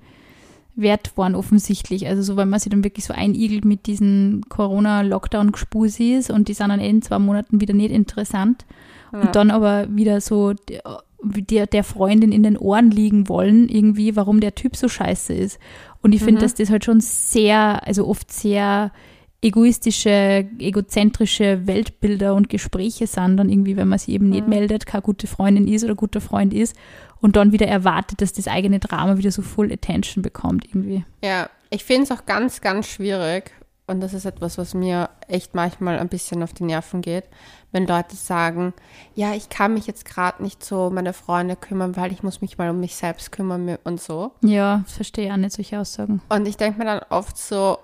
wert 0.77 1.17
waren, 1.17 1.35
offensichtlich. 1.35 2.07
Also 2.07 2.23
so, 2.23 2.37
weil 2.37 2.47
man 2.47 2.61
sich 2.61 2.71
dann 2.71 2.85
wirklich 2.85 3.05
so 3.07 3.15
einigelt 3.15 3.65
mit 3.65 3.87
diesen 3.87 4.43
Corona-Lockdown-Gespusis 4.49 6.31
und 6.31 6.49
die 6.49 6.55
sind 6.55 6.69
dann 6.69 6.81
eh 6.81 6.89
in 6.89 7.03
zwei 7.03 7.19
Monaten 7.19 7.61
wieder 7.61 7.75
nicht 7.75 7.91
interessant. 7.91 8.65
Ja. 9.13 9.23
Und 9.23 9.37
dann 9.37 9.51
aber 9.51 9.87
wieder 9.95 10.21
so 10.21 10.53
der, 10.53 11.03
der, 11.23 11.67
der 11.67 11.85
Freundin 11.85 12.31
in 12.31 12.43
den 12.43 12.59
Ohren 12.59 12.91
liegen 12.91 13.29
wollen, 13.29 13.69
irgendwie, 13.69 14.17
warum 14.17 14.41
der 14.41 14.55
Typ 14.55 14.77
so 14.77 14.89
scheiße 14.89 15.33
ist. 15.33 15.59
Und 16.03 16.15
ich 16.15 16.23
finde, 16.23 16.41
Mhm. 16.41 16.45
dass 16.45 16.55
das 16.55 16.71
halt 16.71 16.85
schon 16.85 17.01
sehr, 17.01 17.87
also 17.87 18.07
oft 18.07 18.31
sehr 18.31 18.93
egoistische, 19.43 20.47
egozentrische 20.59 21.67
Weltbilder 21.67 22.35
und 22.35 22.49
Gespräche 22.49 23.07
sind, 23.07 23.37
dann 23.37 23.49
irgendwie, 23.49 23.77
wenn 23.77 23.89
man 23.89 23.99
sich 23.99 24.11
eben 24.15 24.29
nicht 24.29 24.45
Mhm. 24.45 24.51
meldet, 24.51 24.87
keine 24.87 25.03
gute 25.03 25.27
Freundin 25.27 25.69
ist 25.69 25.85
oder 25.85 25.95
guter 25.95 26.21
Freund 26.21 26.53
ist 26.55 26.77
und 27.21 27.37
dann 27.37 27.53
wieder 27.53 27.67
erwartet, 27.69 28.21
dass 28.23 28.33
das 28.33 28.49
eigene 28.49 28.79
Drama 28.81 29.19
wieder 29.19 29.31
so 29.31 29.43
full 29.43 29.73
Attention 29.73 30.23
bekommt 30.23 30.65
irgendwie. 30.67 31.05
Ja, 31.23 31.49
ich 31.71 31.85
finde 31.85 32.05
es 32.05 32.11
auch 32.13 32.27
ganz, 32.27 32.61
ganz 32.61 32.87
schwierig. 32.87 33.53
Und 33.89 34.01
das 34.01 34.15
ist 34.15 34.25
etwas, 34.25 34.59
was 34.59 34.75
mir 34.75 35.11
echt 35.29 35.55
manchmal 35.55 36.01
ein 36.01 36.09
bisschen 36.09 36.43
auf 36.43 36.53
die 36.53 36.65
Nerven 36.65 37.03
geht, 37.03 37.23
wenn 37.71 37.87
Leute 37.87 38.17
sagen, 38.17 38.75
ja, 39.15 39.33
ich 39.35 39.49
kann 39.49 39.75
mich 39.75 39.87
jetzt 39.87 40.05
gerade 40.05 40.43
nicht 40.43 40.65
so 40.65 40.87
um 40.87 40.95
meine 40.95 41.13
Freunde 41.13 41.55
kümmern, 41.55 41.95
weil 41.97 42.11
ich 42.11 42.25
muss 42.25 42.41
mich 42.41 42.59
mal 42.59 42.71
um 42.71 42.81
mich 42.81 42.97
selbst 42.97 43.31
kümmern 43.31 43.79
und 43.85 44.01
so. 44.01 44.33
Ja, 44.43 44.83
verstehe 44.89 45.33
auch 45.33 45.37
nicht 45.37 45.53
solche 45.53 45.79
Aussagen. 45.79 46.21
Und 46.29 46.49
ich 46.49 46.57
denke 46.57 46.81
mir 46.81 46.85
dann 46.85 47.01
oft 47.11 47.39
so, 47.39 47.79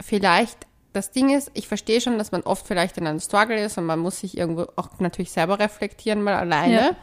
vielleicht, 0.00 0.66
das 0.92 1.10
Ding 1.10 1.34
ist, 1.36 1.50
ich 1.54 1.68
verstehe 1.68 2.00
schon, 2.00 2.18
dass 2.18 2.32
man 2.32 2.42
oft 2.42 2.66
vielleicht 2.66 2.96
in 2.98 3.06
einem 3.06 3.20
Struggle 3.20 3.62
ist 3.62 3.78
und 3.78 3.84
man 3.84 3.98
muss 3.98 4.20
sich 4.20 4.36
irgendwo 4.36 4.66
auch 4.76 4.98
natürlich 4.98 5.32
selber 5.32 5.58
reflektieren, 5.58 6.22
mal 6.22 6.34
alleine. 6.34 6.74
Ja. 6.74 6.96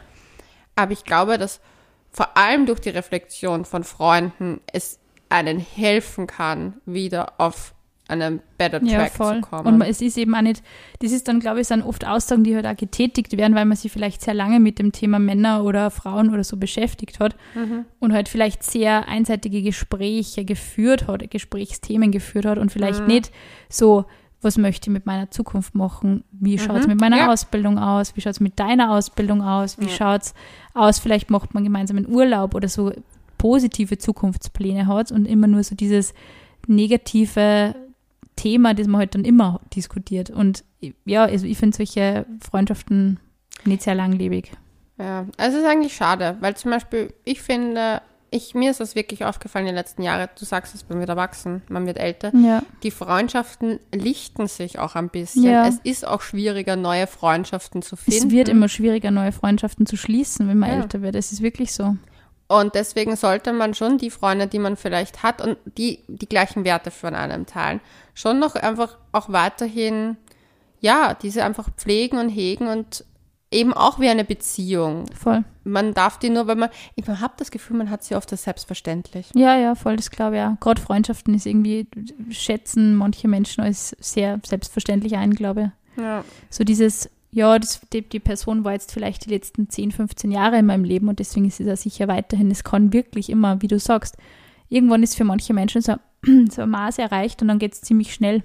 Aber 0.76 0.92
ich 0.92 1.04
glaube, 1.04 1.38
dass 1.38 1.60
vor 2.10 2.36
allem 2.36 2.66
durch 2.66 2.80
die 2.80 2.90
Reflexion 2.90 3.64
von 3.64 3.84
Freunden 3.84 4.60
es 4.72 4.98
einen 5.28 5.58
helfen 5.58 6.26
kann, 6.26 6.80
wieder 6.86 7.34
auf 7.38 7.73
einen 8.06 8.40
better 8.58 8.80
track 8.80 8.90
ja, 8.90 9.06
voll. 9.06 9.36
zu 9.36 9.40
kommen. 9.40 9.66
Und 9.66 9.80
es 9.80 10.02
ist 10.02 10.18
eben 10.18 10.34
auch 10.34 10.42
nicht, 10.42 10.62
das 11.00 11.10
ist 11.10 11.26
dann, 11.26 11.40
glaube 11.40 11.60
ich, 11.62 11.68
sind 11.68 11.82
oft 11.82 12.06
Aussagen, 12.06 12.44
die 12.44 12.54
halt 12.54 12.66
auch 12.66 12.76
getätigt 12.76 13.36
werden, 13.38 13.54
weil 13.54 13.64
man 13.64 13.76
sich 13.78 13.90
vielleicht 13.90 14.20
sehr 14.20 14.34
lange 14.34 14.60
mit 14.60 14.78
dem 14.78 14.92
Thema 14.92 15.18
Männer 15.18 15.64
oder 15.64 15.90
Frauen 15.90 16.30
oder 16.32 16.44
so 16.44 16.58
beschäftigt 16.58 17.18
hat 17.18 17.34
Mhm. 17.54 17.86
und 18.00 18.12
halt 18.12 18.28
vielleicht 18.28 18.62
sehr 18.62 19.08
einseitige 19.08 19.62
Gespräche 19.62 20.44
geführt 20.44 21.06
hat, 21.08 21.30
Gesprächsthemen 21.30 22.10
geführt 22.12 22.44
hat 22.44 22.58
und 22.58 22.70
vielleicht 22.70 23.00
Mhm. 23.00 23.06
nicht 23.06 23.30
so, 23.70 24.04
was 24.42 24.58
möchte 24.58 24.90
ich 24.90 24.92
mit 24.92 25.06
meiner 25.06 25.30
Zukunft 25.30 25.74
machen? 25.74 26.24
Wie 26.30 26.58
schaut 26.58 26.76
es 26.80 26.86
Mhm. 26.86 26.92
mit 26.92 27.00
meiner 27.00 27.16
Ja. 27.16 27.32
Ausbildung 27.32 27.78
aus? 27.78 28.14
Wie 28.16 28.20
schaut 28.20 28.32
es 28.34 28.40
mit 28.40 28.58
deiner 28.60 28.90
Ausbildung 28.92 29.40
aus? 29.40 29.78
Wie 29.80 29.84
Ja. 29.86 29.90
schaut 29.90 30.22
es 30.24 30.34
aus? 30.74 30.98
Vielleicht 30.98 31.30
macht 31.30 31.54
man 31.54 31.64
gemeinsam 31.64 31.96
einen 31.96 32.06
Urlaub 32.14 32.54
oder 32.54 32.68
so 32.68 32.92
positive 33.38 33.96
Zukunftspläne 33.96 34.86
hat 34.86 35.10
und 35.10 35.24
immer 35.24 35.46
nur 35.46 35.62
so 35.64 35.74
dieses 35.74 36.12
negative 36.78 37.74
Thema, 38.36 38.74
das 38.74 38.86
man 38.86 39.00
halt 39.00 39.14
dann 39.14 39.24
immer 39.24 39.60
diskutiert. 39.74 40.30
Und 40.30 40.64
ja, 41.04 41.24
also 41.24 41.46
ich 41.46 41.56
finde 41.58 41.76
solche 41.76 42.26
Freundschaften 42.40 43.20
nicht 43.64 43.82
sehr 43.82 43.94
langlebig. 43.94 44.52
Ja, 44.98 45.26
also 45.38 45.56
es 45.58 45.64
ist 45.64 45.68
eigentlich 45.68 45.94
schade, 45.96 46.36
weil 46.40 46.56
zum 46.56 46.70
Beispiel, 46.70 47.12
ich 47.24 47.42
finde, 47.42 48.00
ich, 48.30 48.54
mir 48.54 48.70
ist 48.70 48.80
das 48.80 48.94
wirklich 48.94 49.24
aufgefallen 49.24 49.64
in 49.66 49.72
den 49.72 49.76
letzten 49.76 50.02
Jahren, 50.02 50.28
du 50.38 50.44
sagst 50.44 50.74
es, 50.74 50.88
man 50.88 50.98
wird 50.98 51.08
erwachsen, 51.08 51.62
man 51.68 51.86
wird 51.86 51.98
älter, 51.98 52.32
Ja. 52.36 52.62
die 52.82 52.90
Freundschaften 52.90 53.78
lichten 53.92 54.46
sich 54.48 54.78
auch 54.78 54.94
ein 54.96 55.08
bisschen. 55.08 55.44
Ja. 55.44 55.66
Es 55.66 55.78
ist 55.84 56.06
auch 56.06 56.20
schwieriger, 56.20 56.76
neue 56.76 57.06
Freundschaften 57.06 57.82
zu 57.82 57.96
finden. 57.96 58.26
Es 58.26 58.30
wird 58.30 58.48
immer 58.48 58.68
schwieriger, 58.68 59.10
neue 59.10 59.32
Freundschaften 59.32 59.86
zu 59.86 59.96
schließen, 59.96 60.48
wenn 60.48 60.58
man 60.58 60.70
Ja. 60.70 60.76
älter 60.82 61.02
wird. 61.02 61.14
Es 61.16 61.32
ist 61.32 61.42
wirklich 61.42 61.72
so. 61.72 61.96
Und 62.46 62.74
deswegen 62.74 63.16
sollte 63.16 63.52
man 63.52 63.74
schon 63.74 63.98
die 63.98 64.10
Freunde, 64.10 64.46
die 64.46 64.58
man 64.58 64.76
vielleicht 64.76 65.22
hat 65.22 65.40
und 65.40 65.56
die 65.78 66.00
die 66.08 66.28
gleichen 66.28 66.64
Werte 66.64 66.90
von 66.90 67.14
einem 67.14 67.46
teilen, 67.46 67.80
schon 68.12 68.38
noch 68.38 68.54
einfach 68.54 68.98
auch 69.12 69.30
weiterhin, 69.30 70.16
ja, 70.80 71.14
diese 71.14 71.44
einfach 71.44 71.70
pflegen 71.76 72.18
und 72.18 72.28
hegen 72.28 72.68
und 72.68 73.04
eben 73.50 73.72
auch 73.72 73.98
wie 74.00 74.08
eine 74.08 74.24
Beziehung. 74.24 75.06
Voll. 75.14 75.44
Man 75.62 75.94
darf 75.94 76.18
die 76.18 76.28
nur, 76.28 76.46
weil 76.46 76.56
man, 76.56 76.68
ich 76.96 77.06
habe 77.08 77.34
das 77.38 77.50
Gefühl, 77.50 77.78
man 77.78 77.88
hat 77.88 78.04
sie 78.04 78.14
oft 78.14 78.30
als 78.32 78.42
selbstverständlich. 78.42 79.30
Ja, 79.34 79.56
ja, 79.56 79.74
voll, 79.74 79.96
das 79.96 80.10
glaube 80.10 80.36
ich 80.36 80.42
auch. 80.42 80.60
Gerade 80.60 80.82
Freundschaften 80.82 81.34
ist 81.34 81.46
irgendwie, 81.46 81.86
schätzen 82.30 82.96
manche 82.96 83.28
Menschen 83.28 83.62
als 83.62 83.96
sehr 84.00 84.40
selbstverständlich 84.44 85.16
ein, 85.16 85.34
glaube 85.34 85.72
ich. 85.96 86.02
Ja. 86.02 86.24
So 86.50 86.64
dieses, 86.64 87.08
ja, 87.34 87.58
das, 87.58 87.80
die, 87.92 88.08
die 88.08 88.20
Person 88.20 88.62
war 88.62 88.74
jetzt 88.74 88.92
vielleicht 88.92 89.26
die 89.26 89.30
letzten 89.30 89.68
10, 89.68 89.90
15 89.90 90.30
Jahre 90.30 90.56
in 90.56 90.66
meinem 90.66 90.84
Leben 90.84 91.08
und 91.08 91.18
deswegen 91.18 91.46
ist 91.46 91.58
es 91.58 91.66
ja 91.66 91.74
sicher 91.74 92.06
weiterhin. 92.06 92.48
Es 92.48 92.62
kann 92.62 92.92
wirklich 92.92 93.28
immer, 93.28 93.60
wie 93.60 93.66
du 93.66 93.80
sagst, 93.80 94.16
irgendwann 94.68 95.02
ist 95.02 95.16
für 95.16 95.24
manche 95.24 95.52
Menschen 95.52 95.82
so, 95.82 95.96
so 96.50 96.62
ein 96.62 96.70
Maß 96.70 96.98
erreicht 96.98 97.42
und 97.42 97.48
dann 97.48 97.58
geht 97.58 97.72
es 97.72 97.80
ziemlich 97.80 98.14
schnell, 98.14 98.44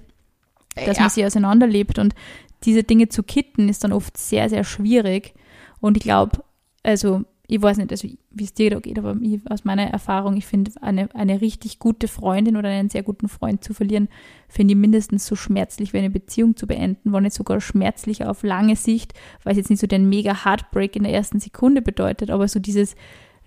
dass 0.74 0.98
ja. 0.98 1.04
man 1.04 1.10
sie 1.12 1.24
auseinanderlebt. 1.24 2.00
Und 2.00 2.16
diese 2.64 2.84
Dinge 2.84 3.10
zu 3.10 3.22
kitten 3.22 3.70
ist 3.70 3.84
dann 3.84 3.94
oft 3.94 4.18
sehr, 4.18 4.50
sehr 4.50 4.64
schwierig. 4.64 5.36
Und 5.82 5.96
ich 5.96 6.02
glaube, 6.02 6.44
also 6.82 7.26
ich 7.52 7.60
weiß 7.60 7.78
nicht, 7.78 7.92
also 7.92 8.08
wie 8.30 8.44
es 8.44 8.54
dir 8.54 8.70
da 8.70 8.80
geht, 8.80 9.00
aber 9.00 9.18
ich, 9.22 9.40
aus 9.50 9.66
meiner 9.66 9.88
Erfahrung, 9.88 10.38
ich 10.38 10.46
finde, 10.46 10.72
eine, 10.82 11.14
eine 11.16 11.42
richtig 11.42 11.80
gute 11.80 12.08
Freundin 12.08 12.58
oder 12.58 12.70
einen 12.70 12.90
sehr 12.90 13.02
guten 13.02 13.28
Freund 13.28 13.64
zu 13.64 13.74
verlieren, 13.74 14.08
finde 14.48 14.74
ich 14.74 14.80
mindestens 14.80 15.26
so 15.26 15.36
schmerzlich 15.36 15.92
wie 15.92 15.98
eine 15.98 16.12
Beziehung 16.12 16.56
zu 16.56 16.68
beenden, 16.68 17.12
war 17.12 17.22
nicht 17.22 17.34
sogar 17.34 17.60
schmerzlicher 17.60 18.30
auf 18.30 18.44
lange 18.44 18.76
Sicht, 18.76 19.16
weil 19.44 19.54
es 19.54 19.58
jetzt 19.58 19.72
nicht 19.72 19.80
so 19.80 19.88
den 19.88 20.08
mega 20.08 20.46
Heartbreak 20.46 20.96
in 20.96 21.04
der 21.04 21.14
ersten 21.14 21.40
Sekunde 21.40 21.82
bedeutet, 21.82 22.30
aber 22.30 22.48
so 22.48 22.60
dieses 22.60 22.96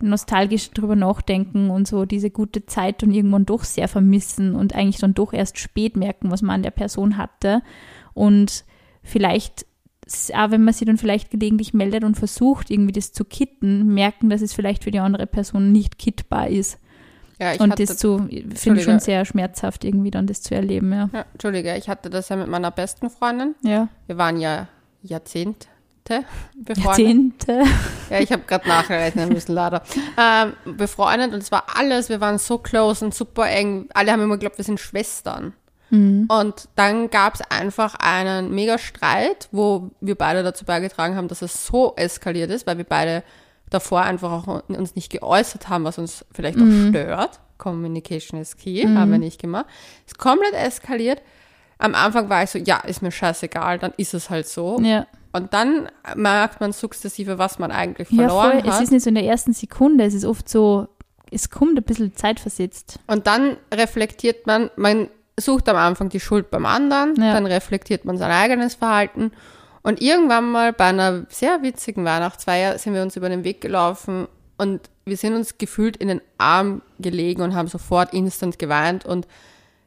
nostalgisch 0.01 0.73
drüber 0.73 0.97
nachdenken 0.97 1.71
und 1.71 1.87
so 1.87 2.05
diese 2.05 2.31
gute 2.31 2.67
Zeit 2.67 3.05
dann 3.05 3.13
irgendwann 3.13 3.47
doch 3.47 3.63
sehr 3.63 3.87
vermissen 3.87 4.57
und 4.57 4.75
eigentlich 4.75 4.99
dann 4.99 5.15
doch 5.15 5.33
erst 5.33 5.59
spät 5.59 5.97
merken, 5.97 6.33
was 6.33 6.43
man 6.43 6.57
an 6.57 6.63
der 6.65 6.73
Person 6.73 7.19
hatte. 7.19 7.63
Und 8.15 8.65
vielleicht, 9.05 9.65
auch 10.35 10.51
wenn 10.51 10.65
man 10.65 10.75
sie 10.75 10.85
dann 10.85 10.99
vielleicht 10.99 11.31
gelegentlich 11.31 11.75
meldet 11.75 12.05
und 12.05 12.17
versucht, 12.17 12.71
irgendwie 12.71 12.93
das 12.93 13.13
zu 13.13 13.25
kitten, 13.25 13.93
merken, 13.95 14.31
dass 14.31 14.43
es 14.43 14.53
vielleicht 14.53 14.85
für 14.85 14.91
die 14.91 15.01
andere 15.01 15.27
Person 15.27 15.73
nicht 15.73 15.99
kittbar 15.99 16.49
ist. 16.49 16.79
ja, 17.39 17.55
ich 17.55 17.61
und 17.61 17.73
hatte, 17.73 17.85
das 17.85 17.97
zu, 17.97 18.29
finde 18.55 18.81
ich 18.81 18.85
schon 18.85 19.01
sehr 19.01 19.25
schmerzhaft, 19.25 19.85
irgendwie 19.85 20.11
dann 20.11 20.27
das 20.27 20.43
zu 20.43 20.55
erleben, 20.55 20.93
ja. 20.93 21.11
ja, 21.13 21.25
Entschuldige, 21.33 21.77
ich 21.77 21.89
hatte 21.89 22.11
das 22.11 22.29
ja 22.29 22.37
mit 22.37 22.49
meiner 22.49 22.71
besten 22.71 23.11
Freundin. 23.11 23.55
Ja. 23.63 23.89
Wir 24.07 24.19
waren 24.19 24.41
ja 24.41 24.69
Jahrzehnte 25.03 25.69
befreundet. 26.55 26.85
Jahrzehnte. 26.85 27.65
Ja, 28.11 28.21
ich 28.21 28.33
habe 28.33 28.43
gerade 28.47 28.69
nachgerechnet 28.69 29.33
müssen, 29.33 29.53
leider. 29.53 29.83
Ähm, 30.19 30.77
befreundet 30.77 31.33
und 31.33 31.43
es 31.43 31.53
war 31.53 31.65
alles, 31.75 32.09
wir 32.09 32.21
waren 32.21 32.39
so 32.39 32.59
close 32.59 33.05
und 33.05 33.15
super 33.15 33.49
eng. 33.49 33.89
Alle 33.95 34.13
haben 34.13 34.21
immer 34.21 34.35
geglaubt, 34.35 34.59
wir 34.59 34.65
sind 34.65 34.81
Schwestern. 34.81 35.55
Mhm. 35.93 36.27
Und 36.29 36.69
dann 36.75 37.11
gab 37.11 37.35
es 37.35 37.43
einfach 37.43 37.95
einen 37.97 38.55
mega 38.55 38.79
Streit, 38.79 39.49
wo 39.53 39.91
wir 40.01 40.15
beide 40.15 40.43
dazu 40.43 40.65
beigetragen 40.65 41.17
haben, 41.17 41.29
dass 41.29 41.43
es 41.43 41.67
so 41.67 41.93
eskaliert 41.97 42.51
ist, 42.51 42.67
weil 42.67 42.79
wir 42.79 42.85
beide 42.85 43.23
davor 43.69 44.03
einfach 44.03 44.33
auch 44.33 44.69
uns 44.69 44.95
nicht 44.95 45.11
geäußert 45.11 45.69
haben, 45.69 45.85
was 45.85 45.99
uns 45.99 46.25
vielleicht 46.33 46.59
auch 46.59 46.89
stört. 46.89 47.41
Communication 47.59 48.41
is 48.41 48.57
key, 48.57 48.83
haben 48.83 49.13
wir 49.13 49.19
nicht 49.19 49.41
gemacht. 49.41 49.67
Ist 50.07 50.19
komplett 50.19 50.55
eskaliert. 50.55 51.23
Am 51.79 51.95
Anfang 51.95 52.29
war 52.29 52.43
ich 52.43 52.51
so, 52.51 52.59
ja, 52.59 52.79
ist 52.79 53.03
mir 53.03 53.13
scheißegal, 53.13 53.79
dann 53.79 53.93
ist 53.97 54.15
es 54.15 54.31
halt 54.31 54.49
so. 54.49 54.81
Ja. 54.81 55.07
Und 55.33 55.53
dann 55.53 55.89
merkt 56.15 56.61
man 56.61 56.73
sukzessive, 56.73 57.39
was 57.39 57.59
man 57.59 57.71
eigentlich 57.71 58.11
Ja, 58.11 58.29
verloren 58.29 58.61
voll. 58.61 58.69
Es 58.69 58.77
hat. 58.77 58.83
ist 58.83 58.93
nicht 58.93 59.03
so 59.03 59.09
in 59.09 59.15
der 59.15 59.25
ersten 59.25 59.53
Sekunde, 59.53 60.05
es 60.05 60.15
ist 60.15 60.25
oft 60.25 60.49
so, 60.49 60.89
es 61.31 61.51
kommt 61.51 61.77
ein 61.79 61.83
bisschen 61.83 62.15
zeitversetzt. 62.15 62.99
Und 63.07 63.27
dann 63.27 63.57
reflektiert 63.73 64.47
man, 64.47 64.71
man 64.77 65.09
sucht 65.39 65.69
am 65.69 65.77
Anfang 65.77 66.09
die 66.09 66.21
Schuld 66.21 66.51
beim 66.51 66.67
anderen, 66.67 67.15
Ja. 67.17 67.35
dann 67.35 67.47
reflektiert 67.47 68.05
man 68.05 68.19
sein 68.19 68.31
eigenes 68.31 68.75
Verhalten. 68.75 69.33
Und 69.83 70.01
irgendwann 70.01 70.51
mal 70.53 70.73
bei 70.73 70.85
einer 70.87 71.25
sehr 71.29 71.63
witzigen 71.63 72.05
Weihnachtsfeier 72.05 72.79
sind 72.79 72.95
wir 72.95 73.03
uns 73.03 73.17
über 73.17 73.29
den 73.29 73.43
Weg 73.45 73.61
gelaufen 73.61 74.29
und 74.57 74.81
wir 75.05 75.17
sind 75.17 75.35
uns 75.35 75.59
gefühlt 75.59 75.97
in 75.97 76.09
den 76.09 76.21
Arm 76.39 76.83
gelegen 77.01 77.43
und 77.43 77.55
haben 77.57 77.67
sofort 77.67 78.13
instant 78.15 78.59
geweint. 78.61 79.05
Und 79.05 79.27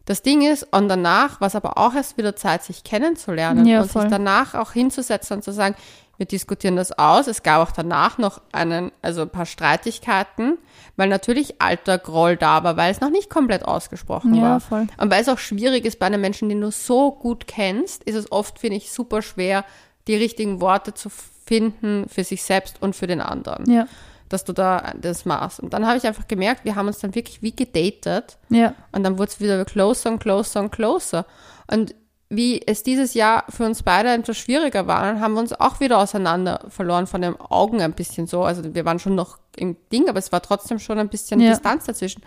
das 0.05 0.21
Ding 0.21 0.41
ist, 0.41 0.63
und 0.71 0.89
danach 0.89 1.39
war 1.39 1.47
es 1.47 1.55
aber 1.55 1.77
auch 1.77 1.95
erst 1.95 2.17
wieder 2.17 2.35
Zeit, 2.35 2.63
sich 2.63 2.83
kennenzulernen 2.83 3.65
Ja, 3.65 3.81
und 3.81 3.91
voll. 3.91 4.01
sich 4.03 4.11
danach 4.11 4.53
auch 4.53 4.73
hinzusetzen 4.73 5.37
und 5.37 5.43
zu 5.43 5.53
sagen, 5.53 5.75
wir 6.17 6.25
diskutieren 6.25 6.75
das 6.75 6.91
aus. 6.93 7.27
Es 7.27 7.43
gab 7.43 7.67
auch 7.67 7.71
danach 7.71 8.17
noch 8.17 8.41
einen, 8.51 8.91
also 9.01 9.23
ein 9.23 9.29
paar 9.29 9.45
Streitigkeiten, 9.45 10.57
weil 10.95 11.09
natürlich 11.09 11.61
alter 11.61 11.97
Groll 11.97 12.37
da 12.37 12.63
war, 12.63 12.77
weil 12.77 12.91
es 12.91 13.01
noch 13.01 13.09
nicht 13.09 13.29
komplett 13.29 13.65
ausgesprochen 13.65 14.33
Ja, 14.35 14.41
war. 14.43 14.59
voll. 14.61 14.87
Und 14.97 15.11
weil 15.11 15.21
es 15.21 15.29
auch 15.29 15.39
schwierig 15.39 15.85
ist 15.85 15.99
bei 15.99 16.05
einem 16.05 16.21
Menschen, 16.21 16.49
den 16.49 16.61
du 16.61 16.71
so 16.71 17.11
gut 17.11 17.47
kennst, 17.47 18.03
ist 18.03 18.15
es 18.15 18.31
oft, 18.31 18.59
finde 18.59 18.77
ich, 18.77 18.91
super 18.91 19.21
schwer, 19.21 19.65
die 20.07 20.15
richtigen 20.15 20.61
Worte 20.61 20.93
zu 20.93 21.09
finden 21.45 22.07
für 22.09 22.23
sich 22.23 22.43
selbst 22.43 22.81
und 22.81 22.95
für 22.95 23.07
den 23.07 23.21
anderen, 23.21 23.69
Ja, 23.69 23.87
dass 24.29 24.43
du 24.45 24.53
da 24.53 24.93
das 24.99 25.25
machst. 25.25 25.59
Und 25.59 25.73
dann 25.73 25.85
habe 25.85 25.97
ich 25.97 26.07
einfach 26.07 26.27
gemerkt, 26.27 26.65
wir 26.65 26.75
haben 26.75 26.87
uns 26.87 26.99
dann 26.99 27.13
wirklich 27.13 27.41
wie 27.43 27.55
gedatet 27.55 28.37
ja, 28.49 28.73
und 28.91 29.03
dann 29.03 29.17
wurde 29.19 29.31
es 29.31 29.39
wieder 29.39 29.63
closer 29.65 30.09
und 30.11 30.19
closer 30.19 30.61
und 30.61 30.71
closer. 30.71 31.25
Und 31.71 31.93
wie 32.29 32.61
es 32.65 32.83
dieses 32.83 33.13
Jahr 33.13 33.43
für 33.49 33.65
uns 33.65 33.83
beide 33.83 34.11
etwas 34.11 34.37
schwieriger 34.37 34.87
war, 34.87 35.03
dann 35.03 35.19
haben 35.19 35.33
wir 35.35 35.41
uns 35.41 35.53
auch 35.53 35.79
wieder 35.79 35.99
auseinander 35.99 36.65
verloren 36.69 37.05
von 37.07 37.21
den 37.21 37.39
Augen 37.39 37.81
ein 37.81 37.93
bisschen 37.93 38.25
so. 38.25 38.43
Also 38.43 38.73
wir 38.73 38.83
waren 38.85 38.99
schon 38.99 39.15
noch 39.15 39.37
im 39.55 39.77
Ding, 39.91 40.09
aber 40.09 40.19
es 40.19 40.31
war 40.31 40.41
trotzdem 40.41 40.79
schon 40.79 40.97
ein 40.97 41.09
bisschen 41.09 41.39
Ja. 41.39 41.51
Distanz 41.51 41.85
dazwischen. 41.85 42.23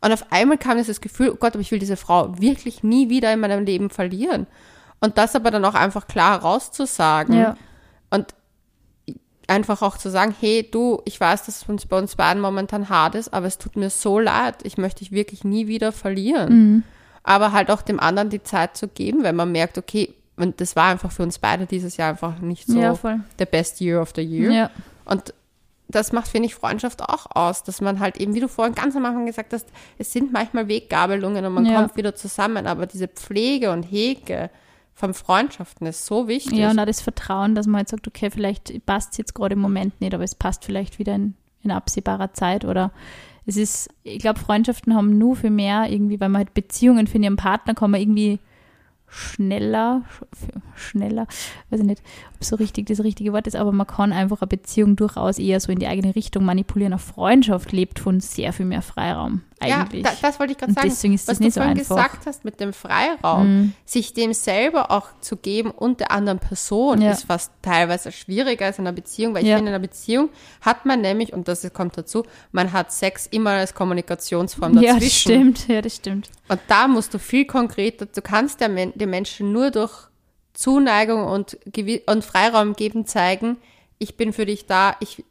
Und 0.00 0.12
auf 0.12 0.32
einmal 0.32 0.58
kam 0.58 0.78
dieses 0.78 1.00
Gefühl, 1.00 1.30
oh 1.30 1.36
Gott, 1.36 1.52
aber 1.52 1.60
ich 1.60 1.70
will 1.70 1.78
diese 1.78 1.96
Frau 1.96 2.36
wirklich 2.40 2.82
nie 2.82 3.08
wieder 3.08 3.32
in 3.32 3.40
meinem 3.40 3.64
Leben 3.64 3.90
verlieren. 3.90 4.46
Und 5.00 5.18
das 5.18 5.36
aber 5.36 5.50
dann 5.50 5.64
auch 5.64 5.74
einfach 5.74 6.06
klar 6.06 6.40
rauszusagen. 6.40 7.36
ja, 7.36 7.56
Und 8.10 8.34
einfach 9.48 9.82
auch 9.82 9.98
zu 9.98 10.10
sagen, 10.10 10.34
hey, 10.40 10.68
du, 10.68 11.02
ich 11.04 11.20
weiß, 11.20 11.44
dass 11.44 11.62
es 11.62 11.68
uns 11.68 11.86
bei 11.86 11.98
uns 11.98 12.16
beiden 12.16 12.40
momentan 12.40 12.88
hart 12.88 13.14
ist, 13.14 13.32
aber 13.34 13.46
es 13.46 13.58
tut 13.58 13.76
mir 13.76 13.90
so 13.90 14.18
leid. 14.18 14.56
Ich 14.62 14.78
möchte 14.78 15.00
dich 15.00 15.12
wirklich 15.12 15.44
nie 15.44 15.66
wieder 15.66 15.92
verlieren. 15.92 16.52
Mhm. 16.52 16.82
Aber 17.24 17.52
halt 17.52 17.70
auch 17.70 17.82
dem 17.82 18.00
anderen 18.00 18.30
die 18.30 18.42
Zeit 18.42 18.76
zu 18.76 18.88
geben, 18.88 19.22
wenn 19.22 19.36
man 19.36 19.52
merkt, 19.52 19.78
okay, 19.78 20.12
und 20.36 20.60
das 20.60 20.74
war 20.76 20.86
einfach 20.86 21.12
für 21.12 21.22
uns 21.22 21.38
beide 21.38 21.66
dieses 21.66 21.96
Jahr 21.96 22.10
einfach 22.10 22.40
nicht 22.40 22.66
so 22.66 22.78
ja, 22.80 22.94
the 23.38 23.44
best 23.44 23.80
year 23.80 24.00
of 24.00 24.12
the 24.16 24.22
year. 24.22 24.50
Ja, 24.50 24.70
Und 25.04 25.34
das 25.88 26.10
macht, 26.12 26.28
finde 26.28 26.46
ich, 26.46 26.54
Freundschaft 26.54 27.02
auch 27.02 27.26
aus, 27.36 27.62
dass 27.64 27.80
man 27.82 28.00
halt 28.00 28.16
eben, 28.16 28.34
wie 28.34 28.40
du 28.40 28.48
vorhin 28.48 28.74
ganz 28.74 28.96
am 28.96 29.04
Anfang 29.04 29.26
gesagt 29.26 29.52
hast, 29.52 29.66
es 29.98 30.10
sind 30.10 30.32
manchmal 30.32 30.66
Weggabelungen 30.68 31.44
und 31.44 31.52
man 31.52 31.66
Ja. 31.66 31.76
kommt 31.82 31.96
wieder 31.96 32.14
zusammen, 32.14 32.66
aber 32.66 32.86
diese 32.86 33.08
Pflege 33.08 33.70
und 33.72 33.82
Hege 33.84 34.48
von 34.94 35.12
Freundschaften 35.14 35.86
ist 35.86 36.06
so 36.06 36.28
wichtig. 36.28 36.58
ja, 36.58 36.70
und 36.70 36.78
auch 36.78 36.86
das 36.86 37.02
Vertrauen, 37.02 37.54
dass 37.54 37.66
man 37.66 37.78
halt 37.80 37.88
sagt, 37.90 38.08
okay, 38.08 38.30
vielleicht 38.30 38.84
passt 38.86 39.12
es 39.12 39.18
jetzt 39.18 39.34
gerade 39.34 39.52
im 39.52 39.60
Moment 39.60 40.00
nicht, 40.00 40.14
aber 40.14 40.24
es 40.24 40.34
passt 40.34 40.64
vielleicht 40.64 40.98
wieder 40.98 41.14
in, 41.14 41.34
in 41.62 41.70
absehbarer 41.70 42.32
Zeit 42.32 42.64
oder 42.64 42.90
es 43.46 43.56
ist, 43.56 43.88
ich 44.04 44.18
glaube, 44.20 44.38
Freundschaften 44.40 44.94
haben 44.94 45.18
nur 45.18 45.36
für 45.36 45.50
mehr 45.50 45.90
irgendwie, 45.90 46.20
weil 46.20 46.28
man 46.28 46.40
halt 46.40 46.54
Beziehungen 46.54 47.06
für 47.06 47.18
ihren 47.18 47.36
Partner 47.36 47.74
kann 47.74 47.90
man 47.90 48.00
irgendwie 48.00 48.38
schneller, 49.08 50.02
sch- 50.10 50.60
schneller, 50.74 51.26
weiß 51.70 51.80
ich 51.80 51.86
nicht, 51.86 52.02
ob 52.34 52.44
so 52.44 52.56
richtig 52.56 52.86
das 52.86 53.04
richtige 53.04 53.32
Wort 53.32 53.46
ist, 53.46 53.56
aber 53.56 53.72
man 53.72 53.86
kann 53.86 54.12
einfach 54.12 54.40
eine 54.40 54.48
Beziehung 54.48 54.96
durchaus 54.96 55.38
eher 55.38 55.60
so 55.60 55.70
in 55.70 55.78
die 55.78 55.86
eigene 55.86 56.14
Richtung 56.16 56.44
manipulieren. 56.44 56.92
Eine 56.94 56.98
Freundschaft 56.98 57.72
lebt 57.72 57.98
von 57.98 58.20
sehr 58.20 58.52
viel 58.52 58.66
mehr 58.66 58.80
Freiraum 58.82 59.42
eigentlich. 59.62 60.04
Ja, 60.04 60.10
da, 60.10 60.16
das 60.28 60.38
wollte 60.40 60.52
ich 60.52 60.58
gerade 60.58 60.72
sagen. 60.72 60.88
deswegen 60.88 61.14
ist 61.14 61.28
was 61.28 61.32
das 61.34 61.38
du 61.38 61.44
nicht 61.44 61.54
so 61.54 61.60
vorhin 61.60 61.78
einfach. 61.78 61.96
gesagt 61.96 62.26
hast 62.26 62.44
mit 62.44 62.60
dem 62.60 62.72
Freiraum, 62.72 63.46
Mhm. 63.60 63.72
sich 63.84 64.12
dem 64.14 64.32
selber 64.34 64.90
auch 64.90 65.08
zu 65.20 65.36
geben 65.36 65.70
und 65.70 66.00
der 66.00 66.10
anderen 66.10 66.38
Person 66.38 67.00
Ja. 67.00 67.12
ist 67.12 67.24
fast 67.24 67.52
teilweise 67.62 68.12
schwieriger 68.12 68.66
als 68.66 68.78
in 68.78 68.86
einer 68.86 68.94
Beziehung, 68.94 69.34
weil 69.34 69.42
ich 69.42 69.48
Ja. 69.48 69.56
finde, 69.56 69.70
in 69.70 69.74
einer 69.76 69.82
Beziehung 69.86 70.28
hat 70.60 70.84
man 70.86 71.00
nämlich, 71.00 71.32
und 71.32 71.48
das 71.48 71.70
kommt 71.72 71.96
dazu, 71.96 72.24
man 72.50 72.72
hat 72.72 72.92
Sex 72.92 73.26
immer 73.26 73.50
als 73.50 73.74
Kommunikationsform 73.74 74.74
ja, 74.80 74.92
dazwischen. 74.94 75.02
das 75.04 75.12
stimmt, 75.14 75.68
ja, 75.68 75.80
das 75.82 75.96
stimmt. 75.96 76.30
Und 76.48 76.60
da 76.68 76.88
musst 76.88 77.14
du 77.14 77.18
viel 77.18 77.44
konkreter, 77.46 78.06
du 78.06 78.20
kannst 78.22 78.60
der 78.60 78.68
Men 78.68 78.92
den 78.94 79.10
Menschen 79.10 79.52
nur 79.52 79.70
durch 79.70 79.92
Zuneigung 80.54 81.24
und, 81.24 81.58
und 82.06 82.24
Freiraum 82.24 82.74
geben 82.74 83.06
zeigen, 83.06 83.56
ich 83.98 84.16
bin 84.16 84.32
für 84.32 84.44
dich 84.46 84.66
da, 84.66 84.96
ich, 85.00 85.24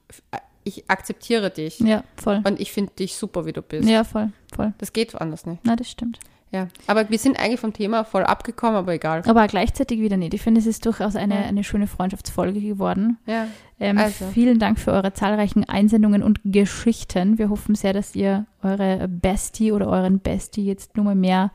ich 0.64 0.90
akzeptiere 0.90 1.50
dich. 1.50 1.80
Ja, 1.80 2.04
voll. 2.16 2.42
Und 2.46 2.60
ich 2.60 2.72
finde 2.72 2.92
dich 2.94 3.16
super, 3.16 3.46
wie 3.46 3.54
du 3.54 3.62
bist. 3.62 3.88
Ja, 3.90 4.04
voll, 4.04 4.32
voll. 4.54 4.74
Das 4.78 4.94
geht 4.94 5.16
anders 5.20 5.46
nicht. 5.46 5.62
Na, 5.64 5.76
das 5.76 5.90
stimmt. 5.90 6.20
Ja. 6.54 6.68
Aber 6.88 7.10
wir 7.10 7.18
sind 7.18 7.40
eigentlich 7.40 7.62
vom 7.62 7.72
Thema 7.72 8.04
voll 8.04 8.24
abgekommen, 8.26 8.76
aber 8.76 8.92
egal. 8.94 9.22
Aber 9.26 9.48
gleichzeitig 9.48 10.02
wieder 10.02 10.18
nicht. 10.18 10.34
Ich 10.34 10.42
finde, 10.42 10.60
es 10.60 10.66
ist 10.66 10.86
durchaus 10.86 11.16
eine, 11.16 11.36
Ja. 11.36 11.42
eine 11.44 11.64
schöne 11.64 11.88
Freundschaftsfolge 11.88 12.60
geworden. 12.60 13.18
Ja. 13.26 13.48
Ähm, 13.80 13.98
Also. 13.98 14.26
Vielen 14.34 14.60
Dank 14.60 14.78
für 14.78 14.92
eure 14.92 15.14
zahlreichen 15.14 15.64
Einsendungen 15.64 16.22
und 16.24 16.42
Geschichten. 16.44 17.38
Wir 17.38 17.50
hoffen 17.50 17.74
sehr, 17.76 17.94
dass 17.94 18.16
ihr 18.16 18.46
eure 18.62 19.08
Bestie 19.08 19.72
oder 19.72 19.88
euren 19.88 20.20
Bestie 20.20 20.66
jetzt 20.66 20.98
nur 20.98 21.06
mal 21.06 21.16
mehr 21.16 21.52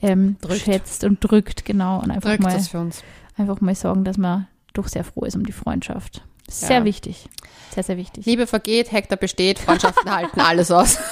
ähm, 0.00 0.36
schätzt 0.56 1.02
und 1.02 1.18
drückt, 1.20 1.64
genau. 1.64 1.96
Und 2.00 2.12
einfach 2.12 2.30
Drückt 2.30 2.44
mal, 2.44 2.52
das 2.54 2.68
für 2.68 2.78
uns. 2.78 3.02
einfach 3.36 3.60
mal 3.60 3.74
sagen, 3.74 4.04
dass 4.04 4.18
man 4.18 4.46
doch 4.72 4.86
sehr 4.86 5.02
froh 5.02 5.24
ist 5.24 5.34
um 5.34 5.44
die 5.44 5.50
Freundschaft. 5.52 6.22
Sehr 6.48 6.78
Ja. 6.78 6.84
wichtig. 6.84 7.28
Sehr, 7.74 7.82
sehr 7.84 7.96
wichtig. 7.96 8.26
Liebe 8.26 8.46
vergeht, 8.46 8.90
Hektar 8.90 9.18
besteht, 9.18 9.58
Freundschaften 9.58 10.10
halten 10.10 10.40
alles 10.40 10.70
aus. 10.70 10.98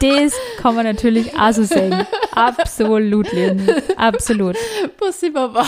Das 0.00 0.32
kann 0.60 0.74
man 0.74 0.84
natürlich 0.84 1.38
auch 1.38 1.52
so 1.52 1.62
sagen. 1.62 2.04
Absolut, 2.32 3.30
Leonie. 3.30 3.72
Absolut. 3.96 4.56
Pussy 4.96 5.30
Baba. 5.30 5.64